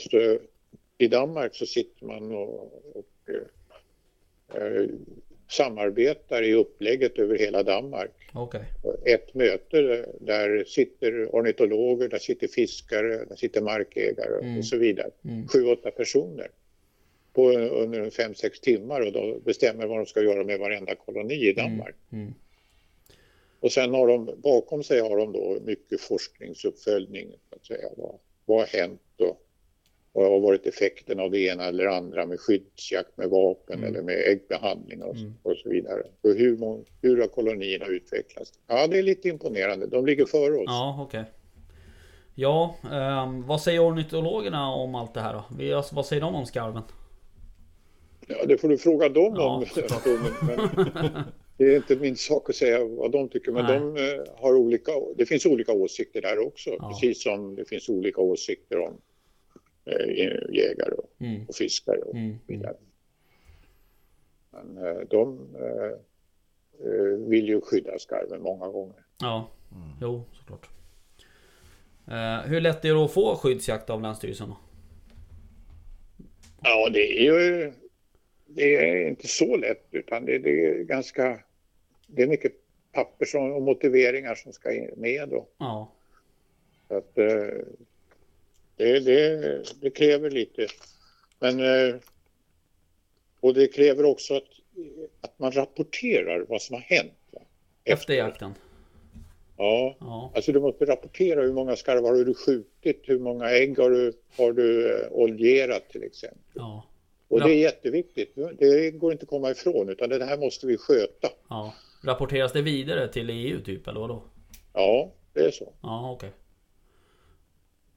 [0.99, 3.31] i Danmark så sitter man och, och
[5.49, 8.11] samarbetar i upplägget över hela Danmark.
[8.35, 8.65] Okej.
[9.07, 14.59] Ett möte där sitter ornitologer, där sitter fiskare, där sitter markägare Mm.
[14.59, 15.11] och så vidare.
[15.25, 15.49] Mm.
[15.49, 16.49] Sju, åtta personer
[17.37, 20.95] på, under en fem, sex timmar och då bestämmer vad de ska göra med varenda
[20.95, 21.95] koloni i Danmark.
[22.13, 22.35] Mm.
[23.61, 27.29] Och sen har de, bakom sig har de då mycket forskningsuppföljning.
[27.57, 27.89] Att säga.
[27.97, 28.15] Vad,
[28.45, 29.43] vad har hänt och
[30.13, 33.89] vad har varit effekten av det ena eller andra med skyddsjakt med vapen Mm.
[33.91, 35.35] eller med äggbehandling och, Mm.
[35.43, 36.03] och så vidare.
[36.21, 38.53] Och hur, hur har kolonierna utvecklats?
[38.67, 39.87] Ja, det är lite imponerande.
[39.87, 40.65] De ligger före oss.
[40.67, 41.25] Ja, okej.
[42.35, 45.77] Ja, ehm, vad säger ornitologerna om allt det här då?
[45.77, 46.83] Alltså, vad säger de om skarven?
[48.27, 49.65] Ja, det får du fråga dem Ja, om.
[51.57, 53.79] det är inte min sak att säga vad de tycker, men Nej.
[53.81, 56.71] de eh, har olika, det finns olika åsikter där också.
[56.71, 56.89] Ja.
[56.89, 59.01] Precis som det finns olika åsikter om
[59.85, 61.47] eh, jägare och, Mm.
[61.49, 62.37] och fiskare och Mm.
[62.47, 62.77] vidare.
[64.51, 65.93] Men eh, de eh,
[66.91, 68.97] eh, vill ju skydda skarven många gånger.
[69.21, 69.49] Ja,
[70.01, 70.69] jo såklart.
[72.09, 74.57] Eh, hur lätt är det att få skyddsjakt av Länsstyrelsen då?
[76.63, 77.73] Ja, det är ju
[78.47, 81.41] det är inte så lätt utan det, det är ganska,
[82.07, 82.53] det är mycket
[82.93, 85.47] papper som, och motiveringar som ska med då.
[85.59, 85.93] Ja,
[86.89, 87.59] Så att, eh,
[88.77, 90.67] det, det, det kräver lite.
[91.39, 91.97] Men, eh,
[93.41, 94.49] och det kräver också att,
[95.21, 97.13] att man rapporterar vad som har hänt.
[97.31, 97.41] va?
[97.85, 98.55] efter jakten.
[99.57, 103.79] Ja, Ja, alltså du måste rapportera hur många skarvar har du skjutit, hur många ägg
[103.79, 106.41] har du, har du eh, oljerat till exempel.
[106.55, 106.85] ja,
[107.29, 108.35] Och det är jätteviktigt.
[108.59, 111.29] Det går inte att komma ifrån utan det här måste vi sköta.
[111.49, 111.75] ja.
[112.05, 114.23] Rapporteras det vidare till EU typ eller vadå?
[114.73, 115.73] Ja, det är så.
[115.83, 116.31] Ja, okej.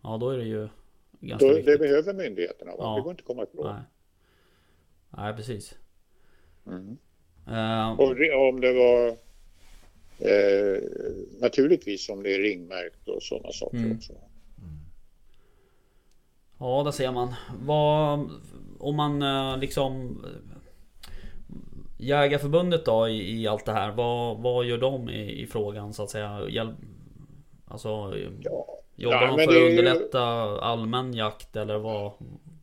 [0.03, 0.67] Ja, då är det ju
[1.19, 2.71] ganska Då, det behöver myndigheterna.
[2.71, 2.77] Va?
[2.79, 2.95] Ja.
[2.95, 3.65] Det går inte att komma ifrån.
[3.75, 3.81] Nej.
[5.09, 5.75] Nej, precis.
[6.67, 6.97] Mm.
[7.47, 9.07] Eh, Och re- om det var
[10.19, 10.81] eh,
[11.39, 13.97] naturligtvis om det är ringmärkt och sådana saker Mm.
[13.97, 14.13] också.
[16.59, 17.33] Ja, där ser man.
[17.65, 18.29] Vad,
[18.79, 20.21] om man eh, liksom...
[21.97, 23.91] Jägarförbundet då i, i allt det här.
[23.91, 26.41] Vad, vad gör de i, i frågan så att säga?
[26.49, 26.75] Hjälp,
[27.67, 28.79] alltså, Ja.
[28.95, 30.21] jobbar de för att är ju- underlätta
[30.61, 32.11] allmän jakt eller vad,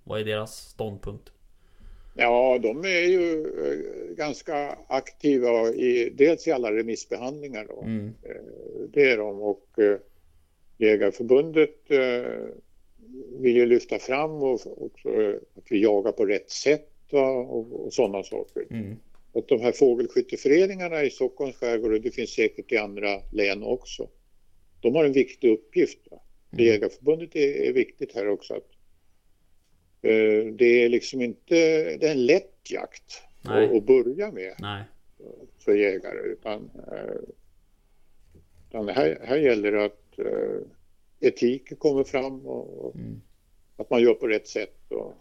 [0.04, 1.30] vad är deras ståndpunkt?
[2.18, 7.66] ja, de är ju eh, ganska aktiva i dels i alla remissbehandlingar.
[7.68, 7.82] Då.
[7.82, 8.14] Mm.
[8.22, 8.30] Eh,
[8.92, 9.66] Det är de och
[10.78, 11.90] Jägarförbundet
[13.40, 17.86] vill ju lyfta fram och också eh, att vi jagar på rätt sätt va, och,
[17.86, 18.66] och sådana saker.
[18.70, 18.96] Mm.
[19.34, 24.08] Att de här fågelskytteföreningarna i Stockholms skärgård och det finns säkert i andra län också.
[24.80, 25.98] De har en viktig uppgift.
[26.10, 26.20] Va?
[26.52, 26.64] Mm.
[26.64, 28.54] Jägarförbundet är, är viktigt här också.
[28.54, 28.70] Att,
[30.02, 31.54] eh, det är liksom inte
[31.96, 34.84] det är en lätt jakt att, att börja med Nej.
[35.58, 37.20] för jägare utan, eh,
[38.68, 40.68] utan här, här gäller det att eh,
[41.20, 43.20] etik kommer fram och, och Mm.
[43.76, 44.76] att man gör på rätt sätt.
[44.90, 45.14] Och,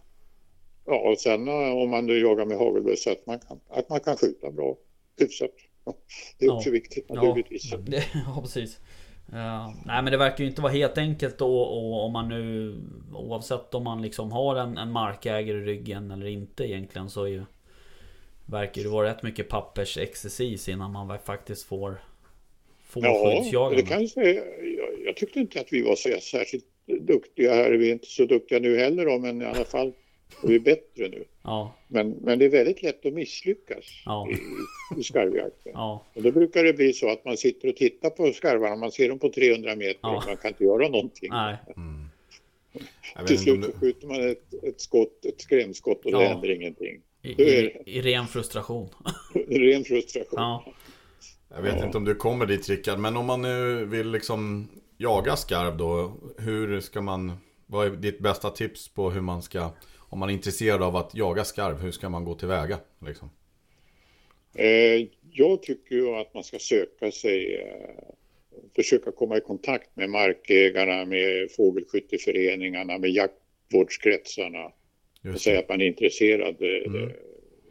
[0.86, 4.00] ja, och sen eh, om man då jagar med hagelbössa att man kan, att man
[4.00, 4.76] kan skjuta bra
[5.20, 5.52] hyfsat.
[6.40, 6.74] Det är också Ja.
[6.74, 7.16] viktigt Ja.
[7.16, 7.72] naturligtvis.
[7.86, 8.80] Det, ja, precis.
[9.32, 12.76] Ja, nej men det verkar ju inte vara helt enkelt då och om man nu
[13.14, 17.28] Oavsett om man liksom har en, en markägare i ryggen eller inte egentligen så är
[17.28, 17.44] ju
[18.46, 22.02] Verkar det vara rätt mycket pappersexercis innan man faktiskt får
[22.88, 23.06] Får
[23.52, 24.44] Ja, det kan jag säga.
[24.78, 27.72] Jag, jag tyckte inte att vi var så särskilt duktiga här.
[27.72, 29.94] Vi är inte så duktiga nu heller då, men i alla fall
[30.44, 31.24] är vi bättre nu.
[31.44, 34.28] Ja, Men, men det är väldigt lätt att misslyckas Ja.
[34.32, 35.72] i, i skarvjakten.
[35.76, 38.92] ja, Och då brukar det bli så att man sitter och tittar på skarvarna, man
[38.92, 40.18] ser dem på 300 meter Ja.
[40.18, 41.30] och man kan inte göra någonting.
[41.32, 41.56] nej,
[43.16, 47.02] Jag Till slut så skjuter man ett, ett skott, ett skrämskott och det händer ingenting.
[47.22, 48.90] i, i, i ren frustration.
[49.34, 50.60] det ren frustration.
[51.56, 51.86] Ja, jag vet Ja.
[51.86, 54.68] inte om du kommer dit Rickard, men om man nu vill liksom
[54.98, 57.32] jaga skarv då, hur ska man,
[57.66, 61.16] vad är ditt bästa tips på hur man ska, om man är intresserad av att
[61.16, 62.78] jaga skarv, hur ska man gå tillväga?
[63.06, 63.30] Liksom?
[64.56, 68.04] Eh, jag tycker ju att man ska söka sig, eh,
[68.76, 74.72] försöka komma i kontakt med markägarna, med fågelskytteföreningarna, med jaktvårdskretsarna
[75.34, 76.56] och säga att man är intresserad.
[76.62, 77.12] eh, Mm.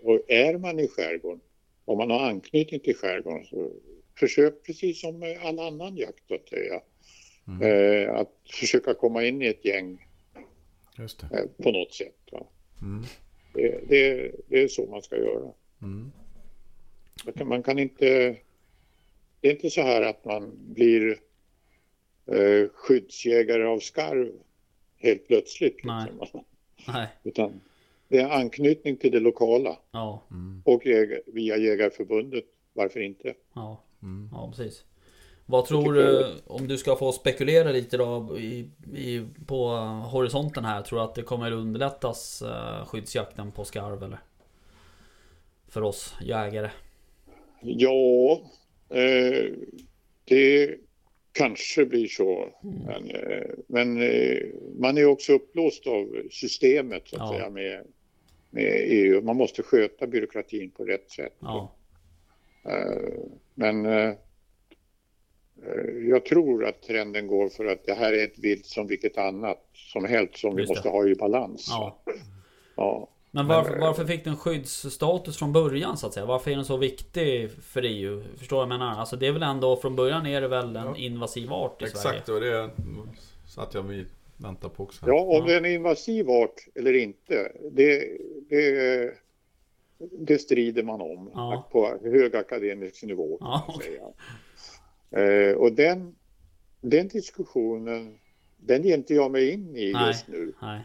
[0.02, 1.40] Och är man i skärgården,
[1.84, 3.72] om man har anknytning till skärgården, så
[4.18, 6.80] försök precis som med all annan jakt att säga.
[7.48, 7.62] Mm.
[7.62, 10.06] Eh, att försöka komma in i ett gäng
[10.98, 11.38] Just det.
[11.38, 12.30] eh, på något sätt.
[12.82, 13.04] Mm.
[13.54, 15.52] Det, det, det är så man ska göra.
[15.82, 16.12] Mm.
[17.24, 18.36] Man kan, man kan inte...
[19.40, 21.18] Det är inte så här att man blir
[22.26, 24.32] eh, skyddsjägare av skarv
[24.96, 25.84] helt plötsligt.
[25.84, 26.12] Nej.
[26.20, 26.44] Liksom.
[26.88, 27.60] nej, Utan
[28.14, 30.62] det är anknytning till det lokala ja, Mm.
[30.64, 32.44] och jägar, via Jägarförbundet.
[32.72, 33.34] Varför inte?
[33.54, 34.28] ja, Mm.
[34.32, 34.84] ja precis.
[35.46, 39.68] Vad tror du, om du ska få spekulera lite då i, i, på
[40.12, 44.18] horisonten här, tror du att det kommer underlättas uh, skyddsjakten på skarv eller?
[45.68, 46.70] För oss jägare?
[47.60, 48.40] Ja,
[48.88, 49.52] eh,
[50.24, 50.74] Det
[51.32, 52.48] kanske blir så.
[52.62, 52.78] Mm.
[52.86, 54.38] Men, eh, men eh,
[54.78, 57.38] man är också upplåst av systemet så att Ja.
[57.38, 57.86] säga med,
[58.54, 59.20] med EU.
[59.22, 61.36] Man måste sköta byråkratin på rätt sätt.
[61.40, 61.72] Ja.
[62.64, 63.12] Eh,
[63.54, 64.14] Men eh,
[66.08, 69.58] jag tror att trenden går för att det här är ett vilt som vilket annat
[69.72, 70.76] som helst som vi Just det.
[70.78, 71.66] måste ha i balans.
[71.70, 72.02] ja.
[72.76, 73.08] Ja.
[73.30, 76.26] Men varför, varför fick den skyddsstatus från början så att säga?
[76.26, 78.22] Varför är den så viktig för EU?
[78.36, 78.86] Förstår jag menar?
[79.00, 80.96] Alltså det är väl ändå från början är det väl en Ja.
[80.96, 82.38] invasiv art i Exakt, Sverige?
[82.38, 82.70] och det
[83.48, 84.04] satt jag vi
[84.36, 85.04] väntar på också.
[85.08, 89.14] Ja, om det är en invasiv art eller inte, det, det,
[89.98, 91.68] det strider man om Ja.
[91.72, 93.38] på hög akademisk nivå.
[93.38, 93.60] Kan
[94.00, 94.14] Ja.
[95.20, 96.14] Eh, och den,
[96.80, 98.18] den diskussionen,
[98.56, 100.06] den ger inte jag mig in i Nej.
[100.06, 100.52] just nu.
[100.62, 100.80] Nej.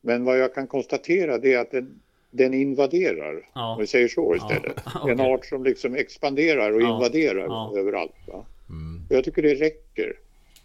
[0.00, 2.00] Men vad jag kan konstatera det är att den,
[2.30, 3.72] den invaderar, Ja.
[3.74, 4.80] om vi säger så istället.
[4.94, 5.12] okej.
[5.12, 6.94] En art som liksom expanderar och Ja.
[6.94, 7.72] invaderar Ja.
[7.76, 8.14] överallt.
[8.26, 8.46] Va?
[8.68, 9.02] Mm.
[9.10, 10.18] Jag tycker det räcker.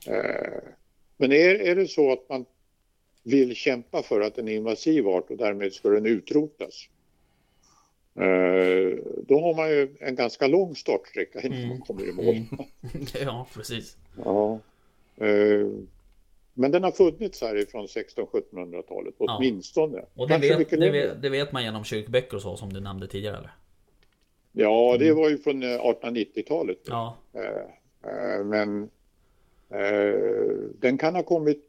[0.08, 0.60] Eh,
[1.20, 2.46] men är, är det så att man
[3.24, 6.90] vill kämpa för att en invasiv art och därmed ska den utrotas.
[8.16, 8.98] Eh,
[9.28, 11.70] då har man ju en ganska lång startsträcka innan Mm.
[11.70, 12.26] man kommer i mål.
[12.36, 12.46] Mm.
[13.22, 13.98] ja, precis.
[14.26, 14.60] Ja.
[15.18, 15.68] Eh,
[16.54, 19.36] men den har funnits här ifrån 1600-1700-talet Ja.
[19.38, 20.06] åtminstone.
[20.16, 23.08] Och det vet, det, vet, det vet man genom kyrkböcker och så som du nämnde
[23.08, 23.52] tidigare eller?
[24.52, 26.80] Ja, det var ju från eh, 1890-talet.
[26.86, 27.42] Ja, Eh,
[28.12, 28.90] eh, Men
[30.80, 31.66] den kan ha kommit,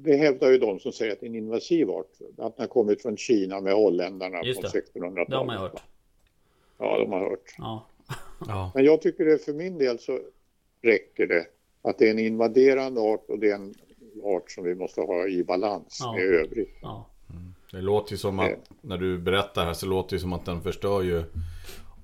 [0.00, 2.66] det hävdar ju de som säger att det är en invasiv art, att den har
[2.66, 5.00] kommit från Kina med holländarna Just från det.
[5.00, 5.28] 1600-talet.
[5.28, 5.82] det har man hört.
[6.78, 7.54] Ja, de har hört.
[7.58, 7.86] Ja,
[8.48, 8.70] Ja.
[8.74, 10.18] Men jag tycker det för min del så
[10.82, 11.46] räcker det
[11.82, 13.74] att det är en invaderande art och det är en
[14.22, 16.12] art som vi måste ha i balans Ja.
[16.12, 16.74] med övrigt.
[16.82, 17.06] ja,
[17.72, 20.60] Det låter ju som att, när du berättar här så låter det som att den
[20.62, 21.22] förstör ju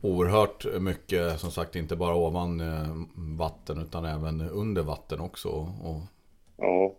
[0.03, 2.97] oerhört mycket, som sagt inte bara ovan eh,
[3.39, 5.49] vatten utan även under vatten också.
[5.83, 6.01] Och,
[6.57, 6.95] Ja,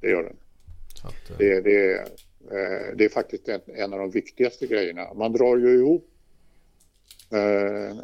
[0.00, 0.36] det gör den.
[0.94, 5.14] så att, eh, Det, det, eh, det är faktiskt en, en av de viktigaste grejerna.
[5.14, 6.06] Man drar ju ihop,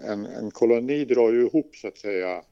[0.02, 2.42] en, en koloni drar ju ihop så att säga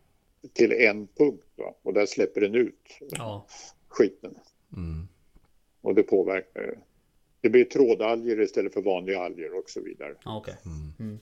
[0.52, 1.74] till en punkt va?
[1.82, 3.46] och där släpper den ut ja,
[3.88, 4.34] skiten
[4.76, 5.08] mm.
[5.80, 6.78] och det påverkar.
[7.40, 10.14] Det blir trådalger istället för vanliga alger och så vidare.
[10.24, 10.56] ja okej.
[10.98, 11.18] Mm.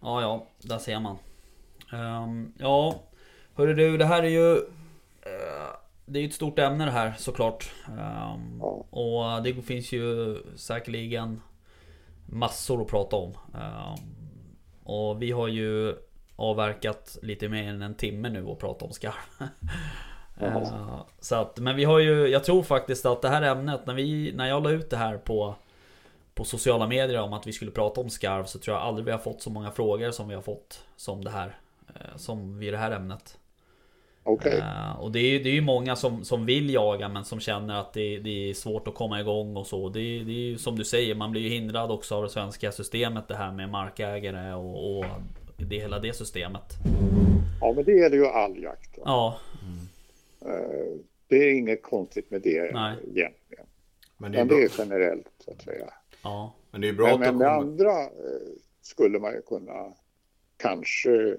[0.00, 1.16] Ja, ja, där ser man.
[1.92, 3.00] Ehm, ja,
[3.54, 4.56] hörru du, det här är ju...
[5.22, 5.68] eh,
[6.06, 7.70] det är ju ett stort ämne det här såklart.
[7.96, 8.38] Ja.
[8.90, 11.40] Och det finns ju säkerligen
[12.26, 13.34] massor att prata om.
[13.54, 14.14] Ehm,
[14.84, 15.94] och vi har ju
[16.36, 19.12] avverkat lite mer än en timme nu och pratat om skarv.
[20.40, 23.94] Eh, så att, men vi har ju, jag tror faktiskt att det här ämnet, när,
[23.94, 25.54] vi, när jag la ut det här på
[26.38, 29.10] på sociala medier om att vi skulle prata om skarv så tror jag aldrig vi
[29.10, 31.58] har fått så många frågor som vi har fått som det här.
[31.88, 33.38] eh, Som vid det här ämnet.
[34.22, 37.24] Okej, Eh, Och det är, ju- det är ju många som, som vill jaga men
[37.24, 39.88] som känner att det, det är svårt att komma igång och så.
[39.88, 42.28] Det, är- det är ju som du säger, man blir ju hindrad också av det
[42.30, 45.04] svenska systemet det här med markägare och, och
[45.56, 46.74] det, hela det systemet.
[47.60, 48.98] ja men det gäller ju all jakt.
[49.04, 49.38] Ja,
[50.40, 50.96] Eh,
[51.28, 52.96] Det är inget konstigt med det Nej.
[53.02, 53.66] egentligen.
[54.16, 55.86] Men det är Men det är generellt så att säga.
[56.28, 58.08] Ja, Men det är bra Men, att men det andra eh,
[58.82, 59.92] skulle man ju kunna
[60.56, 61.36] kanske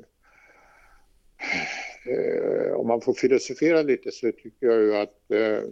[2.05, 5.69] eh, om man får filosofera lite så tycker jag ju att eh,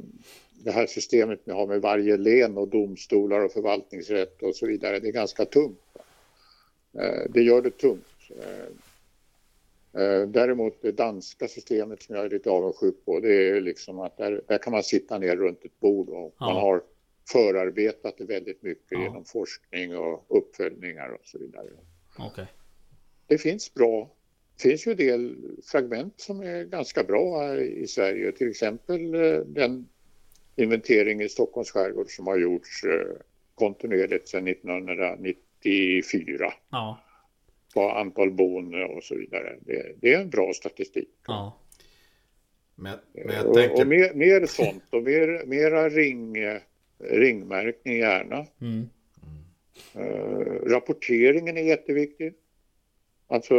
[0.63, 4.99] det här systemet vi har med varje län och domstolar och förvaltningsrätt och så vidare,
[4.99, 5.79] det är ganska tungt.
[6.99, 8.05] Eh, det gör det tungt.
[8.29, 8.67] Eh,
[10.01, 14.17] eh, däremot det danska systemet som jag är lite avundsjuk på, det är liksom att
[14.17, 16.45] där, där kan man sitta ner runt ett bord och Ja.
[16.45, 16.81] man har
[17.31, 19.01] förarbetat det väldigt mycket Ja.
[19.03, 21.67] genom forskning och uppföljningar och så vidare.
[22.17, 22.45] okej.
[23.27, 24.13] Det finns bra,
[24.55, 25.35] det finns ju en del
[25.71, 29.89] fragment som är ganska bra här i Sverige, till exempel eh, den
[30.55, 33.07] inventering i Stockholms skärgård som har gjorts eh,
[33.55, 37.01] kontinuerligt sedan 1994 Ja,
[37.73, 39.57] på antal boende och så vidare.
[39.61, 41.09] Det, det är en bra statistik.
[41.27, 41.59] ja,
[42.75, 43.81] Men, men jag och tänker...
[43.81, 46.61] och mer, mer sånt och mer, mera ring, eh,
[46.99, 48.45] ringmärkning gärna.
[48.61, 48.89] mm,
[49.93, 52.33] Eh, rapporteringen är jätteviktig.
[53.27, 53.55] Alltså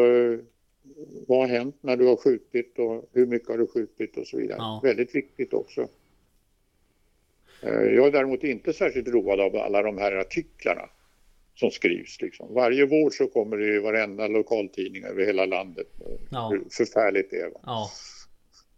[1.26, 4.36] vad har hänt när du har skjutit och hur mycket har du skjutit och så
[4.36, 4.56] vidare.
[4.58, 4.80] Ja.
[4.84, 5.88] Väldigt viktigt också.
[7.62, 10.88] Eh, jag är däremot inte särskilt road av alla de här artiklarna
[11.54, 12.20] som skrivs.
[12.20, 12.54] Liksom.
[12.54, 15.86] Varje vår så kommer det i varenda lokaltidning över hela landet
[16.30, 16.48] Ja.
[16.48, 17.60] hur förfärligt det är va?
[17.62, 17.90] ja,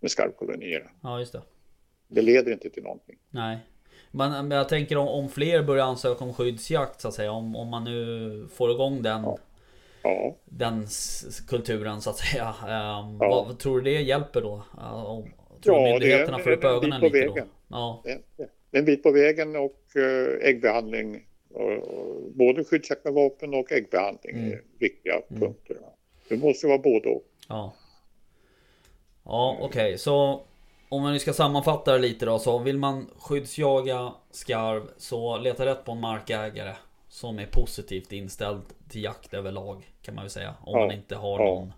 [0.00, 0.90] med skarvkolonier.
[1.02, 1.42] ja just det.
[2.08, 3.18] Det leder inte till någonting.
[3.30, 3.58] Nej.
[4.10, 7.32] Men, men jag tänker om, om fler börjar ansöka om skyddsjakt så att säga.
[7.32, 9.22] Om, om man nu får igång den.
[9.22, 9.38] Ja.
[10.02, 10.86] Ja, den
[11.48, 12.48] kulturen så att säga.
[12.48, 13.44] Um, Ja.
[13.48, 14.54] vad, tror du det hjälper då?
[14.54, 15.24] Uh,
[15.62, 17.32] tror Ja, det myndigheterna en- får upp ögonen lite då?
[17.32, 17.48] vägen.
[17.68, 18.18] Ja, det
[18.70, 21.26] det är en bit på vägen och eh, äggbehandling.
[21.54, 24.52] Och, och, både skyddsjakt med vapen och äggbehandling Mm.
[24.52, 25.76] är viktiga punkter.
[26.28, 27.22] Det måste vara både och.
[27.48, 27.74] ja.
[29.24, 29.98] Ja, okej.
[29.98, 30.42] Så
[30.90, 32.38] om man nu ska sammanfatta det lite då.
[32.38, 36.74] Så vill man skyddsjaga skarv så leta rätt på en markägare
[37.08, 39.90] som är positivt inställd till jakt överlag.
[40.02, 40.54] Kan man väl säga.
[40.60, 41.72] Om Ja, man inte har någon...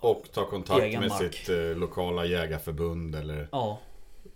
[0.00, 1.34] Och ta kontakt Egen med mark.
[1.34, 3.48] sitt eh, lokala jägarförbund eller...
[3.52, 3.78] Ja.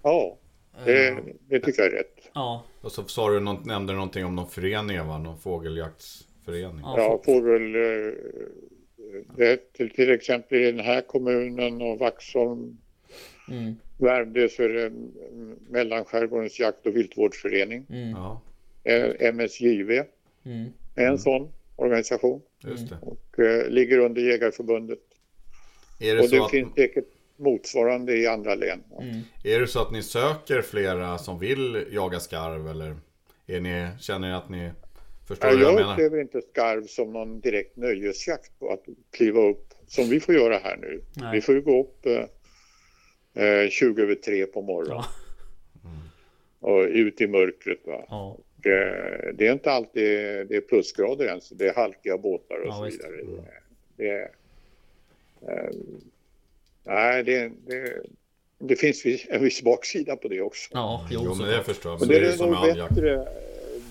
[0.02, 0.36] Ja,
[0.84, 1.18] det,
[1.48, 2.30] det tycker jag är rätt.
[2.32, 2.62] Ja.
[2.80, 5.18] Och så sa du, någon, nämnde någonting om någon förening va?
[5.18, 6.80] Någon fågeljaktsförening?
[6.84, 7.20] Ja.
[7.26, 8.12] Väl eh,
[9.36, 12.78] det, till, till exempel i den här kommunen och Vaxholm,
[13.51, 13.74] Mm.
[13.98, 18.10] Värmdö det mm, Mellanskärgårdens jakt och viltvårdsförening, Mm.
[18.10, 18.40] Ja,
[18.85, 20.05] eh, MSJV,
[20.44, 20.73] Mm.
[20.94, 22.97] en sån organisation just det.
[23.02, 24.98] och eh, ligger under Jägarförbundet.
[26.01, 28.82] Är det, Och så det att, finns säkert motsvarande i andra län.
[29.01, 29.20] Mm.
[29.44, 32.97] är det så att ni söker flera som vill jaga skarv eller?
[33.47, 34.70] Är ni, känner ni att ni
[35.28, 35.93] förstår Ja, vad jag jag menar?
[35.93, 40.59] upplever inte skarv som någon direkt nöjesjakt på att kliva upp som vi får göra
[40.59, 41.01] här nu.
[41.16, 41.35] Nej.
[41.35, 42.06] Vi får ju gå upp
[43.34, 46.68] eh, eh, 20 över tre på morgonen Ja.
[46.68, 47.78] och ut i mörkret.
[47.86, 48.04] Va?
[48.09, 48.36] Ja.
[48.59, 50.02] Och, eh, det är inte alltid
[50.48, 53.44] det är plusgrader ens, det är halkiga båtar och Ja, så vidare.
[53.96, 54.30] Det, är-
[55.48, 55.70] eh,
[56.84, 58.02] nej, det, det,
[58.59, 60.70] det finns en viss baksida på det också.
[60.72, 62.00] Ja, jo, Jo men det förstår jag.
[62.00, 63.28] Men Men det det är är som med nog bättre,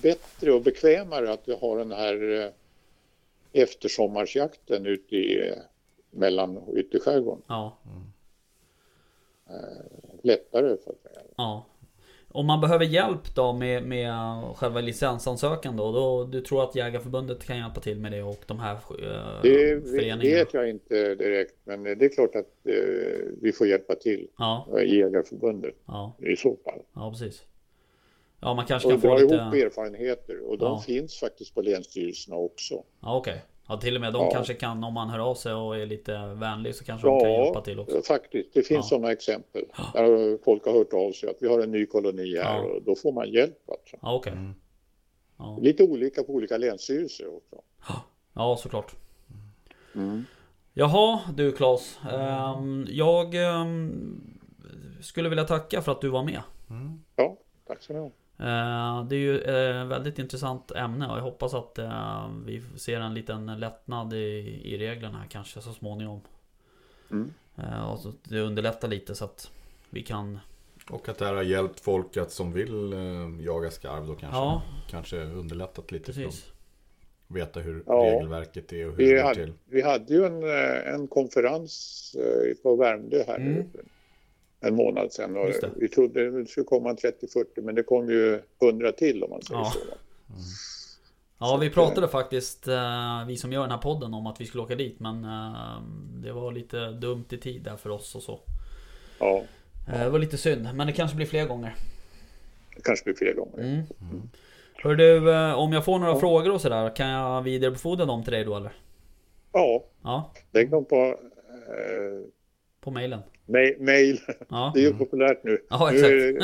[0.02, 5.54] bättre och bekvämare att vi har den här eh, eftersommarsjakten ute i eh,
[6.10, 7.42] mellan ytterskärgården.
[7.46, 7.78] Ja.
[10.22, 11.20] Lättare så att säga.
[11.36, 11.66] Ja.
[12.34, 14.12] Om man behöver hjälp då med, med
[14.56, 16.24] själva licensansökan då, då?
[16.24, 20.22] Du tror att Jägarförbundet kan hjälpa till med det och de här eh, Det föreningarna?
[20.22, 22.74] vet jag inte direkt men det är klart att eh,
[23.40, 26.80] vi får hjälpa till Ja, eh, i Jägarförbundet ja, i så fall.
[26.94, 27.42] ja precis.
[28.40, 29.34] Ja, man kanske Och kan få dra lite...
[29.34, 30.80] ihop erfarenheter och de Ja.
[30.86, 32.74] finns faktiskt på länsstyrelserna också.
[33.00, 33.42] Ja, okej.
[33.72, 34.30] Ja, till och med de Ja.
[34.30, 37.32] kanske kan, om man hör av sig och är lite vänlig så kanske de kan
[37.32, 38.02] hjälpa till också.
[38.02, 38.54] faktiskt.
[38.54, 38.96] Det finns Ja.
[38.96, 39.64] sådana exempel.
[39.94, 42.62] Där folk har hört av sig att vi har en ny koloni här Ja.
[42.62, 43.70] och då får man hjälp.
[43.70, 43.96] Alltså.
[44.02, 44.32] Ja, okej.
[44.32, 44.54] Mm.
[45.38, 45.58] Ja.
[45.62, 47.56] Lite olika på olika länsstyrelser också.
[48.32, 48.94] ja, såklart.
[49.94, 50.24] Mm.
[50.74, 51.98] Jaha, du Claes.
[52.12, 54.20] Ehm, jag ehm,
[55.02, 56.42] skulle vilja tacka för att du var med.
[57.16, 57.36] Ja,
[57.66, 58.18] tack så mycket.
[58.42, 63.00] Eh, Det är ju ett väldigt intressant ämne och jag hoppas att eh, vi ser
[63.00, 66.20] en liten lättnad i, reglerna här kanske så småningom.
[67.10, 67.32] Mm.
[67.56, 69.50] Eh, Och så det underlättar lite så att
[69.90, 70.38] vi kan...
[70.90, 74.38] Och att det här har hjälpt folk att som vill eh, jaga skarv då kanske.
[74.38, 74.62] Ja.
[74.90, 76.30] Kanske underlättat lite för dem.
[76.30, 76.52] Precis.
[77.26, 77.94] Veta hur Ja.
[78.04, 79.52] regelverket är och hur Vi, det går hade, till.
[79.64, 83.64] vi hade ju en, eh, en konferens eh, på Värmdö här Mm.
[84.62, 85.52] En månad sedan.
[85.76, 89.42] Vi trodde det skulle komma en 30-40 men det kom ju 100 till om man
[89.42, 89.70] säger Ja.
[89.74, 89.78] så.
[91.38, 94.62] Ja, vi pratade faktiskt, eh, vi som gör den här podden, om att vi skulle
[94.62, 95.00] åka dit.
[95.00, 95.82] Men eh,
[96.22, 98.40] det var lite dumt i tid där för oss och så.
[99.18, 99.42] Ja,
[99.88, 101.74] Eh, Det var lite synd, men det kanske blir fler gånger.
[102.76, 103.58] det kanske blir fler gånger.
[103.58, 103.82] Mm.
[104.74, 108.32] Hör du, eh, om jag får några frågor och sådär, kan jag vidarebefordra dem till
[108.32, 108.72] dig då eller?
[109.52, 112.26] Ja, Ja, lägg dem på eh,
[112.82, 113.20] på mailen.
[113.46, 114.20] ma- mail.
[114.48, 115.58] Ja, Det är ju populärt nu.
[115.70, 116.40] Ja, nu,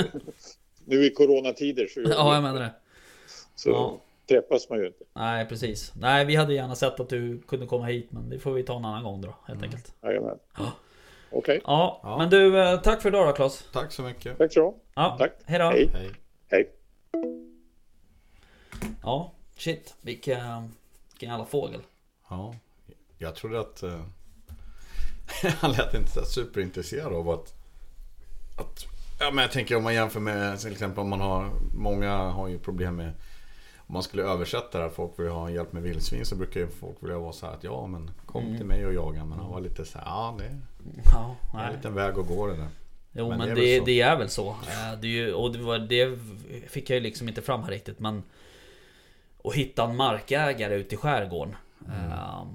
[0.85, 2.71] nu i coronatider så, ja jag menar det.
[3.55, 4.01] så Ja.
[4.29, 5.05] träffas man ju inte.
[5.13, 5.93] Nej, precis.
[5.97, 8.77] Nej, vi hade gärna sett att du kunde komma hit, men det får vi ta
[8.77, 9.95] en annan gång då, helt enkelt.
[10.03, 10.39] Jajamän.
[10.59, 10.73] Ja.
[11.31, 12.19] Okej, Ja, Ja.
[12.19, 13.69] men du, eh, tack för idag då Claes.
[13.73, 14.39] Tack så mycket.
[14.39, 15.33] tack så Ja, Tack.
[15.45, 15.65] Hej då.
[15.65, 15.91] Hej.
[15.95, 16.11] Hej.
[16.51, 16.71] Hej.
[19.03, 19.95] Ja, shit.
[20.03, 20.75] Vilken,
[21.11, 21.81] vilken jävla fågel.
[22.31, 22.55] Ja,
[23.19, 24.05] jag trodde att eh,
[25.61, 27.55] han lät inte så superintresserad av att,
[28.57, 28.87] att
[29.21, 32.49] Ja men jag tänker om man jämför med till exempel om man har Många har
[32.49, 33.13] ju problem med
[33.77, 36.69] Om man skulle översätta det här, folk vill ha hjälp med vildsvin så brukar ju
[36.69, 38.57] folk vilja vara så här att ja men kom Mm.
[38.57, 40.59] till mig och jaga men han var lite så här, ja det är
[41.13, 42.69] Ja, det är en liten väg att gå det där.
[43.13, 44.49] Jo Men men, det är det, är väl så.
[44.51, 46.19] Eh, Det, är ju, och det, var, det
[46.69, 48.23] fick jag ju liksom inte fram här riktigt men
[49.45, 51.57] Att hitta en markägare ute i skärgården
[51.89, 52.49] ehm,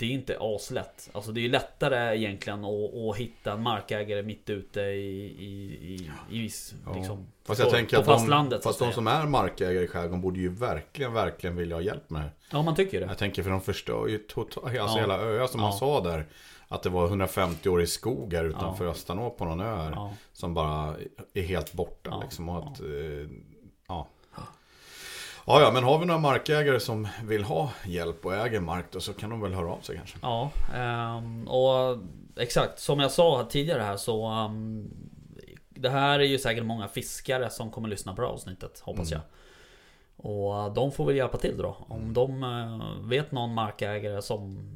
[0.00, 1.10] Det är inte aslätt.
[1.12, 5.78] Alltså det är ju lättare egentligen att, att hitta en markägare mitt ute i, i,
[5.94, 6.94] i, i vis- Ja.
[6.96, 8.62] liksom, Fast jag på, tänker på att de, fastlandet.
[8.62, 12.10] så fast de som är markägare i skärgården borde ju verkligen, verkligen vilja ha hjälp
[12.10, 12.30] med det.
[12.52, 13.06] Ja man tycker det.
[13.06, 15.00] Jag tänker för de förstör ju totalt, alltså Ja.
[15.02, 15.76] hela öar som man Ja.
[15.78, 16.26] sa där.
[16.68, 18.90] Att det var 150 år i skog här utanför Ja.
[18.90, 20.10] Östanå på någon ö här.
[20.32, 20.94] Som bara
[21.34, 22.48] är helt borta liksom.
[22.48, 22.86] Och att, eh,
[23.88, 24.08] ja.
[25.46, 29.00] Ja, ja, men har vi några markägare som vill ha hjälp och äger mark då
[29.00, 30.18] så kan de väl höra av sig kanske.
[30.22, 31.98] Ja, ehm, och
[32.36, 34.90] exakt som jag sa tidigare här så ehm,
[35.68, 39.10] Det här är ju säkert många fiskare som kommer lyssna på det här avsnittet hoppas
[39.10, 39.20] jag.
[40.16, 41.76] Och de får väl hjälpa till då.
[41.88, 44.70] Om de eh, vet någon markägare som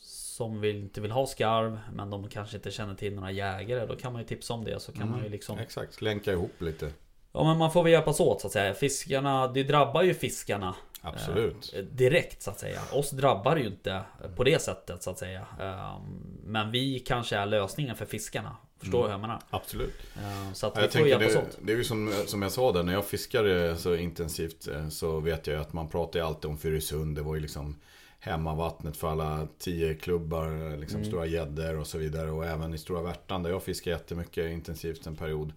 [0.00, 3.86] Som vill, inte vill ha skarv men de kanske inte känner till några jägare.
[3.86, 6.60] Då kan man ju tipsa om det så kan man ju liksom Exakt, länka ihop
[6.60, 6.92] lite.
[7.32, 8.74] Ja men man får väl hjälpas åt så att säga.
[8.74, 11.74] Fiskarna, det drabbar ju fiskarna Absolut.
[11.76, 12.80] eh, direkt så att säga.
[12.92, 14.00] Oss drabbar det ju inte
[14.36, 15.46] på det sättet så att säga.
[15.60, 16.00] Eh,
[16.44, 18.56] Men vi kanske är lösningen för fiskarna.
[18.78, 19.40] Förstår du hur jag menar?
[19.50, 19.94] Absolut.
[20.16, 21.58] Eh, Så att Ja, vi Jag får hjälpas det, åt.
[21.62, 24.88] det är ju som, som jag sa där, när jag fiskar eh, så intensivt eh,
[24.88, 27.16] så vet jag ju att man pratar ju alltid om Fyrishund.
[27.16, 27.76] Det var ju liksom
[28.20, 32.30] hemmavattnet för alla tio klubbar, eh, liksom stora gäddor och så vidare.
[32.30, 35.52] Och även i Stora Värtan där jag fiskar jättemycket intensivt en period.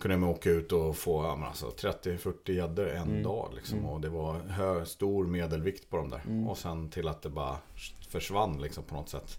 [0.00, 3.52] Kunde man åka ut och få alltså 30-40 gäddor en dag.
[3.54, 3.84] Liksom.
[3.86, 6.48] Och det var hö, stor medelvikt på dem där.
[6.50, 7.58] Och sen till att det bara
[8.08, 9.38] försvann liksom, på något sätt.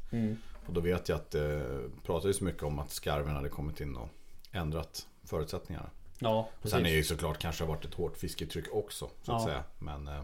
[0.68, 1.64] Och då vet jag att det
[2.06, 4.10] pratades mycket om att skarven hade kommit in och
[4.52, 5.90] ändrat förutsättningarna.
[6.20, 9.10] Ja, Och sen är det ju såklart kanske varit ett hårt fisketryck också.
[9.24, 9.46] Så att Ja.
[9.48, 9.64] säga.
[9.80, 10.22] Men eh,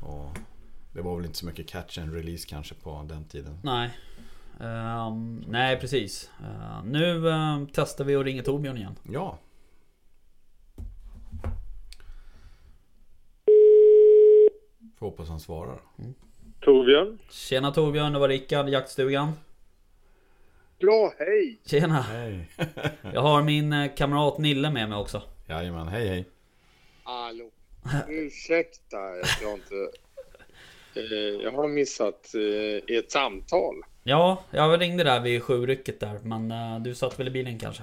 [0.00, 0.36] och
[0.92, 3.58] det var väl inte så mycket catch and release kanske på den tiden.
[3.62, 3.90] Nej.
[4.60, 6.30] Ehm, nej precis.
[6.40, 8.98] Eh, nu eh, testar vi och ringer Torbjörn igen.
[9.02, 9.38] Ja.
[14.98, 15.80] Får hoppas han svarar.
[16.60, 17.18] Torbjörn?
[17.30, 19.32] Tjena Torbjörn, det var Rickard, jaktstugan.
[20.78, 21.60] Ja, hej!
[21.64, 22.00] Tjena!
[22.00, 22.48] Hej.
[23.14, 25.22] Jag har min eh, kamrat Nille med mig också.
[25.48, 26.24] Jajamän, hej hej.
[27.02, 27.50] Hallå.
[28.08, 29.74] Ursäkta att jag inte...
[30.94, 33.74] Eh, jag har missat eh, ert samtal.
[34.02, 37.82] Ja, jag ringde där vid sjurycket där, men eh, du satt väl i bilen kanske?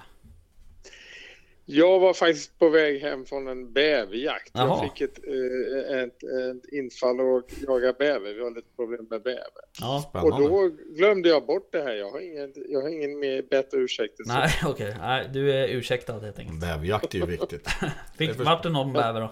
[1.69, 4.51] Jag var faktiskt på väg hem från en bäverjakt.
[4.53, 4.67] Jaha.
[4.67, 8.33] Jag fick ett, eh, ett, ett infall och jaga bäver.
[8.33, 9.63] Vi har lite problem med bäver.
[9.79, 10.11] Ja.
[10.13, 11.93] Och då glömde jag bort det här.
[11.93, 14.19] Jag har ingen, jag har ingen mer bättre ursäkt.
[14.19, 14.33] än så.
[14.33, 14.95] Nej, okej.
[14.99, 16.59] Nej, du är ursäktad helt enkelt.
[16.61, 17.67] Bäverjakt är ju viktigt.
[18.17, 19.31] Fick, för- vart det någon bäver då?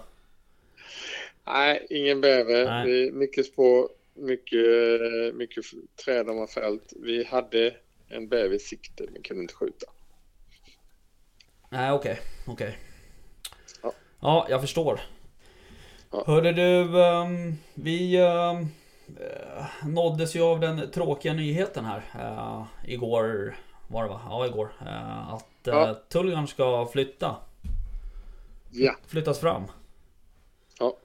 [1.46, 2.64] Nej, ingen bäver.
[2.64, 2.86] Nej.
[2.90, 5.64] Det är mycket spår, mycket, mycket
[6.04, 6.92] träd har fällt.
[6.96, 7.74] Vi hade
[8.08, 9.86] en bäver i sikte men kunde inte skjuta.
[11.70, 12.20] Nej, okej.
[12.46, 12.78] Okej.
[13.82, 13.92] Ja.
[14.20, 15.00] Ja, jag förstår.
[16.10, 16.24] Ja.
[16.26, 18.66] Hörde du, ehm, vi ehm,
[19.20, 22.02] eh, nåddes ju av den tråkiga nyheten här.
[22.18, 23.56] eh, igår
[23.88, 24.20] var det va?
[24.24, 24.72] Ja, igår.
[24.80, 25.94] eh, att Ja.
[26.08, 27.36] Tullgarn ska flytta.
[28.70, 29.62] Ja, Flyttas fram.
[30.78, 30.96] ja.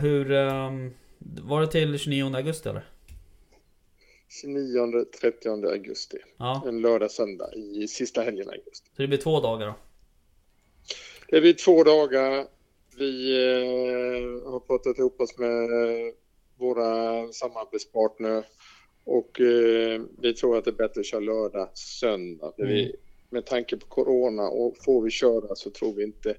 [0.00, 0.32] Hur...
[1.18, 2.84] var det till 29 augusti eller?
[4.44, 6.16] 29-30 augusti.
[6.36, 8.90] Ja, En lördag, söndag i sista helgen i augusti.
[8.96, 9.74] så det blir två dagar då.
[11.28, 12.46] Det blir två dagar.
[12.98, 16.14] Vi eh, har pratat ihop oss med eh,
[16.56, 18.44] våra samarbetspartner
[19.04, 22.52] och eh, vi tror att det är bättre att köra lördag, söndag.
[22.56, 22.96] För Vi,
[23.30, 26.34] med tanke på corona och får vi köra så tror vi inte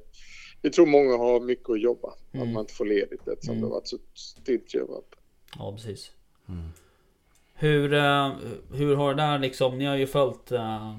[0.61, 2.07] vi tror många har mycket att jobba.
[2.10, 2.53] Att Mm.
[2.53, 3.61] man inte får ledigt eftersom Mm.
[3.61, 5.15] det har varit så stilt överallt.
[5.57, 6.11] Ja, precis.
[7.53, 8.31] Hur, eh,
[8.73, 10.98] hur har det där liksom, ni har ju följt eh,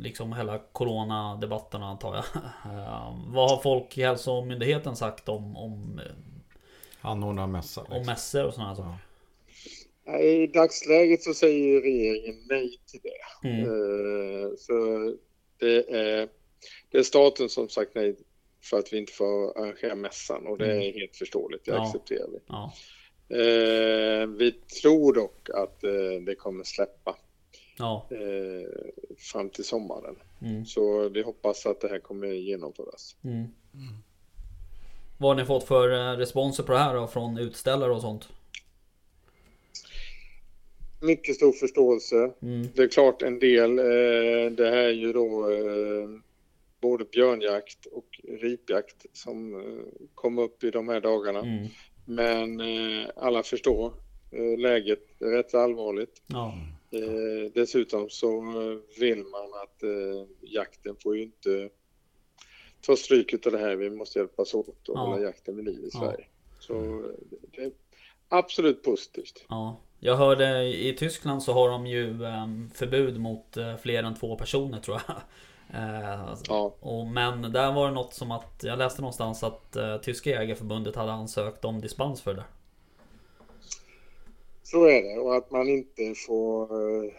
[0.00, 2.24] liksom hela coronadebatten antar jag.
[2.72, 6.00] Eh, Vad har Folkhälsomyndigheten sagt om, om,
[7.00, 7.80] Anordna mässa.
[7.80, 8.06] om Liksom.
[8.06, 8.94] mässor och sådana saker?
[10.06, 13.48] Nej, I dagsläget så säger regeringen nej till det.
[13.48, 13.64] Mm.
[14.58, 14.72] Så
[15.58, 16.28] det är,
[16.90, 18.16] det är staten som sagt nej
[18.64, 21.82] för att vi inte får arrangera mässan och det är helt förståeligt, det Mm.
[21.82, 21.88] Ja.
[21.88, 22.38] accepterar vi.
[22.46, 22.72] Ja,
[23.28, 24.52] Eh, Vi
[24.82, 25.90] tror dock att eh,
[26.26, 27.16] det kommer släppa
[27.78, 28.68] ja, eh,
[29.18, 30.16] fram till sommaren.
[30.42, 33.16] mm, Så vi hoppas att det här kommer genomföras.
[33.24, 33.46] mm.
[35.18, 38.28] Vad har ni fått för eh, responser på det här då, från utställare och sånt?
[41.00, 42.32] Mycket stor förståelse.
[42.42, 46.08] Mm, Det är klart en del, eh, det här är ju då eh,
[46.82, 49.84] både björnjakt och ripjakt som eh,
[50.14, 51.38] kom upp i de här dagarna.
[51.38, 51.68] mm,
[52.04, 53.92] Men eh, alla förstår
[54.30, 56.22] eh, läget är rätt allvarligt.
[56.26, 56.54] ja,
[56.94, 58.40] Eh, dessutom så
[59.00, 61.68] vill man att eh, jakten får ju inte
[62.80, 63.76] ta stryk av det här.
[63.76, 65.00] Vi måste hjälpas åt och Ja.
[65.00, 66.00] hålla jakten vid liv i Ja.
[66.00, 66.26] Sverige.
[66.60, 67.10] Så eh,
[67.56, 67.72] det är
[68.28, 69.44] absolut positivt.
[69.48, 69.80] ja.
[70.00, 74.80] Jag hörde i Tyskland så har de ju eh, förbud mot fler än två personer
[74.80, 75.16] tror jag.
[75.74, 79.96] Eh, Ja, Och, men där var det något som att Jag läste någonstans att eh,
[79.96, 82.44] Tyska jägarförbundet hade ansökt om dispens för det.
[84.62, 85.20] så är det.
[85.20, 86.62] Och att man inte får
[87.04, 87.12] eh,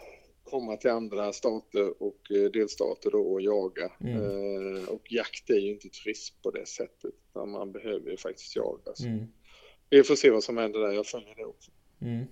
[0.44, 3.92] komma till andra stater och eh, delstater då och jaga.
[4.00, 4.16] Mm.
[4.76, 7.14] Eh, och jakt är ju inte turism på det sättet.
[7.30, 8.92] utan man behöver ju faktiskt jaga.
[8.94, 9.26] Så Mm.
[9.90, 11.70] Vi får se vad som händer där, jag följer det också.
[12.00, 12.24] Mm.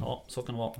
[0.00, 0.74] Ja, så kan det vara.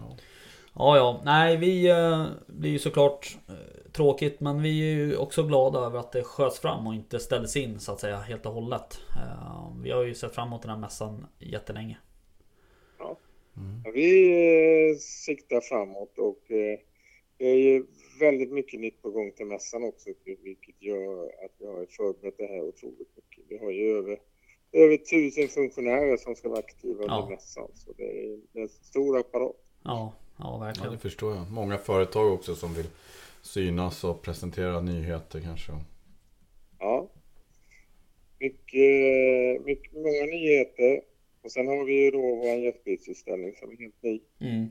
[0.74, 1.20] Ja, ja.
[1.24, 5.98] Nej, vi eh, blir ju såklart eh, tråkigt, men vi är ju också glada över
[5.98, 9.01] att det sköts fram och inte ställdes in så att säga helt och hållet.
[9.16, 11.98] Eh, vi har ju sett fram emot den här mässan jättelänge.
[12.98, 13.16] Ja,
[13.94, 16.78] Vi eh, siktar framåt och eh,
[17.38, 17.86] det är ju
[18.20, 22.47] väldigt mycket nytt på gång till mässan också, vilket gör att vi har förberett det
[22.47, 23.44] här otroligt mycket.
[23.48, 24.18] Vi har ju över,
[24.72, 27.28] över tusen funktionärer som ska vara aktiva under Ja.
[27.30, 29.56] mässan, så det är, det är en stor apparat.
[29.84, 30.92] Ja, ja Ja, verkligen.
[30.92, 31.50] det förstår jag.
[31.50, 32.86] Många företag också som vill
[33.42, 35.72] synas och presentera nyheter kanske.
[36.78, 37.08] Ja.
[38.38, 41.00] Mycket, mycket, många nyheter.
[41.44, 44.20] Och sen har vi ju då vår gästbilsutställning som är helt ny.
[44.40, 44.68] Mm.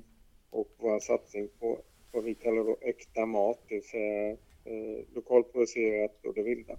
[0.50, 1.82] Och vår satsning på
[2.12, 4.30] vad vi kallar då äkta mat, det vill säga
[4.66, 6.74] eh, lokalproducerat och det vilda.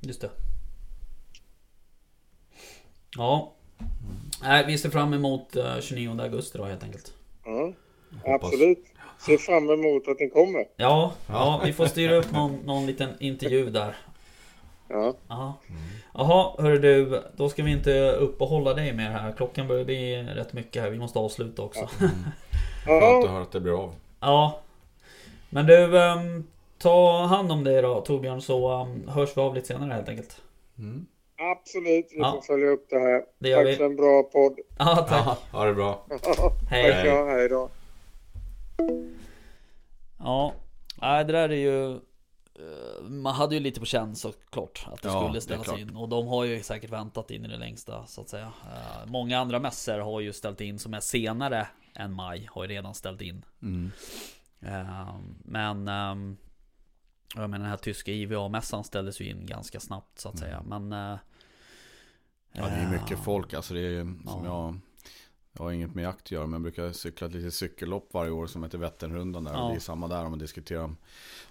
[0.00, 0.30] Just det.
[3.16, 3.54] Ja.
[4.42, 7.14] Nej, vi ser fram emot eh, 29 augusti då helt enkelt.
[7.44, 7.87] Ja, Hoppas.
[8.24, 8.84] Absolut.
[9.18, 10.64] Ser fram emot att den kommer.
[10.76, 13.96] Ja, ja vi får styra upp någon, någon liten intervju där.
[14.88, 15.52] Ja, Jaha.
[16.14, 17.22] Jaha, hörru du.
[17.36, 19.32] Då ska vi inte uppehålla dig mer här.
[19.32, 20.90] Klockan börjar bli rätt mycket här.
[20.90, 21.80] Vi måste avsluta också.
[22.86, 23.94] Skönt att ja höra att det blir av.
[24.20, 24.60] Ja.
[25.50, 26.44] Men du, ehm,
[26.78, 30.40] ta hand om dig då Torbjörn så ehm, hörs vi av lite senare helt enkelt.
[30.78, 31.06] Mm.
[31.52, 32.06] absolut.
[32.10, 32.32] Vi Ja.
[32.32, 33.22] får följa upp det här.
[33.38, 33.76] Det Tack vi.
[33.76, 34.58] för en bra podd.
[34.78, 35.26] Ja, tack.
[35.26, 36.06] Ja, ha det bra.
[36.70, 36.92] Hej.
[36.92, 37.68] Tack ja, hej då.
[40.18, 40.54] Ja,
[41.00, 45.08] nej det där är ju eh, Man hade ju lite på känn såklart att det
[45.08, 45.78] Ja, det skulle ställas klart.
[45.78, 49.06] in Och de har ju säkert väntat in i det längsta så att säga Eh,
[49.06, 52.94] Många andra mässor har ju ställt in som är senare än maj Har ju redan
[52.94, 53.90] ställt in Mm.
[54.60, 55.14] Eh,
[55.44, 56.36] Men ehm,
[57.36, 60.92] Jag menar den här tyska IVA-mässan ställdes ju in ganska snabbt så att säga Men
[60.92, 61.18] eh,
[62.52, 63.54] Ja, det är mycket folk.
[63.54, 64.44] Alltså det är som Ja.
[64.44, 64.78] jag...
[65.58, 68.30] Jag har inget med jakt att göra, men jag brukar cykla ett litet cykellopp varje
[68.30, 69.44] år som heter Vätternrundan.
[69.44, 69.52] Där.
[69.52, 69.62] Ja.
[69.62, 70.96] Och det är samma där om man diskuterar om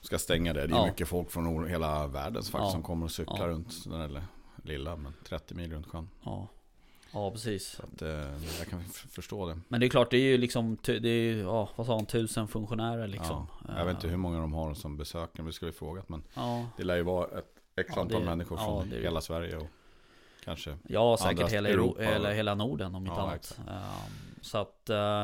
[0.02, 0.68] ska stänga det.
[0.68, 0.86] Det är Ja.
[0.86, 2.70] mycket folk från hela världen faktiskt Ja.
[2.72, 3.48] som kommer och cyklar Ja.
[3.48, 4.22] runt den där
[4.64, 6.10] lilla, men 30 mil runt sjön.
[6.24, 6.48] Ja,
[7.14, 8.10] ja precis att, eh,
[8.60, 9.60] jag kan förstå det.
[9.68, 12.06] Men det är klart det är ju liksom Det är ju, ja vad sa han,
[12.06, 13.74] tusen funktionärer liksom Ja.
[13.78, 16.10] Jag vet inte hur många de har som besökare, vi skulle frågat.
[16.10, 19.02] Men Ja, det lär ju vara ett x antal det- människor från det det.
[19.02, 19.58] hela Sverige.
[19.58, 19.68] Och
[20.48, 23.60] kanske Ja, säkert hela, Europa och- hela Norden om inte Ja, annat.
[23.70, 25.24] Ehm, så att eh,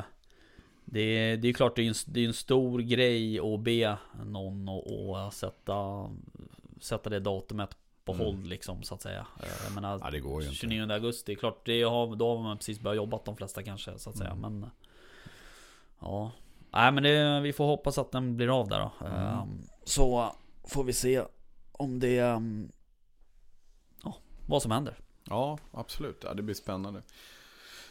[0.86, 3.98] det, är- det är klart det är en, det är en stor grej att be
[4.26, 4.70] någon
[5.16, 6.10] att sätta,
[6.82, 8.26] sätta det datumet på Mm.
[8.26, 9.26] håll liksom så att säga.
[9.44, 10.60] Eh, Jag menar, Ja, det går ju inte.
[10.60, 14.10] 29 augusti, klart det har, då har man precis börjat jobba de flesta kanske så
[14.10, 14.30] att säga.
[14.32, 14.42] Mm.
[14.60, 14.70] Men
[16.00, 16.32] ja,
[16.72, 19.06] nej men det, vi får hoppas att den blir av där då.
[19.08, 19.18] Mm.
[19.20, 20.36] Ehm, så
[20.68, 21.24] får vi se
[21.72, 22.72] om det, ehm,
[24.04, 24.16] ja,
[24.48, 24.98] vad som händer.
[25.30, 26.24] Ja, absolut.
[26.24, 27.02] Ja, det blir spännande.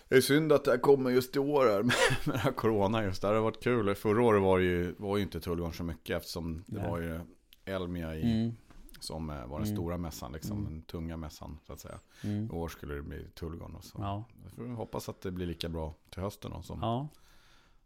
[0.08, 1.94] Det är synd att det här kommer just i år här med,
[2.24, 3.20] med här corona just.
[3.22, 3.94] Det hade varit kul.
[3.94, 6.90] Förra året var det ju, var ju inte Tullgarn så mycket eftersom det Nej.
[6.90, 7.20] var ju
[7.64, 8.54] Elmia i, Mm.
[9.00, 9.76] som eh, var den Mm.
[9.76, 10.72] stora mässan, liksom Mm.
[10.72, 11.98] den tunga mässan så att säga.
[12.24, 12.46] Mm.
[12.46, 13.96] I år skulle det bli Tullgarn och så.
[14.00, 17.08] Ja, Jag får hoppas att det blir lika bra till hösten då, som ja.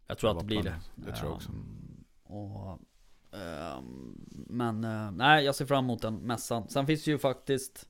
[0.07, 0.75] Jag tror att det blir det.
[0.95, 1.51] Det tror jag också.
[2.23, 2.79] Och,
[3.37, 4.15] ehm,
[4.47, 6.69] men eh, nej, jag ser fram emot den mässan.
[6.69, 7.89] Sen finns det ju faktiskt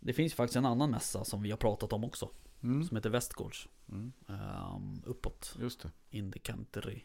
[0.00, 2.28] Det finns ju faktiskt en annan mässa som vi har pratat om också.
[2.62, 2.84] Mm.
[2.84, 3.68] Som heter Västgårds.
[3.88, 4.12] Mm.
[4.28, 5.56] Ehm, uppåt.
[5.60, 5.90] Just det.
[6.10, 7.00] In the country.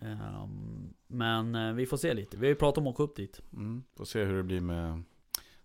[0.00, 2.36] Ehm, men eh, vi får se lite.
[2.36, 3.40] Vi har ju pratat om att åka upp dit.
[3.52, 3.84] Mm.
[3.96, 5.02] Får se hur det blir med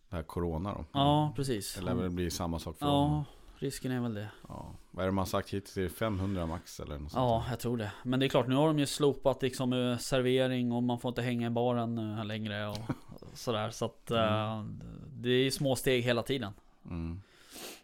[0.09, 0.85] det här corona då.
[0.93, 1.75] Ja, precis.
[1.75, 3.23] Det lär väl bli samma sak för Ja, dem.
[3.55, 4.29] risken är väl det.
[4.47, 4.71] Ja.
[4.91, 5.77] Vad är det man sagt hittills?
[5.77, 7.91] Är det 500 max eller något sånt Ja, jag tror det.
[8.03, 11.09] Men det är klart, nu har de ju slopat liksom eh, servering och man får
[11.09, 12.77] inte hänga i baren eh, längre och
[13.33, 13.69] sådär.
[13.69, 14.63] Så att eh,
[15.23, 16.53] det är små steg hela tiden.
[16.85, 17.21] Mm.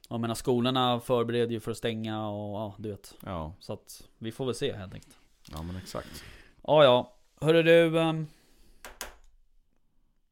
[0.10, 3.16] Jag menar skolorna förbereder ju för att stänga och ja, du vet.
[3.26, 5.18] Ja, Så att vi får väl se helt enkelt.
[5.52, 6.24] ja men exakt.
[6.64, 7.16] Ja, ja.
[7.42, 8.28] Hörru du, ehm,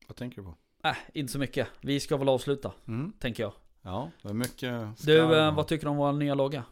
[0.08, 0.56] Vad tänker du på?
[0.84, 1.68] äh, inte så mycket.
[1.82, 3.14] Vi ska väl avsluta, Mm.
[3.20, 3.54] tänker jag.
[3.82, 6.64] Ja, det är mycket Du, skarv eh, och- vad tycker du om vår nya logga?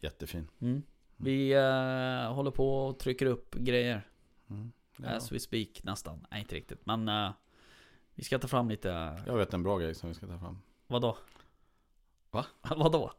[0.00, 0.48] Jättefin.
[0.60, 0.82] Mm.
[1.16, 4.08] Vi eh, håller på och trycker upp grejer.
[4.50, 4.72] Mm.
[4.96, 5.08] Ja.
[5.08, 6.26] As we speak nästan.
[6.30, 6.86] Nej, inte riktigt.
[6.86, 7.30] Men eh,
[8.14, 9.18] vi ska ta fram lite...
[9.26, 10.58] Jag vet en bra grej som vi ska ta fram.
[10.86, 11.16] Vadå?
[12.30, 12.44] Va?
[12.76, 13.12] vadå?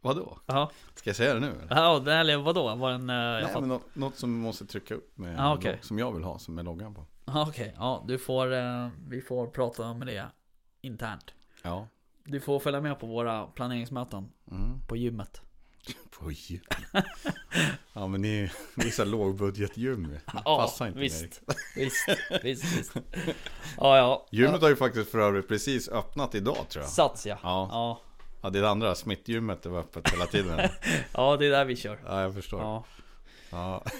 [0.00, 0.38] Vadå?
[0.46, 1.46] Ja, Ska jag säga det nu?
[1.50, 1.76] Eller?
[1.76, 2.74] ja eller vadå?
[2.74, 3.10] Var den...
[3.10, 5.78] eh, Nej, fatt- men något, som vi måste trycka upp med, Ah, okej.
[5.82, 7.06] som jag vill ha, som är loggan på.
[7.24, 8.52] Ja, Okej, ja du får...
[8.52, 10.26] eh, vi får prata med det
[10.80, 11.34] internt.
[11.62, 11.88] Ja.
[12.24, 14.80] Du får följa med på våra planeringsmöten Mm.
[14.88, 15.42] på gymmet.
[16.18, 16.60] På gym.
[17.92, 20.18] Ja men ni, ni är så lågbudgetgym.
[20.44, 21.22] Ja, Passar inte visst.
[21.22, 21.32] Erik.
[21.76, 22.08] Visst,
[22.42, 22.92] visst, visst.
[23.76, 24.26] Ja, ja.
[24.30, 26.92] Gymmet har ju faktiskt för övrigt precis öppnat idag tror jag.
[26.92, 27.38] Sats ja.
[27.42, 27.68] Ja.
[27.70, 28.00] Ja.
[28.42, 30.60] Ja det är det andra, smittgymmet det var öppet hela tiden.
[31.12, 31.98] ja, det är där vi kör.
[32.06, 32.60] Ja jag förstår.
[32.60, 32.84] Ja.
[33.52, 33.84] Ja.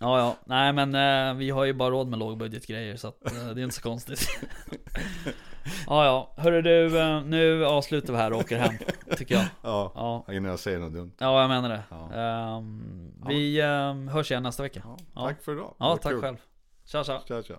[0.00, 0.36] Ja, ja.
[0.44, 3.64] Nej men eh, vi har ju bara råd med lågbudgetgrejer så att, eh, det är
[3.64, 4.28] inte så konstigt.
[5.86, 6.34] ja, ja.
[6.36, 8.74] Hörru du, eh, nu avslutar vi här och åker hem.
[9.16, 9.44] Tycker jag.
[9.62, 9.92] Ja.
[10.26, 11.12] Ja, Innan jag säger något dumt.
[11.18, 11.82] ja jag menar det.
[11.90, 12.12] Ja.
[12.12, 14.82] Ehm, vi ehm, hörs igen nästa vecka.
[15.14, 15.74] Ja, tack för idag.
[15.78, 16.20] Ja, tack kul.
[16.20, 16.36] själv.
[16.84, 17.20] Tja, tja.
[17.28, 17.54] Tja, tja.